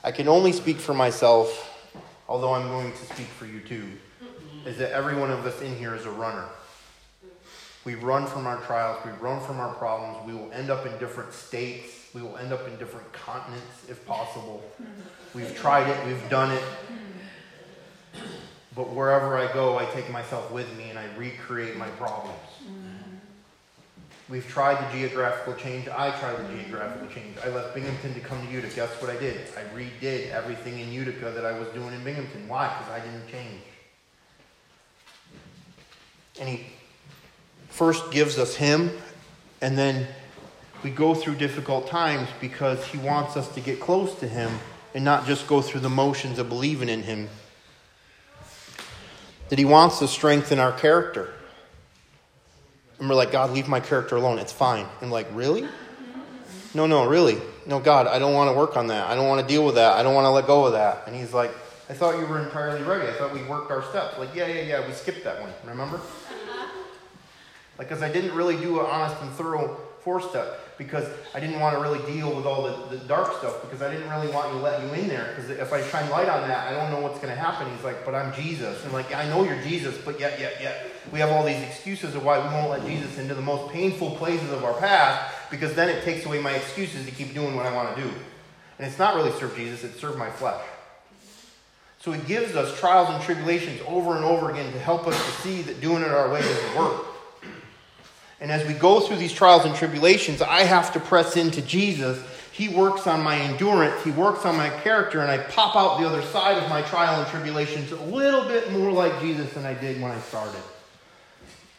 I 0.04 0.12
can 0.12 0.28
only 0.28 0.52
speak 0.52 0.80
for 0.80 0.94
myself, 0.94 1.70
although 2.28 2.54
I'm 2.54 2.68
going 2.68 2.92
to 2.92 3.06
speak 3.14 3.28
for 3.28 3.46
you 3.46 3.62
too, 3.62 3.86
is 4.66 4.78
that 4.78 4.92
every 4.92 5.16
one 5.16 5.32
of 5.32 5.46
us 5.46 5.62
in 5.62 5.76
here 5.78 5.96
is 5.96 6.06
a 6.06 6.12
runner. 6.12 6.46
We 7.86 7.96
run 7.96 8.28
from 8.28 8.48
our 8.48 8.58
trials, 8.62 9.04
we 9.06 9.12
run 9.22 9.42
from 9.42 9.60
our 9.60 9.74
problems, 9.76 10.26
we 10.26 10.34
will 10.34 10.52
end 10.52 10.70
up 10.70 10.86
in 10.86 10.98
different 11.00 11.34
states, 11.34 12.10
we 12.14 12.22
will 12.22 12.38
end 12.38 12.54
up 12.54 12.68
in 12.68 12.78
different 12.78 13.12
continents 13.12 13.86
if 13.90 14.06
possible. 14.06 14.64
We've 15.34 15.56
tried 15.56 15.90
it, 15.90 16.06
we've 16.06 16.30
done 16.30 16.52
it. 16.52 16.64
But 18.76 18.90
wherever 18.90 19.38
I 19.38 19.52
go, 19.54 19.78
I 19.78 19.86
take 19.86 20.10
myself 20.10 20.52
with 20.52 20.76
me 20.78 20.90
and 20.90 20.98
I 20.98 21.06
recreate 21.16 21.78
my 21.78 21.90
problems. 21.90 22.40
Mm-hmm. 22.64 22.94
We've 24.30 24.48
tried 24.48 24.84
the 24.84 24.98
geographical 24.98 25.54
change. 25.54 25.88
I 25.88 26.10
tried 26.20 26.38
the 26.38 26.56
geographical 26.56 27.08
change. 27.10 27.38
I 27.44 27.50
left 27.50 27.76
Binghamton 27.76 28.14
to 28.16 28.20
come 28.20 28.44
to 28.46 28.52
Utica. 28.52 28.76
Guess 28.76 29.02
what 29.02 29.12
I 29.12 29.18
did? 29.18 29.42
I 29.56 29.62
redid 29.78 30.32
everything 30.32 30.80
in 30.80 30.92
Utica 30.92 31.30
that 31.32 31.46
I 31.46 31.58
was 31.60 31.68
doing 31.70 31.94
in 31.94 32.04
Binghamton. 32.04 32.48
Why? 32.48 32.68
Because 32.68 32.92
I 32.92 33.00
didn't 33.06 33.28
change. 33.28 33.62
And 36.40 36.50
he 36.50 36.66
first 37.70 38.12
gives 38.12 38.40
us 38.40 38.56
him, 38.56 38.90
and 39.62 39.78
then 39.78 40.08
we 40.84 40.90
go 40.90 41.14
through 41.14 41.36
difficult 41.36 41.88
times 41.88 42.28
because 42.42 42.84
he 42.86 42.98
wants 42.98 43.38
us 43.38 43.54
to 43.54 43.62
get 43.62 43.80
close 43.80 44.16
to 44.16 44.28
him 44.28 44.52
and 44.96 45.06
not 45.06 45.28
just 45.28 45.48
go 45.48 45.62
through 45.62 45.82
the 45.82 45.90
motions 45.90 46.40
of 46.40 46.50
believing 46.50 46.90
in 46.90 47.04
him. 47.04 47.30
That 49.50 49.60
he 49.60 49.66
wants 49.66 50.00
to 50.00 50.08
strengthen 50.08 50.60
our 50.60 50.72
character. 50.72 51.34
And 53.00 53.10
we're 53.10 53.16
like, 53.16 53.32
God, 53.32 53.52
leave 53.52 53.68
my 53.68 53.80
character 53.80 54.16
alone. 54.16 54.40
It's 54.40 54.54
fine. 54.54 54.86
And 55.02 55.12
like, 55.12 55.28
really? 55.34 55.68
No, 56.74 56.88
no, 56.88 57.06
really. 57.06 57.38
No, 57.66 57.80
God, 57.80 58.08
I 58.08 58.18
don't 58.20 58.34
want 58.34 58.50
to 58.50 58.58
work 58.58 58.78
on 58.78 58.88
that. 58.88 59.10
I 59.10 59.16
don't 59.16 59.28
want 59.28 59.42
to 59.42 59.48
deal 59.48 59.66
with 59.66 59.76
that. 59.76 59.94
I 59.94 60.04
don't 60.04 60.16
want 60.16 60.26
to 60.26 60.30
let 60.30 60.48
go 60.48 60.66
of 60.66 60.74
that. 60.74 61.04
And 61.06 61.16
he's 61.16 61.34
like, 61.34 61.52
I 61.90 61.94
thought 61.94 62.18
you 62.18 62.26
were 62.26 62.40
entirely 62.40 62.82
ready. 62.82 63.08
I 63.08 63.14
thought 63.14 63.34
we 63.34 63.44
worked 63.44 63.70
our 63.72 63.84
steps. 63.84 64.18
Like, 64.18 64.34
yeah, 64.34 64.48
yeah, 64.48 64.62
yeah, 64.62 64.88
we 64.88 64.94
skipped 64.94 65.24
that 65.26 65.42
one. 65.42 65.52
Remember? 65.66 66.00
Like, 67.78 67.90
because 67.90 68.02
I 68.02 68.12
didn't 68.12 68.34
really 68.34 68.58
do 68.58 68.80
an 68.80 68.86
honest 68.86 69.22
and 69.22 69.32
thorough 69.32 69.78
four 70.02 70.22
step 70.22 70.60
because 70.78 71.08
I 71.34 71.40
didn't 71.40 71.60
want 71.60 71.76
to 71.76 71.82
really 71.82 72.00
deal 72.12 72.36
with 72.36 72.46
all 72.46 72.64
the, 72.64 72.98
the 72.98 73.04
dark 73.06 73.38
stuff 73.38 73.62
because 73.62 73.82
I 73.82 73.92
didn't 73.92 74.10
really 74.10 74.30
want 74.30 74.50
to 74.52 74.58
let 74.58 74.82
you 74.82 74.94
in 74.94 75.08
there 75.08 75.34
because 75.36 75.50
if 75.50 75.72
I 75.72 75.82
shine 75.88 76.10
light 76.10 76.30
on 76.30 76.48
that, 76.48 76.68
I 76.68 76.74
don't 76.74 76.92
know 76.92 77.00
what's 77.00 77.20
going 77.20 77.34
to 77.34 77.40
happen. 77.40 77.72
He's 77.74 77.84
like, 77.84 78.06
but 78.06 78.16
I'm 78.16 78.34
Jesus. 78.34 78.84
And 78.84 78.94
like, 78.94 79.14
I 79.14 79.28
know 79.30 79.44
you're 79.44 79.62
Jesus, 79.62 79.98
but 80.04 80.20
yet, 80.20 80.40
yet, 80.40 80.62
yet. 80.62 80.88
We 81.12 81.20
have 81.20 81.30
all 81.30 81.44
these 81.44 81.62
excuses 81.62 82.16
of 82.16 82.26
why 82.26 82.40
we 82.40 82.54
won't 82.54 82.70
let 82.70 82.86
Jesus 82.86 83.18
into 83.18 83.36
the 83.36 83.42
most 83.42 83.72
painful 83.72 84.12
places 84.12 84.52
of 84.52 84.64
our 84.64 84.74
past 84.80 85.34
because 85.52 85.76
then 85.76 85.90
it 85.90 86.04
takes 86.04 86.26
away 86.26 86.42
my 86.42 86.52
excuses 86.52 87.06
to 87.06 87.12
keep 87.12 87.34
doing 87.34 87.56
what 87.56 87.66
I 87.66 87.74
want 87.74 87.96
to 87.96 88.02
do. 88.02 88.10
And 88.80 88.88
it's 88.88 89.00
not 89.00 89.16
really 89.16 89.32
serve 89.32 89.56
Jesus, 89.56 89.84
it's 89.84 90.00
serve 90.00 90.18
my 90.18 90.30
flesh. 90.30 90.64
So 92.00 92.12
he 92.12 92.22
gives 92.28 92.56
us 92.56 92.78
trials 92.80 93.10
and 93.10 93.24
tribulations 93.24 93.80
over 93.88 94.18
and 94.18 94.26
over 94.26 94.52
again 94.52 94.74
to 94.74 94.80
help 94.80 95.08
us 95.08 95.16
to 95.16 95.32
see 95.42 95.62
that 95.62 95.80
doing 95.80 96.04
it 96.04 96.10
our 96.10 96.30
way 96.30 96.42
doesn't 96.42 96.76
work. 96.78 97.06
And 98.44 98.52
as 98.52 98.68
we 98.68 98.74
go 98.74 99.00
through 99.00 99.16
these 99.16 99.32
trials 99.32 99.64
and 99.64 99.74
tribulations, 99.74 100.42
I 100.42 100.64
have 100.64 100.92
to 100.94 101.00
press 101.00 101.38
into 101.38 101.62
Jesus. 101.62 102.22
He 102.52 102.68
works 102.68 103.08
on 103.08 103.24
my 103.24 103.38
endurance, 103.38 104.04
He 104.04 104.12
works 104.12 104.46
on 104.46 104.58
my 104.58 104.70
character, 104.70 105.22
and 105.22 105.32
I 105.32 105.38
pop 105.38 105.78
out 105.78 106.02
the 106.02 106.06
other 106.06 106.22
side 106.22 106.62
of 106.62 106.70
my 106.70 106.82
trial 106.82 107.22
and 107.22 107.28
tribulations 107.32 107.94
a 107.94 108.04
little 108.04 108.44
bit 108.44 108.70
more 108.74 108.92
like 108.92 109.18
Jesus 109.22 109.52
than 109.54 109.66
I 109.66 109.74
did 109.74 110.02
when 110.02 110.12
I 110.12 110.20
started. 110.20 110.62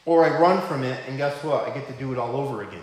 Or 0.07 0.25
I 0.25 0.41
run 0.41 0.67
from 0.67 0.85
it, 0.85 0.99
and 1.07 1.19
guess 1.19 1.35
what? 1.45 1.69
I 1.69 1.75
get 1.75 1.87
to 1.89 1.93
do 1.93 2.13
it 2.13 2.19
all 2.19 2.35
over 2.35 2.63
again. 2.63 2.81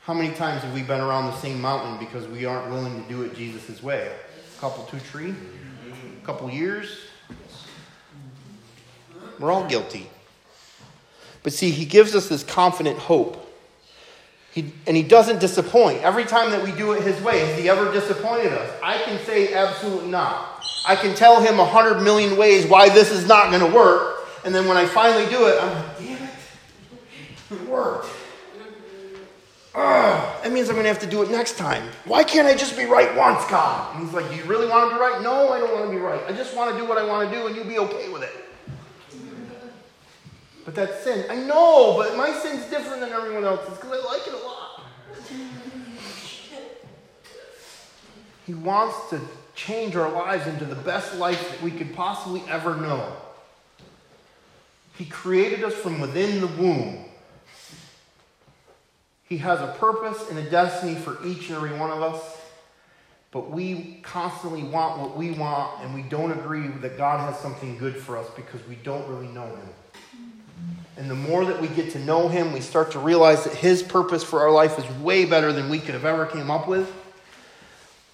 How 0.00 0.14
many 0.14 0.34
times 0.34 0.62
have 0.62 0.72
we 0.72 0.82
been 0.82 1.02
around 1.02 1.26
the 1.26 1.36
same 1.36 1.60
mountain 1.60 1.98
because 1.98 2.26
we 2.28 2.46
aren't 2.46 2.70
willing 2.70 3.02
to 3.02 3.08
do 3.10 3.24
it 3.24 3.36
Jesus' 3.36 3.82
way? 3.82 4.10
A 4.56 4.60
couple, 4.60 4.84
two, 4.84 4.98
three? 4.98 5.34
A 6.22 6.24
couple 6.24 6.50
years? 6.50 6.98
We're 9.38 9.52
all 9.52 9.68
guilty. 9.68 10.08
But 11.46 11.52
see, 11.52 11.70
he 11.70 11.84
gives 11.84 12.16
us 12.16 12.28
this 12.28 12.42
confident 12.42 12.98
hope. 12.98 13.40
He, 14.50 14.72
and 14.84 14.96
he 14.96 15.04
doesn't 15.04 15.38
disappoint. 15.38 16.02
Every 16.02 16.24
time 16.24 16.50
that 16.50 16.64
we 16.64 16.72
do 16.72 16.90
it 16.90 17.04
his 17.04 17.22
way, 17.22 17.38
has 17.38 17.56
he 17.56 17.68
ever 17.68 17.92
disappointed 17.92 18.52
us? 18.52 18.68
I 18.82 18.98
can 19.02 19.24
say 19.24 19.54
absolutely 19.54 20.08
not. 20.08 20.66
I 20.88 20.96
can 20.96 21.14
tell 21.14 21.40
him 21.40 21.60
a 21.60 21.64
hundred 21.64 22.02
million 22.02 22.36
ways 22.36 22.66
why 22.66 22.88
this 22.88 23.12
is 23.12 23.28
not 23.28 23.52
going 23.52 23.60
to 23.60 23.72
work. 23.72 24.26
And 24.44 24.52
then 24.52 24.66
when 24.66 24.76
I 24.76 24.86
finally 24.86 25.24
do 25.26 25.46
it, 25.46 25.62
I'm 25.62 25.72
like, 25.72 25.98
damn 26.00 26.22
it, 26.24 26.30
it 27.52 27.68
worked. 27.68 28.08
Ugh, 29.76 30.42
that 30.42 30.50
means 30.50 30.68
I'm 30.68 30.74
going 30.74 30.82
to 30.82 30.88
have 30.88 30.98
to 30.98 31.06
do 31.06 31.22
it 31.22 31.30
next 31.30 31.58
time. 31.58 31.88
Why 32.06 32.24
can't 32.24 32.48
I 32.48 32.56
just 32.56 32.76
be 32.76 32.86
right 32.86 33.14
once, 33.14 33.48
God? 33.48 33.94
And 33.94 34.04
he's 34.04 34.12
like, 34.12 34.28
Do 34.30 34.34
you 34.34 34.42
really 34.46 34.66
want 34.66 34.90
to 34.90 34.96
be 34.96 35.00
right? 35.00 35.22
No, 35.22 35.52
I 35.52 35.60
don't 35.60 35.72
want 35.72 35.84
to 35.84 35.92
be 35.92 36.02
right. 36.02 36.20
I 36.26 36.32
just 36.32 36.56
want 36.56 36.74
to 36.74 36.76
do 36.76 36.88
what 36.88 36.98
I 36.98 37.04
want 37.04 37.30
to 37.30 37.36
do, 37.36 37.46
and 37.46 37.54
you'll 37.54 37.66
be 37.66 37.78
okay 37.78 38.08
with 38.08 38.24
it. 38.24 38.45
But 40.66 40.74
that's 40.74 41.04
sin. 41.04 41.24
I 41.30 41.36
know, 41.36 41.94
but 41.96 42.16
my 42.16 42.32
sin's 42.32 42.66
different 42.66 43.00
than 43.00 43.10
everyone 43.10 43.44
else's 43.44 43.78
because 43.78 43.92
I 43.92 44.04
like 44.04 44.26
it 44.26 44.34
a 44.34 44.44
lot. 44.44 44.82
he 48.44 48.54
wants 48.54 49.10
to 49.10 49.20
change 49.54 49.94
our 49.94 50.10
lives 50.10 50.46
into 50.48 50.64
the 50.64 50.74
best 50.74 51.14
life 51.16 51.50
that 51.50 51.62
we 51.62 51.70
could 51.70 51.94
possibly 51.94 52.42
ever 52.48 52.76
know. 52.76 53.16
He 54.98 55.04
created 55.04 55.62
us 55.62 55.74
from 55.74 56.00
within 56.00 56.40
the 56.40 56.46
womb. 56.48 57.04
He 59.28 59.38
has 59.38 59.60
a 59.60 59.68
purpose 59.78 60.30
and 60.30 60.38
a 60.38 60.50
destiny 60.50 60.96
for 60.96 61.24
each 61.24 61.48
and 61.48 61.56
every 61.56 61.78
one 61.78 61.90
of 61.90 62.02
us. 62.02 62.40
But 63.30 63.50
we 63.50 64.00
constantly 64.02 64.62
want 64.64 65.00
what 65.00 65.16
we 65.16 65.30
want, 65.32 65.82
and 65.82 65.94
we 65.94 66.02
don't 66.02 66.32
agree 66.32 66.68
that 66.68 66.96
God 66.96 67.20
has 67.20 67.38
something 67.38 67.76
good 67.78 67.96
for 67.96 68.16
us 68.16 68.28
because 68.34 68.66
we 68.66 68.76
don't 68.76 69.06
really 69.08 69.28
know 69.28 69.46
Him. 69.46 69.68
And 70.96 71.10
the 71.10 71.14
more 71.14 71.44
that 71.44 71.60
we 71.60 71.68
get 71.68 71.92
to 71.92 71.98
know 71.98 72.28
him, 72.28 72.52
we 72.52 72.60
start 72.60 72.92
to 72.92 72.98
realize 72.98 73.44
that 73.44 73.54
his 73.54 73.82
purpose 73.82 74.24
for 74.24 74.40
our 74.40 74.50
life 74.50 74.78
is 74.78 74.90
way 74.98 75.26
better 75.26 75.52
than 75.52 75.68
we 75.68 75.78
could 75.78 75.94
have 75.94 76.06
ever 76.06 76.24
came 76.24 76.50
up 76.50 76.66
with. 76.66 76.90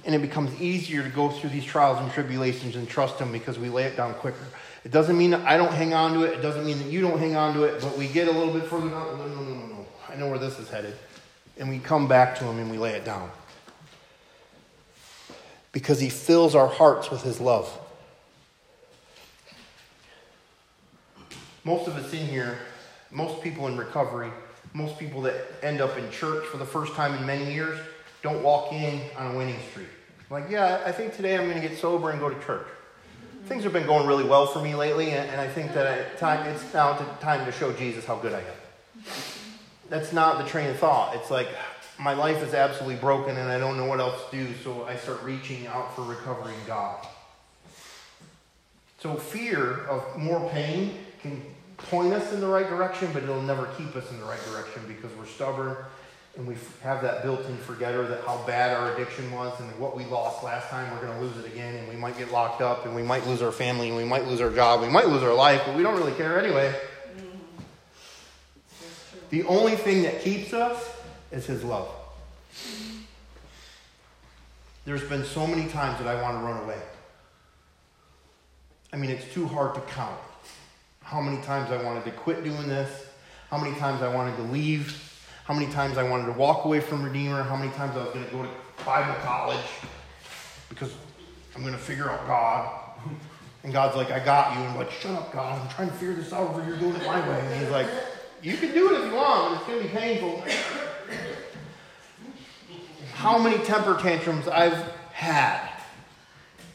And 0.05 0.17
it 0.17 0.21
becomes 0.21 0.61
easier 0.61 1.05
to 1.05 1.09
go 1.09 1.29
through 1.29 1.51
these 1.51 1.65
trials 1.65 1.99
and 2.01 2.11
tribulations 2.11 2.75
and 2.75 2.89
trust 2.89 3.21
him 3.21 3.31
because 3.31 3.57
we 3.57 3.69
lay 3.69 3.85
it 3.85 3.97
down 3.97 4.15
quicker. 4.15 4.45
It 4.85 4.91
doesn't 4.91 5.17
mean 5.17 5.31
that 5.31 5.47
I 5.47 5.57
don't 5.57 5.73
hang 5.73 5.95
on 5.95 6.15
to 6.15 6.25
it. 6.25 6.39
It 6.39 6.43
doesn't 6.43 6.67
mean 6.67 6.79
that 6.79 6.89
you 6.89 7.01
don't 7.01 7.21
hang 7.21 7.37
on 7.37 7.55
to 7.55 7.63
it, 7.63 7.81
but 7.81 7.97
we 7.97 8.09
get 8.09 8.27
a 8.27 8.33
little 8.33 8.53
bit 8.53 8.65
further 8.65 8.89
down. 8.89 9.17
No, 9.17 9.27
no, 9.29 9.43
no, 9.43 9.55
no, 9.55 9.67
no. 9.67 9.87
I 10.09 10.17
know 10.17 10.29
where 10.29 10.41
this 10.41 10.59
is 10.59 10.69
headed. 10.69 10.97
And 11.57 11.69
we 11.69 11.79
come 11.79 12.09
back 12.09 12.37
to 12.39 12.45
him 12.45 12.59
and 12.59 12.69
we 12.69 12.79
lay 12.79 12.95
it 12.95 13.05
down. 13.05 13.31
Because 15.71 16.01
he 16.01 16.11
fills 16.11 16.57
our 16.57 16.67
hearts 16.67 17.13
with 17.13 17.23
his 17.23 17.41
love. 17.41 17.73
Most 21.63 21.87
of 21.87 21.97
us 21.97 22.13
in 22.13 22.27
here 22.27 22.59
most 23.13 23.43
people 23.43 23.69
in 23.69 23.77
recovery, 23.77 24.31
most 24.75 24.99
people 24.99 25.21
that 25.23 25.35
end 25.63 25.81
up 25.81 25.97
in 25.99 26.11
church 26.11 26.45
for 26.47 26.57
the 26.57 26.65
first 26.65 26.95
time 26.95 27.15
in 27.15 27.25
many 27.27 27.53
years, 27.53 27.79
don't 28.23 28.43
walk 28.43 28.73
in 28.73 29.01
on 29.17 29.35
a 29.35 29.37
winning 29.37 29.59
streak. 29.71 29.89
Like, 30.31 30.49
yeah, 30.49 30.83
I 30.87 30.93
think 30.93 31.15
today 31.15 31.37
I'm 31.37 31.49
going 31.49 31.61
to 31.61 31.69
get 31.69 31.79
sober 31.79 32.11
and 32.11 32.19
go 32.19 32.31
to 32.31 32.45
church. 32.45 32.67
Things 33.47 33.65
have 33.65 33.73
been 33.73 33.87
going 33.87 34.07
really 34.07 34.25
well 34.25 34.47
for 34.47 34.63
me 34.63 34.75
lately, 34.75 35.11
and, 35.11 35.41
I 35.41 35.49
think 35.49 35.75
that 35.75 36.13
it's 36.13 36.73
now 36.73 36.95
time 37.21 37.45
to 37.45 37.53
show 37.53 37.73
Jesus 37.73 38.05
how 38.07 38.17
good 38.17 38.33
I 38.33 38.39
am. 38.39 39.05
That's 39.91 40.13
not 40.13 40.43
the 40.43 40.49
train 40.49 40.71
of 40.71 40.79
thought. 40.79 41.15
It's 41.17 41.31
like, 41.31 41.49
my 41.99 42.15
life 42.15 42.43
is 42.43 42.55
absolutely 42.55 42.97
broken 42.97 43.37
and 43.37 43.51
I 43.51 43.59
don't 43.59 43.77
know 43.77 43.85
what 43.85 44.01
else 44.01 44.19
to 44.31 44.45
do, 44.45 44.55
so 44.65 44.85
I 44.85 44.97
start 44.97 45.23
reaching 45.23 45.67
out 45.67 45.95
for 45.95 46.03
recovery 46.03 46.55
in 46.55 46.67
God. 46.67 47.07
So, 49.01 49.17
fear 49.17 49.85
of 49.87 50.17
more 50.17 50.49
pain 50.51 50.99
can 51.21 51.43
point 51.85 52.13
us 52.13 52.33
in 52.33 52.41
the 52.41 52.47
right 52.47 52.69
direction, 52.69 53.09
but 53.13 53.23
it'll 53.23 53.43
never 53.43 53.67
keep 53.79 53.95
us 53.97 54.11
in 54.11 54.19
the 54.19 54.25
right 54.25 54.43
direction 54.47 54.83
because 54.87 55.13
we're 55.17 55.27
stubborn 55.27 55.77
and 56.37 56.47
we 56.47 56.55
have 56.83 57.03
that 57.03 57.23
built-in 57.23 57.57
forgetter 57.59 58.07
that 58.09 58.25
how 58.25 58.43
bad 58.47 58.75
our 58.75 58.95
addiction 58.95 59.31
was 59.33 59.59
and 59.61 59.79
what 59.79 59.95
we 59.95 60.05
lost 60.07 60.43
last 60.43 60.69
time 60.71 60.91
we're 60.93 61.07
going 61.07 61.19
to 61.19 61.25
lose 61.25 61.37
it 61.45 61.47
again 61.53 61.75
and 61.75 61.89
we 61.89 61.95
might 61.95 62.17
get 62.17 62.33
locked 62.33 62.63
up 62.63 62.87
and 62.87 62.95
we 62.95 63.03
might 63.03 63.27
lose 63.27 63.43
our 63.43 63.53
family 63.53 63.89
and 63.89 63.97
we 63.97 64.05
might 64.05 64.27
lose 64.27 64.41
our 64.41 64.51
job 64.51 64.81
we 64.81 64.89
might 64.89 65.09
lose 65.09 65.23
our 65.23 65.35
life 65.35 65.63
but 65.67 65.77
we 65.77 65.83
don't 65.83 65.97
really 65.97 66.13
care 66.13 66.39
anyway. 66.43 66.75
Mm-hmm. 67.17 67.39
The 69.29 69.43
only 69.45 69.77
thing 69.77 70.03
that 70.05 70.23
keeps 70.23 70.55
us 70.55 70.91
is 71.31 71.45
his 71.45 71.63
love. 71.63 71.89
There's 74.85 75.05
been 75.05 75.25
so 75.25 75.47
many 75.47 75.69
times 75.69 75.99
that 75.99 76.09
i 76.09 76.21
want 76.21 76.39
to 76.39 76.45
run 76.45 76.65
away. 76.65 76.81
I 78.91 78.97
mean 78.97 79.11
it's 79.11 79.31
too 79.35 79.47
hard 79.47 79.75
to 79.75 79.83
count 79.83 80.19
how 81.13 81.21
many 81.21 81.41
times 81.43 81.71
I 81.71 81.83
wanted 81.83 82.05
to 82.05 82.11
quit 82.11 82.43
doing 82.43 82.69
this, 82.69 83.07
how 83.51 83.59
many 83.59 83.77
times 83.79 84.03
I 84.03 84.13
wanted 84.13 84.37
to 84.37 84.43
leave, 84.45 85.21
how 85.45 85.55
many 85.55 85.71
times 85.71 85.99
I 85.99 86.03
wanted 86.03 86.27
to 86.27 86.33
walk 86.33 86.65
away 86.65 86.81
from 86.81 87.05
Redeemer, 87.05 87.43
how 87.43 87.57
many 87.57 87.71
times 87.73 87.97
I 87.97 88.05
was 88.05 88.15
going 88.15 88.25
to 88.25 88.31
go 88.31 88.43
to 88.43 88.49
Bible 88.85 89.15
college 89.23 89.65
because 90.69 90.93
I'm 91.55 91.61
going 91.61 91.75
to 91.75 91.79
figure 91.79 92.11
out 92.11 92.27
God. 92.27 92.79
And 93.63 93.73
God's 93.73 93.95
like, 93.95 94.11
I 94.11 94.25
got 94.25 94.55
you. 94.55 94.63
And 94.63 94.71
I'm 94.71 94.77
like, 94.79 94.91
shut 94.91 95.13
up, 95.13 95.33
God. 95.33 95.61
I'm 95.61 95.69
trying 95.69 95.89
to 95.89 95.95
figure 95.95 96.15
this 96.15 96.33
out 96.33 96.49
over 96.49 96.65
here 96.65 96.77
doing 96.77 96.97
it 96.97 97.07
my 97.07 97.21
way. 97.29 97.41
And 97.41 97.61
he's 97.61 97.71
like, 97.71 97.87
You 98.43 98.57
can 98.57 98.73
do 98.73 98.93
it 98.93 99.01
if 99.01 99.07
you 99.07 99.15
want, 99.15 99.51
but 99.51 99.59
it's 99.59 99.67
going 99.67 99.83
to 99.83 99.89
be 99.89 99.91
painful. 99.95 100.45
How 103.13 103.39
many 103.39 103.63
temper 103.65 103.97
tantrums 104.01 104.49
I've 104.49 104.93
had 105.13 105.69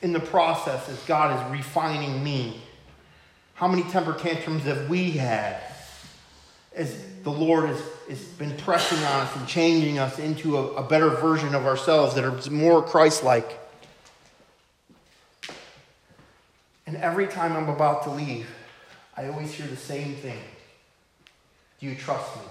in 0.02 0.14
the 0.14 0.20
process 0.20 0.88
as 0.90 1.02
God 1.04 1.38
is 1.38 1.52
refining 1.52 2.24
me. 2.24 2.62
How 3.58 3.68
many 3.68 3.82
temper 3.82 4.14
tantrums 4.14 4.66
have 4.66 4.88
we 4.88 5.14
had 5.14 5.60
as 6.76 6.96
the 7.24 7.32
Lord 7.32 7.68
has, 7.68 7.82
has 8.08 8.24
been 8.24 8.56
pressing 8.56 9.00
on 9.00 9.22
us 9.22 9.36
and 9.36 9.48
changing 9.48 9.98
us 9.98 10.20
into 10.20 10.58
a, 10.58 10.76
a 10.76 10.84
better 10.84 11.10
version 11.10 11.56
of 11.56 11.66
ourselves 11.66 12.14
that 12.14 12.24
are 12.24 12.52
more 12.52 12.84
Christ 12.84 13.24
like? 13.24 13.60
And 16.86 16.98
every 16.98 17.26
time 17.26 17.58
I'm 17.58 17.68
about 17.68 18.04
to 18.04 18.12
leave, 18.12 18.48
I 19.18 19.28
always 19.28 19.52
hear 19.52 19.66
the 19.66 19.76
same 19.76 20.14
thing 20.14 20.40
Do 21.80 21.88
you 21.88 21.96
trust 21.96 22.36
me? 22.36 22.44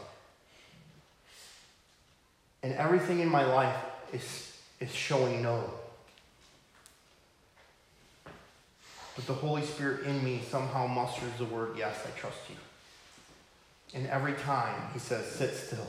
And 2.64 2.74
everything 2.74 3.20
in 3.20 3.28
my 3.28 3.44
life 3.44 3.76
is, 4.12 4.56
is 4.80 4.92
showing 4.92 5.40
no. 5.40 5.72
But 9.16 9.26
the 9.26 9.32
Holy 9.32 9.62
Spirit 9.62 10.06
in 10.06 10.22
me 10.22 10.42
somehow 10.48 10.86
musters 10.86 11.32
the 11.38 11.46
word, 11.46 11.70
Yes, 11.76 11.96
I 12.06 12.18
trust 12.18 12.38
you. 12.48 12.56
And 13.94 14.06
every 14.08 14.34
time 14.34 14.74
he 14.92 14.98
says, 14.98 15.24
Sit 15.26 15.54
still. 15.54 15.86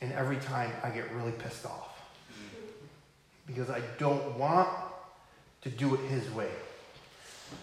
And 0.00 0.12
every 0.12 0.36
time 0.36 0.72
I 0.82 0.90
get 0.90 1.12
really 1.12 1.32
pissed 1.32 1.66
off. 1.66 1.88
Because 3.46 3.68
I 3.68 3.82
don't 3.98 4.38
want 4.38 4.68
to 5.62 5.68
do 5.68 5.94
it 5.94 6.00
his 6.08 6.30
way. 6.30 6.48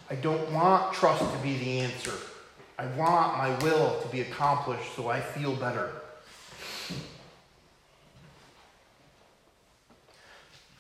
I 0.10 0.16
don't 0.16 0.52
want 0.52 0.94
trust 0.94 1.22
to 1.22 1.38
be 1.40 1.58
the 1.58 1.80
answer. 1.80 2.12
I 2.78 2.86
want 2.88 3.38
my 3.38 3.58
will 3.60 4.00
to 4.02 4.08
be 4.10 4.22
accomplished 4.22 4.96
so 4.96 5.08
I 5.08 5.22
feel 5.22 5.56
better. 5.56 5.92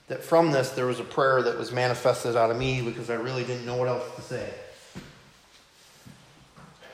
That 0.07 0.23
from 0.23 0.51
this, 0.51 0.69
there 0.69 0.85
was 0.85 0.99
a 0.99 1.03
prayer 1.03 1.41
that 1.41 1.57
was 1.57 1.71
manifested 1.71 2.35
out 2.35 2.49
of 2.49 2.57
me 2.57 2.81
because 2.81 3.09
I 3.09 3.15
really 3.15 3.43
didn't 3.43 3.65
know 3.65 3.75
what 3.75 3.89
else 3.89 4.15
to 4.15 4.21
say. 4.21 4.49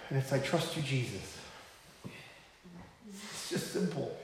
And 0.09 0.20
it's, 0.20 0.32
I 0.32 0.39
trust 0.39 0.76
you, 0.76 0.84
Jesus. 0.84 1.38
It's 3.09 3.49
just 3.49 3.74
simple. 3.74 4.16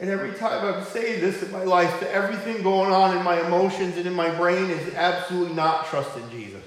And 0.00 0.10
every 0.10 0.32
time 0.32 0.66
I'm 0.66 0.84
saying 0.84 1.20
this 1.20 1.42
in 1.42 1.52
my 1.52 1.62
life, 1.62 2.00
that 2.00 2.10
everything 2.10 2.62
going 2.62 2.92
on 2.92 3.16
in 3.16 3.22
my 3.22 3.40
emotions 3.46 3.96
and 3.96 4.06
in 4.06 4.14
my 4.14 4.30
brain 4.34 4.68
is 4.68 4.94
absolutely 4.94 5.54
not 5.54 5.86
trusting 5.86 6.28
Jesus. 6.30 6.62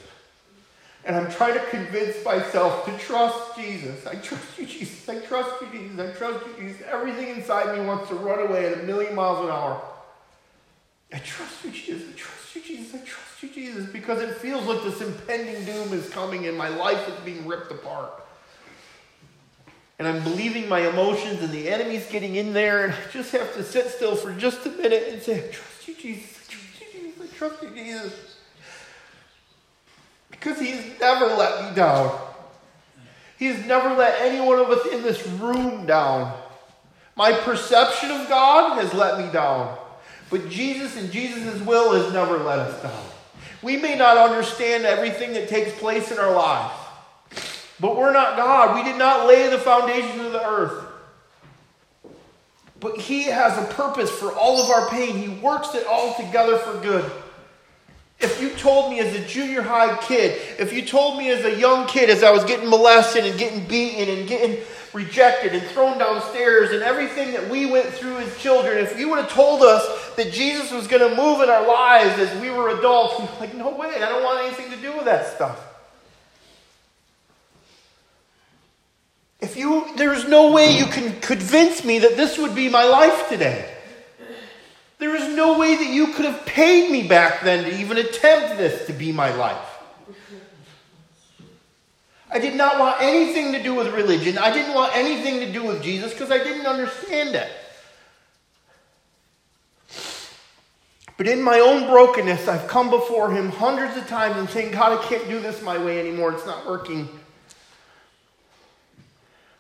And 1.03 1.15
I'm 1.15 1.29
trying 1.29 1.53
to 1.53 1.65
convince 1.65 2.23
myself 2.23 2.85
to 2.85 2.97
trust 2.97 3.55
Jesus. 3.57 4.07
I 4.07 4.15
trust 4.15 4.57
you, 4.57 4.65
Jesus. 4.65 5.07
I 5.07 5.19
trust 5.19 5.61
you, 5.61 5.67
Jesus. 5.71 5.99
I 5.99 6.17
trust 6.17 6.45
you, 6.47 6.65
Jesus. 6.65 6.81
Everything 6.89 7.29
inside 7.29 7.77
me 7.77 7.85
wants 7.85 8.09
to 8.09 8.15
run 8.15 8.47
away 8.47 8.65
at 8.67 8.79
a 8.79 8.83
million 8.83 9.13
miles 9.13 9.43
an 9.43 9.51
hour. 9.51 9.81
I 11.15 11.19
trust 11.19 11.63
you, 11.63 11.71
Jesus. 11.71 12.13
I 12.13 12.17
trust 12.17 12.55
you, 12.55 12.61
Jesus. 12.61 12.93
I 12.93 13.05
trust 13.05 13.41
you, 13.41 13.49
Jesus. 13.49 13.85
Because 13.89 14.21
it 14.21 14.35
feels 14.35 14.65
like 14.65 14.83
this 14.83 15.01
impending 15.01 15.65
doom 15.65 15.93
is 15.93 16.09
coming 16.09 16.45
and 16.45 16.57
my 16.57 16.67
life 16.67 17.07
is 17.07 17.15
being 17.23 17.47
ripped 17.47 17.71
apart 17.71 18.11
and 19.97 20.07
I'm 20.07 20.23
believing 20.23 20.67
my 20.67 20.87
emotions, 20.89 21.41
and 21.41 21.51
the 21.51 21.69
enemy's 21.69 22.05
getting 22.07 22.35
in 22.35 22.53
there, 22.53 22.85
and 22.85 22.93
I 22.93 22.97
just 23.13 23.31
have 23.31 23.53
to 23.55 23.63
sit 23.63 23.87
still 23.87 24.15
for 24.15 24.33
just 24.33 24.65
a 24.65 24.69
minute 24.69 25.07
and 25.09 25.21
say, 25.21 25.37
I 25.37 25.51
trust 25.51 25.87
you, 25.87 25.95
Jesus. 25.95 26.37
I 26.37 26.51
trust 26.51 26.81
you, 26.81 27.01
Jesus. 27.01 27.33
I 27.33 27.37
trust 27.37 27.63
you, 27.63 27.69
Jesus. 27.69 28.35
Because 30.31 30.59
he's 30.59 30.99
never 30.99 31.27
let 31.27 31.69
me 31.69 31.75
down. 31.75 32.19
He's 33.39 33.65
never 33.65 33.95
let 33.95 34.19
any 34.21 34.45
one 34.45 34.59
of 34.59 34.69
us 34.69 34.85
in 34.91 35.01
this 35.01 35.25
room 35.27 35.85
down. 35.85 36.37
My 37.15 37.31
perception 37.31 38.11
of 38.11 38.27
God 38.27 38.81
has 38.81 38.93
let 38.93 39.17
me 39.17 39.31
down. 39.31 39.77
But 40.29 40.49
Jesus 40.49 40.97
and 40.97 41.11
Jesus' 41.11 41.61
will 41.61 41.93
has 41.93 42.11
never 42.13 42.37
let 42.37 42.59
us 42.59 42.81
down. 42.81 43.05
We 43.61 43.77
may 43.77 43.95
not 43.95 44.17
understand 44.17 44.85
everything 44.85 45.33
that 45.33 45.47
takes 45.47 45.71
place 45.79 46.11
in 46.11 46.17
our 46.17 46.33
lives. 46.33 46.73
But 47.79 47.97
we're 47.97 48.13
not 48.13 48.37
God. 48.37 48.75
We 48.75 48.83
did 48.83 48.97
not 48.97 49.27
lay 49.27 49.49
the 49.49 49.57
foundation 49.57 50.19
of 50.21 50.31
the 50.31 50.45
earth. 50.45 50.85
But 52.79 52.97
He 52.97 53.23
has 53.23 53.57
a 53.57 53.73
purpose 53.73 54.11
for 54.11 54.31
all 54.33 54.61
of 54.61 54.69
our 54.69 54.89
pain. 54.89 55.17
He 55.17 55.29
works 55.29 55.73
it 55.75 55.85
all 55.87 56.13
together 56.15 56.57
for 56.57 56.79
good. 56.81 57.09
If 58.19 58.41
you 58.41 58.49
told 58.51 58.91
me 58.91 58.99
as 58.99 59.13
a 59.13 59.25
junior 59.25 59.61
high 59.61 59.97
kid, 59.97 60.39
if 60.57 60.71
you 60.71 60.83
told 60.83 61.17
me 61.17 61.31
as 61.31 61.43
a 61.43 61.59
young 61.59 61.85
kid, 61.85 62.09
as 62.09 62.23
I 62.23 62.31
was 62.31 62.45
getting 62.45 62.69
molested 62.69 63.25
and 63.25 63.37
getting 63.37 63.67
beaten 63.67 64.17
and 64.17 64.27
getting 64.27 64.57
rejected 64.95 65.53
and 65.53 65.61
thrown 65.67 65.97
downstairs 65.97 66.71
and 66.71 66.81
everything 66.81 67.33
that 67.33 67.49
we 67.49 67.65
went 67.65 67.85
through 67.87 68.17
as 68.17 68.37
children, 68.39 68.77
if 68.77 68.97
you 68.97 69.09
would 69.09 69.19
have 69.19 69.29
told 69.29 69.61
us 69.61 70.15
that 70.15 70.31
Jesus 70.31 70.71
was 70.71 70.87
going 70.87 71.07
to 71.07 71.15
move 71.15 71.41
in 71.41 71.49
our 71.49 71.67
lives 71.67 72.17
as 72.17 72.41
we 72.41 72.49
were 72.49 72.69
adults, 72.69 73.19
we'd 73.19 73.29
like, 73.39 73.53
no 73.53 73.69
way, 73.75 73.93
I 73.95 74.07
don't 74.09 74.23
want 74.23 74.45
anything 74.45 74.71
to 74.71 74.77
do 74.77 74.95
with 74.95 75.05
that 75.05 75.27
stuff. 75.35 75.59
If 79.41 79.57
you, 79.57 79.85
there's 79.97 80.27
no 80.27 80.53
way 80.53 80.75
you 80.75 80.85
can 80.85 81.19
convince 81.19 81.83
me 81.83 81.99
that 81.99 82.15
this 82.15 82.37
would 82.37 82.55
be 82.55 82.69
my 82.69 82.85
life 82.85 83.27
today. 83.29 83.69
There 84.97 85.13
is 85.13 85.35
no 85.35 85.59
way 85.59 85.75
that 85.75 85.93
you 85.93 86.13
could 86.13 86.25
have 86.25 86.45
paid 86.45 86.89
me 86.89 87.05
back 87.05 87.41
then 87.41 87.65
to 87.65 87.79
even 87.79 87.97
attempt 87.97 88.57
this 88.57 88.87
to 88.87 88.93
be 88.93 89.11
my 89.11 89.35
life. 89.35 89.74
I 92.35 92.37
did 92.37 92.55
not 92.55 92.77
want 92.77 92.97
anything 92.99 93.53
to 93.53 93.63
do 93.63 93.73
with 93.73 93.93
religion. 93.93 94.37
I 94.37 94.51
didn't 94.51 94.73
want 94.73 94.93
anything 94.93 95.39
to 95.39 95.53
do 95.53 95.63
with 95.63 95.81
Jesus 95.81 96.11
because 96.11 96.31
I 96.31 96.37
didn't 96.37 96.65
understand 96.65 97.33
it. 97.33 97.49
But 101.15 101.29
in 101.29 101.41
my 101.41 101.61
own 101.61 101.87
brokenness, 101.87 102.49
I've 102.49 102.67
come 102.67 102.89
before 102.89 103.31
Him 103.31 103.47
hundreds 103.47 103.95
of 103.95 104.05
times 104.09 104.35
and 104.35 104.49
saying, 104.49 104.73
God, 104.73 104.99
I 104.99 105.01
can't 105.05 105.25
do 105.29 105.39
this 105.39 105.61
my 105.61 105.77
way 105.77 105.97
anymore. 105.97 106.33
It's 106.33 106.45
not 106.45 106.67
working. 106.67 107.07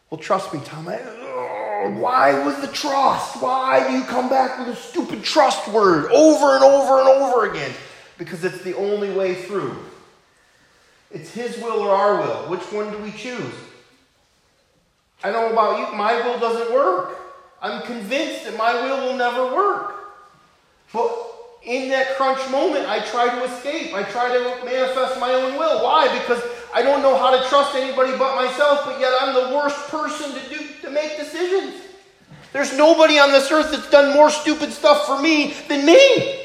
Well, 0.09 0.19
trust 0.19 0.53
me, 0.53 0.59
Tom. 0.65 0.89
I, 0.89 0.99
oh, 1.01 1.95
why 1.97 2.43
was 2.45 2.59
the 2.59 2.67
trust? 2.67 3.41
Why 3.41 3.87
do 3.87 3.93
you 3.93 4.03
come 4.03 4.27
back 4.27 4.59
with 4.59 4.67
a 4.67 4.75
stupid 4.75 5.23
trust 5.23 5.65
word 5.69 6.11
over 6.11 6.55
and 6.55 6.63
over 6.65 6.99
and 6.99 7.07
over 7.07 7.49
again? 7.49 7.71
Because 8.17 8.43
it's 8.43 8.63
the 8.63 8.75
only 8.75 9.13
way 9.13 9.33
through. 9.33 9.77
It's 11.15 11.31
His 11.31 11.57
will 11.59 11.79
or 11.79 11.95
our 11.95 12.19
will. 12.19 12.49
Which 12.49 12.61
one 12.73 12.91
do 12.91 12.97
we 12.97 13.11
choose? 13.11 13.53
I 15.23 15.31
know 15.31 15.49
about 15.49 15.79
you, 15.79 15.95
my 15.95 16.13
will 16.27 16.37
doesn't 16.37 16.73
work. 16.73 17.17
I'm 17.61 17.81
convinced 17.83 18.43
that 18.43 18.57
my 18.57 18.73
will 18.73 19.07
will 19.07 19.15
never 19.15 19.55
work. 19.55 19.95
But 20.91 21.09
in 21.63 21.87
that 21.89 22.17
crunch 22.17 22.47
moment, 22.51 22.85
I 22.85 22.99
try 22.99 23.29
to 23.29 23.45
escape. 23.45 23.93
I 23.93 24.03
try 24.03 24.27
to 24.27 24.65
manifest 24.65 25.17
my 25.21 25.31
own 25.31 25.57
will. 25.57 25.85
Why? 25.85 26.11
Because 26.19 26.43
I 26.73 26.81
don't 26.81 27.01
know 27.01 27.17
how 27.17 27.31
to 27.31 27.47
trust 27.47 27.75
anybody 27.75 28.11
but 28.17 28.35
myself, 28.35 28.83
but 28.83 28.99
yet 28.99 29.13
I'm 29.21 29.33
the 29.33 29.55
worst 29.55 29.87
person 29.87 30.33
to 30.33 30.49
do 30.49 30.67
to 30.81 30.89
make 30.89 31.15
decisions. 31.15 31.81
There's 32.51 32.77
nobody 32.77 33.19
on 33.19 33.31
this 33.31 33.49
earth 33.53 33.71
that's 33.71 33.89
done 33.89 34.13
more 34.13 34.29
stupid 34.29 34.73
stuff 34.73 35.05
for 35.05 35.21
me 35.21 35.53
than 35.69 35.85
me. 35.85 36.44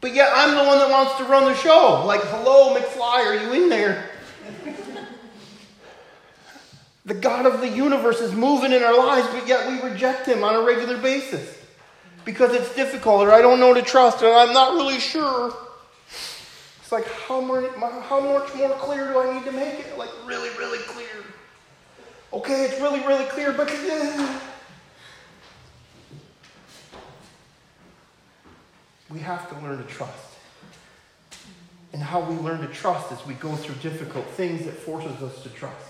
But 0.00 0.14
yet 0.14 0.30
I'm 0.34 0.54
the 0.54 0.64
one 0.64 0.78
that 0.78 0.90
wants 0.90 1.16
to 1.18 1.24
run 1.24 1.44
the 1.44 1.54
show. 1.54 2.04
Like, 2.06 2.22
hello, 2.24 2.74
McFly, 2.76 3.26
are 3.26 3.34
you 3.34 3.64
in 3.64 3.68
there? 3.68 4.10
the 7.04 7.14
God 7.14 7.46
of 7.46 7.60
the 7.60 7.68
universe 7.68 8.20
is 8.20 8.32
moving 8.32 8.72
in 8.72 8.82
our 8.82 8.96
lives, 8.96 9.28
but 9.32 9.46
yet 9.46 9.68
we 9.68 9.88
reject 9.88 10.26
him 10.26 10.42
on 10.42 10.56
a 10.56 10.60
regular 10.62 10.98
basis 10.98 11.56
because 12.24 12.52
it's 12.52 12.74
difficult 12.74 13.22
or 13.22 13.32
I 13.32 13.40
don't 13.40 13.60
know 13.60 13.72
to 13.72 13.82
trust 13.82 14.22
and 14.22 14.34
I'm 14.34 14.52
not 14.52 14.74
really 14.74 14.98
sure. 14.98 15.54
It's 16.08 16.90
like, 16.90 17.06
how, 17.06 17.40
how 18.02 18.20
much 18.20 18.54
more 18.54 18.70
clear 18.70 19.12
do 19.12 19.20
I 19.20 19.34
need 19.34 19.44
to 19.44 19.52
make 19.52 19.80
it? 19.80 19.96
Like, 19.96 20.10
really, 20.24 20.50
really 20.58 20.78
clear. 20.78 21.24
Okay, 22.32 22.64
it's 22.64 22.80
really, 22.80 23.00
really 23.00 23.24
clear, 23.26 23.52
but. 23.52 23.70
Uh, 23.70 24.40
we 29.10 29.20
have 29.20 29.48
to 29.50 29.64
learn 29.64 29.78
to 29.78 29.84
trust. 29.84 30.34
And 31.92 32.02
how 32.02 32.20
we 32.20 32.36
learn 32.36 32.60
to 32.60 32.66
trust 32.68 33.12
is 33.12 33.24
we 33.26 33.34
go 33.34 33.54
through 33.54 33.76
difficult 33.76 34.26
things 34.26 34.64
that 34.64 34.74
forces 34.74 35.22
us 35.22 35.42
to 35.42 35.48
trust. 35.48 35.86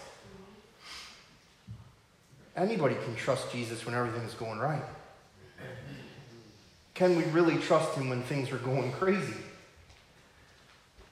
Anybody 2.57 2.95
can 3.05 3.15
trust 3.17 3.53
Jesus 3.53 3.85
when 3.85 3.95
everything 3.95 4.23
is 4.23 4.35
going 4.35 4.59
right. 4.59 4.83
Can 6.95 7.17
we 7.17 7.25
really 7.25 7.59
trust 7.59 7.95
him 7.95 8.09
when 8.09 8.23
things 8.23 8.51
are 8.51 8.59
going 8.59 8.93
crazy? 8.93 9.35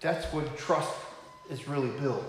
That's 0.00 0.24
what 0.32 0.56
trust 0.56 0.94
is 1.50 1.68
really 1.68 1.90
built. 2.00 2.24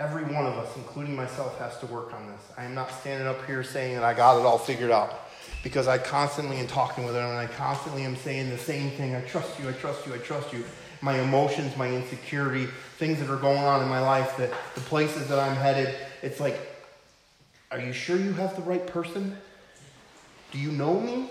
Every 0.00 0.24
one 0.24 0.46
of 0.46 0.56
us, 0.56 0.74
including 0.76 1.14
myself, 1.14 1.58
has 1.58 1.78
to 1.80 1.86
work 1.86 2.14
on 2.14 2.26
this. 2.26 2.40
I 2.56 2.64
am 2.64 2.74
not 2.74 2.90
standing 2.90 3.28
up 3.28 3.44
here 3.44 3.62
saying 3.62 3.96
that 3.96 4.02
I 4.02 4.14
got 4.14 4.40
it 4.40 4.46
all 4.46 4.56
figured 4.56 4.90
out 4.90 5.12
because 5.62 5.88
I 5.88 5.98
constantly 5.98 6.56
am 6.56 6.68
talking 6.68 7.04
with 7.04 7.14
him 7.14 7.22
and 7.22 7.36
I 7.36 7.46
constantly 7.46 8.04
am 8.04 8.16
saying 8.16 8.48
the 8.48 8.56
same 8.56 8.92
thing 8.92 9.14
I 9.14 9.20
trust 9.20 9.60
you, 9.60 9.68
I 9.68 9.72
trust 9.72 10.06
you, 10.06 10.14
I 10.14 10.16
trust 10.16 10.54
you. 10.54 10.64
my 11.02 11.20
emotions, 11.20 11.76
my 11.76 11.86
insecurity, 11.86 12.66
things 12.96 13.18
that 13.20 13.28
are 13.28 13.36
going 13.36 13.58
on 13.58 13.82
in 13.82 13.90
my 13.90 14.00
life, 14.00 14.38
the, 14.38 14.50
the 14.74 14.80
places 14.80 15.28
that 15.28 15.38
I'm 15.38 15.54
headed. 15.56 15.94
It's 16.22 16.40
like, 16.40 16.58
are 17.70 17.78
you 17.78 17.92
sure 17.92 18.16
you 18.16 18.32
have 18.32 18.56
the 18.56 18.62
right 18.62 18.86
person? 18.86 19.36
Do 20.50 20.58
you 20.58 20.72
know 20.72 20.98
me? 20.98 21.28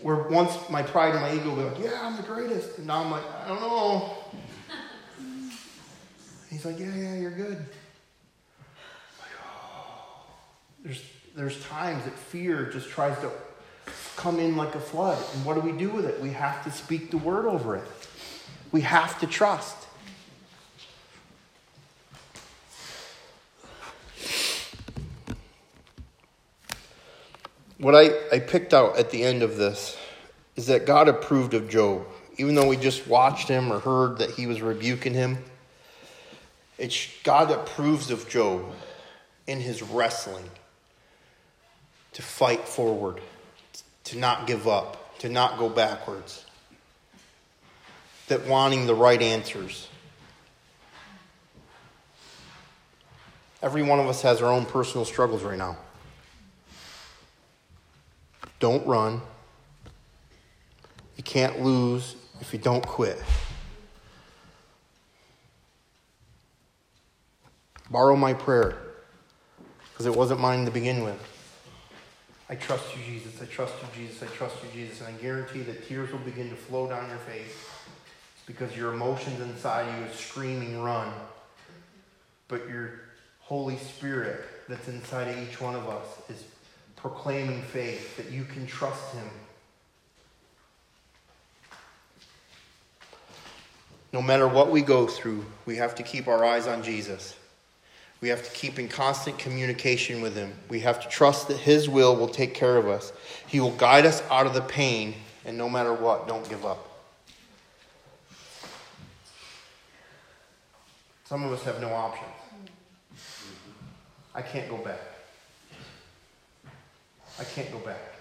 Where 0.00 0.28
once 0.28 0.52
my 0.68 0.82
pride 0.82 1.14
and 1.14 1.22
my 1.22 1.34
ego 1.34 1.54
were 1.54 1.70
like, 1.70 1.78
yeah, 1.78 1.98
I'm 2.02 2.18
the 2.18 2.24
greatest. 2.24 2.76
And 2.76 2.88
now 2.88 3.02
I'm 3.02 3.10
like, 3.10 3.24
I 3.42 3.48
don't 3.48 3.60
know. 3.60 4.18
He's 6.52 6.66
like, 6.66 6.78
yeah, 6.78 6.94
yeah, 6.94 7.14
you're 7.14 7.30
good. 7.30 7.56
Like, 9.18 9.30
oh. 9.42 10.26
There's, 10.84 11.02
there's 11.34 11.64
times 11.64 12.04
that 12.04 12.12
fear 12.12 12.66
just 12.70 12.90
tries 12.90 13.18
to 13.20 13.30
come 14.16 14.38
in 14.38 14.54
like 14.54 14.74
a 14.74 14.80
flood. 14.80 15.16
And 15.34 15.46
what 15.46 15.54
do 15.54 15.62
we 15.62 15.72
do 15.72 15.88
with 15.88 16.04
it? 16.04 16.20
We 16.20 16.28
have 16.28 16.62
to 16.64 16.70
speak 16.70 17.10
the 17.10 17.16
word 17.16 17.46
over 17.46 17.76
it. 17.76 17.84
We 18.70 18.82
have 18.82 19.18
to 19.20 19.26
trust. 19.26 19.78
What 27.78 27.94
I, 27.94 28.10
I 28.30 28.40
picked 28.40 28.74
out 28.74 28.98
at 28.98 29.10
the 29.10 29.22
end 29.24 29.42
of 29.42 29.56
this 29.56 29.96
is 30.56 30.66
that 30.66 30.84
God 30.84 31.08
approved 31.08 31.54
of 31.54 31.70
Job. 31.70 32.04
Even 32.36 32.54
though 32.54 32.68
we 32.68 32.76
just 32.76 33.06
watched 33.06 33.48
him 33.48 33.72
or 33.72 33.78
heard 33.78 34.18
that 34.18 34.32
he 34.32 34.46
was 34.46 34.60
rebuking 34.60 35.14
him, 35.14 35.38
it's 36.82 37.08
God 37.22 37.52
approves 37.52 38.10
of 38.10 38.28
Job 38.28 38.64
in 39.46 39.60
his 39.60 39.82
wrestling 39.82 40.50
to 42.14 42.22
fight 42.22 42.66
forward, 42.66 43.20
to 44.04 44.18
not 44.18 44.48
give 44.48 44.66
up, 44.66 45.16
to 45.20 45.28
not 45.28 45.60
go 45.60 45.68
backwards 45.68 46.44
that 48.26 48.44
wanting 48.48 48.86
the 48.86 48.96
right 48.96 49.22
answers. 49.22 49.86
Every 53.62 53.84
one 53.84 54.00
of 54.00 54.08
us 54.08 54.20
has 54.22 54.42
our 54.42 54.50
own 54.50 54.66
personal 54.66 55.04
struggles 55.04 55.44
right 55.44 55.56
now. 55.56 55.76
Don't 58.58 58.84
run. 58.88 59.20
You 61.16 61.22
can't 61.22 61.62
lose 61.62 62.16
if 62.40 62.52
you 62.52 62.58
don't 62.58 62.84
quit. 62.84 63.22
Borrow 67.92 68.16
my 68.16 68.32
prayer 68.32 68.74
because 69.92 70.06
it 70.06 70.16
wasn't 70.16 70.40
mine 70.40 70.64
to 70.64 70.70
begin 70.70 71.04
with. 71.04 71.20
I 72.48 72.54
trust 72.54 72.96
you, 72.96 73.02
Jesus. 73.04 73.42
I 73.42 73.44
trust 73.44 73.74
you, 73.82 74.06
Jesus. 74.06 74.22
I 74.22 74.34
trust 74.34 74.56
you, 74.64 74.70
Jesus. 74.72 75.02
And 75.02 75.14
I 75.14 75.20
guarantee 75.20 75.60
that 75.60 75.86
tears 75.86 76.10
will 76.10 76.18
begin 76.20 76.48
to 76.48 76.56
flow 76.56 76.88
down 76.88 77.06
your 77.10 77.18
face 77.18 77.54
because 78.46 78.74
your 78.74 78.94
emotions 78.94 79.42
inside 79.42 79.94
you 79.98 80.06
is 80.06 80.14
screaming, 80.14 80.80
run. 80.80 81.12
But 82.48 82.66
your 82.66 83.00
Holy 83.40 83.76
Spirit 83.76 84.42
that's 84.70 84.88
inside 84.88 85.28
of 85.28 85.38
each 85.46 85.60
one 85.60 85.74
of 85.74 85.86
us 85.86 86.06
is 86.30 86.44
proclaiming 86.96 87.60
faith 87.60 88.16
that 88.16 88.30
you 88.30 88.44
can 88.44 88.66
trust 88.66 89.14
Him. 89.14 89.28
No 94.14 94.22
matter 94.22 94.48
what 94.48 94.70
we 94.70 94.80
go 94.80 95.06
through, 95.06 95.44
we 95.66 95.76
have 95.76 95.94
to 95.96 96.02
keep 96.02 96.26
our 96.26 96.42
eyes 96.42 96.66
on 96.66 96.82
Jesus. 96.82 97.36
We 98.22 98.28
have 98.28 98.44
to 98.44 98.50
keep 98.52 98.78
in 98.78 98.86
constant 98.86 99.36
communication 99.36 100.22
with 100.22 100.36
Him. 100.36 100.54
We 100.68 100.78
have 100.80 101.02
to 101.02 101.08
trust 101.08 101.48
that 101.48 101.56
His 101.56 101.88
will 101.88 102.14
will 102.14 102.28
take 102.28 102.54
care 102.54 102.76
of 102.76 102.86
us. 102.86 103.12
He 103.48 103.58
will 103.58 103.72
guide 103.72 104.06
us 104.06 104.22
out 104.30 104.46
of 104.46 104.54
the 104.54 104.60
pain, 104.62 105.14
and 105.44 105.58
no 105.58 105.68
matter 105.68 105.92
what, 105.92 106.28
don't 106.28 106.48
give 106.48 106.64
up. 106.64 106.88
Some 111.24 111.42
of 111.42 111.50
us 111.50 111.64
have 111.64 111.80
no 111.80 111.92
options. 111.92 112.30
I 114.36 114.40
can't 114.40 114.70
go 114.70 114.76
back. 114.76 115.00
I 117.40 117.44
can't 117.44 117.72
go 117.72 117.78
back. 117.80 118.14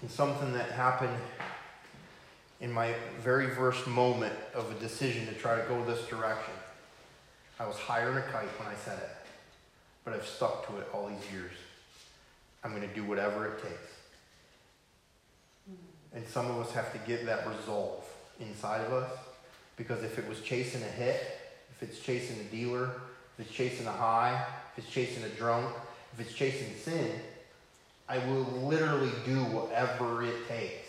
And 0.00 0.10
something 0.10 0.52
that 0.52 0.72
happened 0.72 1.16
in 2.60 2.72
my 2.72 2.92
very 3.20 3.50
first 3.50 3.86
moment 3.86 4.34
of 4.52 4.68
a 4.68 4.74
decision 4.80 5.26
to 5.26 5.32
try 5.34 5.60
to 5.60 5.62
go 5.68 5.84
this 5.84 6.04
direction. 6.08 6.54
I 7.60 7.66
was 7.66 7.76
higher 7.76 8.12
than 8.12 8.18
a 8.18 8.26
kite 8.26 8.48
when 8.58 8.68
I 8.68 8.74
said 8.84 8.98
it, 8.98 9.10
but 10.04 10.14
I've 10.14 10.26
stuck 10.26 10.66
to 10.68 10.78
it 10.78 10.88
all 10.92 11.08
these 11.08 11.32
years. 11.32 11.52
I'm 12.62 12.70
going 12.74 12.88
to 12.88 12.94
do 12.94 13.04
whatever 13.04 13.46
it 13.46 13.62
takes. 13.62 13.92
Hmm. 15.68 16.16
And 16.16 16.28
some 16.28 16.46
of 16.46 16.58
us 16.58 16.72
have 16.72 16.92
to 16.92 16.98
get 16.98 17.26
that 17.26 17.48
resolve 17.48 18.04
inside 18.40 18.82
of 18.82 18.92
us 18.92 19.10
because 19.76 20.02
if 20.04 20.18
it 20.18 20.28
was 20.28 20.40
chasing 20.40 20.82
a 20.82 20.92
hit, 20.92 21.20
if 21.70 21.82
it's 21.82 22.00
chasing 22.00 22.38
a 22.40 22.44
dealer, 22.44 22.90
if 23.38 23.46
it's 23.46 23.54
chasing 23.54 23.86
a 23.86 23.92
high, 23.92 24.44
if 24.72 24.84
it's 24.84 24.92
chasing 24.92 25.24
a 25.24 25.28
drunk, 25.30 25.74
if 26.12 26.20
it's 26.20 26.34
chasing 26.34 26.74
sin, 26.76 27.10
I 28.08 28.18
will 28.18 28.44
literally 28.62 29.10
do 29.26 29.38
whatever 29.44 30.24
it 30.24 30.48
takes. 30.48 30.88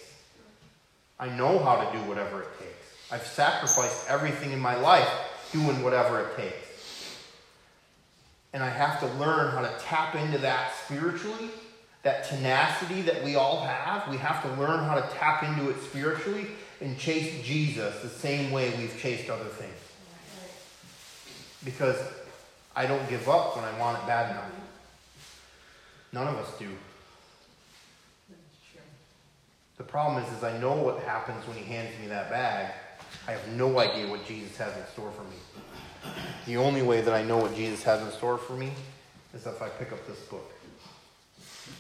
I 1.20 1.30
know 1.30 1.59
how 1.59 1.84
to 1.84 1.97
do 1.97 2.03
whatever 2.05 2.43
it 2.43 2.59
takes. 2.59 3.11
I've 3.11 3.26
sacrificed 3.26 4.09
everything 4.09 4.51
in 4.51 4.59
my 4.59 4.76
life 4.76 5.09
doing 5.52 5.84
whatever 5.84 6.22
it 6.22 6.36
takes. 6.36 6.70
And 8.54 8.64
I 8.64 8.70
have 8.70 9.00
to 9.02 9.08
learn 9.20 9.52
how 9.52 9.62
to 9.62 9.72
tap 9.80 10.16
into 10.16 10.39
that 10.39 10.74
spiritually, 10.86 11.50
that 12.04 12.28
tenacity 12.28 13.02
that 13.04 13.24
we 13.24 13.36
all 13.36 13.62
have. 13.62 14.08
We 14.10 14.18
have 14.18 14.41
to 14.43 14.62
learn 14.62 14.84
how 14.86 14.95
to 14.95 15.08
tap 15.16 15.43
into 15.43 15.70
it 15.70 15.80
spiritually 15.82 16.47
and 16.82 16.97
chase 16.97 17.45
Jesus 17.45 18.02
the 18.02 18.10
same 18.10 18.52
way 18.52 18.74
we've 18.78 18.97
chased 19.00 19.30
other 19.30 19.45
things. 19.45 19.74
Because 21.64 21.97
I 22.76 22.86
don't 22.86 23.08
give 23.10 23.28
up 23.28 23.56
when 23.56 23.66
I 23.66 23.78
want 23.78 24.02
it 24.02 24.08
bad 24.08 24.32
enough. 24.32 24.52
None 26.12 26.28
of 26.28 26.36
us 26.38 26.58
do. 26.58 26.70
The 29.78 29.84
problem 29.84 30.24
is, 30.24 30.38
is 30.38 30.43
I 30.43 30.58
know 30.58 30.74
what 30.74 31.04
happens 31.04 31.45
when 31.47 31.58
he 31.58 31.64
hands 31.64 31.97
me 32.02 32.08
that 32.08 32.30
bag. 32.30 32.74
I 33.28 33.32
have 33.32 33.47
no 33.49 33.80
idea 33.80 34.07
what 34.07 34.26
Jesus 34.26 34.57
has 34.57 34.76
in 34.76 34.86
store 34.88 35.12
for 35.12 35.24
me. 35.24 36.12
The 36.45 36.57
only 36.57 36.82
way 36.82 37.01
that 37.01 37.14
I 37.14 37.24
know 37.24 37.38
what 37.38 37.55
Jesus 37.55 37.84
has 37.84 38.01
in 38.01 38.12
store 38.12 38.38
for 38.38 38.53
me 38.53 38.72
is 39.34 39.45
if 39.45 39.62
I 39.62 39.70
pick 39.70 39.91
up 39.91 40.05
this 40.07 40.20
book 40.22 40.51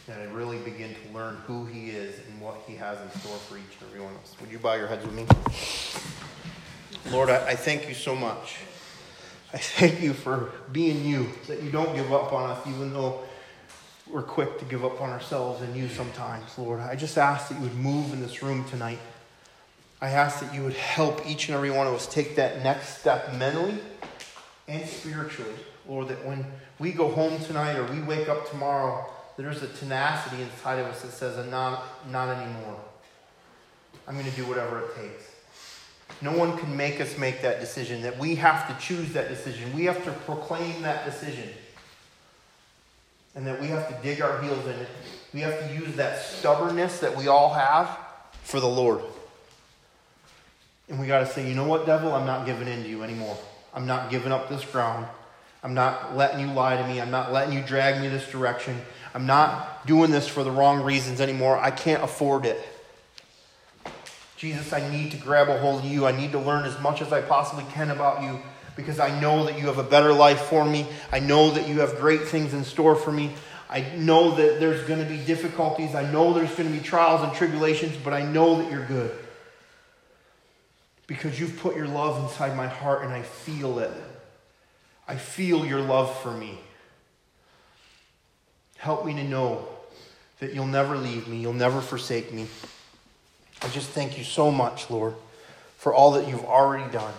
and 0.07 0.21
I 0.21 0.25
really 0.33 0.57
begin 0.59 0.95
to 0.95 1.13
learn 1.13 1.37
who 1.47 1.65
He 1.65 1.89
is 1.89 2.19
and 2.27 2.41
what 2.41 2.57
He 2.67 2.75
has 2.75 2.99
in 3.01 3.19
store 3.19 3.37
for 3.37 3.57
each 3.57 3.63
and 3.79 3.89
every 3.89 4.01
one 4.01 4.13
of 4.13 4.21
us. 4.21 4.35
Would 4.41 4.51
you 4.51 4.59
bow 4.59 4.75
your 4.75 4.87
heads 4.87 5.05
with 5.05 5.15
me? 5.15 5.25
Lord, 7.11 7.29
I, 7.29 7.49
I 7.49 7.55
thank 7.55 7.87
you 7.87 7.95
so 7.95 8.15
much. 8.15 8.57
I 9.53 9.57
thank 9.57 10.01
you 10.01 10.13
for 10.13 10.51
being 10.71 11.03
you, 11.05 11.29
that 11.47 11.63
you 11.63 11.71
don't 11.71 11.95
give 11.95 12.13
up 12.13 12.31
on 12.33 12.51
us, 12.51 12.67
even 12.67 12.93
though 12.93 13.21
we're 14.07 14.21
quick 14.23 14.59
to 14.59 14.65
give 14.65 14.85
up 14.85 15.01
on 15.01 15.09
ourselves 15.09 15.61
and 15.61 15.75
you 15.75 15.87
sometimes, 15.87 16.57
Lord. 16.57 16.79
I 16.79 16.95
just 16.95 17.17
ask 17.17 17.49
that 17.49 17.55
you 17.55 17.61
would 17.61 17.75
move 17.75 18.13
in 18.13 18.21
this 18.21 18.43
room 18.43 18.65
tonight. 18.69 18.99
I 20.01 20.09
ask 20.09 20.39
that 20.39 20.53
you 20.53 20.63
would 20.63 20.73
help 20.73 21.27
each 21.27 21.49
and 21.49 21.55
every 21.55 21.71
one 21.71 21.85
of 21.85 21.93
us 21.93 22.07
take 22.07 22.35
that 22.37 22.63
next 22.63 22.99
step 22.99 23.33
mentally 23.33 23.79
and 24.67 24.87
spiritually. 24.87 25.51
Lord, 25.87 26.07
that 26.07 26.25
when 26.25 26.45
we 26.77 26.91
go 26.91 27.09
home 27.09 27.43
tonight 27.43 27.75
or 27.75 27.83
we 27.91 28.01
wake 28.01 28.29
up 28.29 28.49
tomorrow, 28.49 29.05
there's 29.35 29.61
a 29.61 29.67
tenacity 29.67 30.41
inside 30.41 30.79
of 30.79 30.87
us 30.87 31.01
that 31.01 31.11
says, 31.11 31.45
not, 31.49 31.83
not 32.09 32.29
anymore. 32.29 32.79
I'm 34.07 34.13
going 34.13 34.29
to 34.29 34.35
do 34.35 34.45
whatever 34.45 34.81
it 34.81 34.95
takes. 34.95 35.23
No 36.21 36.37
one 36.37 36.57
can 36.57 36.75
make 36.75 36.99
us 36.99 37.17
make 37.17 37.41
that 37.41 37.59
decision, 37.59 38.01
that 38.01 38.17
we 38.17 38.35
have 38.35 38.67
to 38.67 38.85
choose 38.85 39.13
that 39.13 39.29
decision. 39.29 39.73
We 39.75 39.85
have 39.85 40.03
to 40.05 40.11
proclaim 40.11 40.81
that 40.81 41.05
decision. 41.05 41.49
And 43.35 43.45
that 43.45 43.61
we 43.61 43.67
have 43.67 43.87
to 43.87 44.03
dig 44.03 44.21
our 44.21 44.41
heels 44.41 44.65
in 44.65 44.71
it. 44.71 44.89
We 45.33 45.41
have 45.41 45.59
to 45.59 45.73
use 45.73 45.95
that 45.95 46.19
stubbornness 46.21 46.99
that 46.99 47.15
we 47.15 47.27
all 47.27 47.53
have 47.53 47.97
for 48.43 48.59
the 48.59 48.67
Lord. 48.67 49.01
And 50.89 50.99
we 50.99 51.07
got 51.07 51.19
to 51.19 51.27
say, 51.27 51.47
you 51.47 51.55
know 51.55 51.65
what, 51.65 51.85
devil? 51.85 52.13
I'm 52.13 52.25
not 52.25 52.45
giving 52.45 52.67
in 52.67 52.83
to 52.83 52.89
you 52.89 53.03
anymore. 53.03 53.37
I'm 53.73 53.85
not 53.85 54.09
giving 54.09 54.31
up 54.31 54.49
this 54.49 54.65
ground. 54.65 55.05
I'm 55.61 55.73
not 55.73 56.17
letting 56.17 56.39
you 56.39 56.53
lie 56.53 56.77
to 56.77 56.87
me. 56.87 56.99
I'm 56.99 57.11
not 57.11 57.31
letting 57.31 57.53
you 57.53 57.61
drag 57.61 58.01
me 58.01 58.07
this 58.07 58.29
direction. 58.29 58.79
I'm 59.13 59.25
not 59.25 59.85
doing 59.85 60.09
this 60.09 60.27
for 60.27 60.43
the 60.43 60.51
wrong 60.51 60.83
reasons 60.83 61.21
anymore. 61.21 61.57
I 61.57 61.71
can't 61.71 62.03
afford 62.03 62.45
it. 62.45 62.59
Jesus, 64.37 64.71
I 64.71 64.89
need 64.89 65.11
to 65.11 65.17
grab 65.17 65.49
a 65.49 65.59
hold 65.59 65.83
of 65.83 65.85
you. 65.85 66.05
I 66.05 66.11
need 66.11 66.31
to 66.31 66.39
learn 66.39 66.65
as 66.65 66.79
much 66.79 67.01
as 67.01 67.11
I 67.11 67.21
possibly 67.21 67.65
can 67.73 67.91
about 67.91 68.23
you 68.23 68.39
because 68.77 68.99
I 68.99 69.19
know 69.19 69.45
that 69.45 69.59
you 69.59 69.65
have 69.65 69.77
a 69.77 69.83
better 69.83 70.13
life 70.13 70.39
for 70.43 70.63
me. 70.63 70.87
I 71.11 71.19
know 71.19 71.51
that 71.51 71.67
you 71.67 71.81
have 71.81 71.99
great 71.99 72.21
things 72.21 72.53
in 72.53 72.63
store 72.63 72.95
for 72.95 73.11
me. 73.11 73.33
I 73.69 73.81
know 73.97 74.35
that 74.35 74.61
there's 74.61 74.87
going 74.87 75.01
to 75.01 75.05
be 75.05 75.17
difficulties. 75.17 75.93
I 75.93 76.09
know 76.09 76.33
there's 76.33 76.55
going 76.55 76.71
to 76.71 76.75
be 76.75 76.81
trials 76.81 77.21
and 77.21 77.33
tribulations, 77.33 77.97
but 78.01 78.13
I 78.13 78.21
know 78.21 78.61
that 78.61 78.71
you're 78.71 78.85
good. 78.85 79.11
Because 81.09 81.39
you've 81.39 81.57
put 81.57 81.75
your 81.75 81.87
love 81.87 82.23
inside 82.23 82.55
my 82.55 82.67
heart 82.67 83.03
and 83.03 83.11
I 83.11 83.23
feel 83.23 83.79
it. 83.79 83.89
I 85.07 85.15
feel 85.15 85.65
your 85.65 85.81
love 85.81 86.15
for 86.21 86.29
me. 86.29 86.59
Help 88.77 89.07
me 89.07 89.15
to 89.15 89.23
know 89.23 89.67
that 90.39 90.53
you'll 90.53 90.67
never 90.67 90.95
leave 90.95 91.27
me, 91.27 91.37
you'll 91.37 91.51
never 91.51 91.81
forsake 91.81 92.31
me. 92.31 92.45
I 93.63 93.69
just 93.69 93.89
thank 93.89 94.19
you 94.19 94.23
so 94.23 94.51
much, 94.51 94.91
Lord, 94.91 95.15
for 95.77 95.95
all 95.95 96.11
that 96.11 96.27
you've 96.27 96.45
already 96.45 96.89
done. 96.91 97.13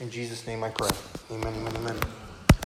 In 0.00 0.10
Jesus' 0.10 0.44
name 0.44 0.64
I 0.64 0.70
pray. 0.70 0.90
Amen, 1.30 1.54
amen, 1.54 1.76
amen. 1.76 2.21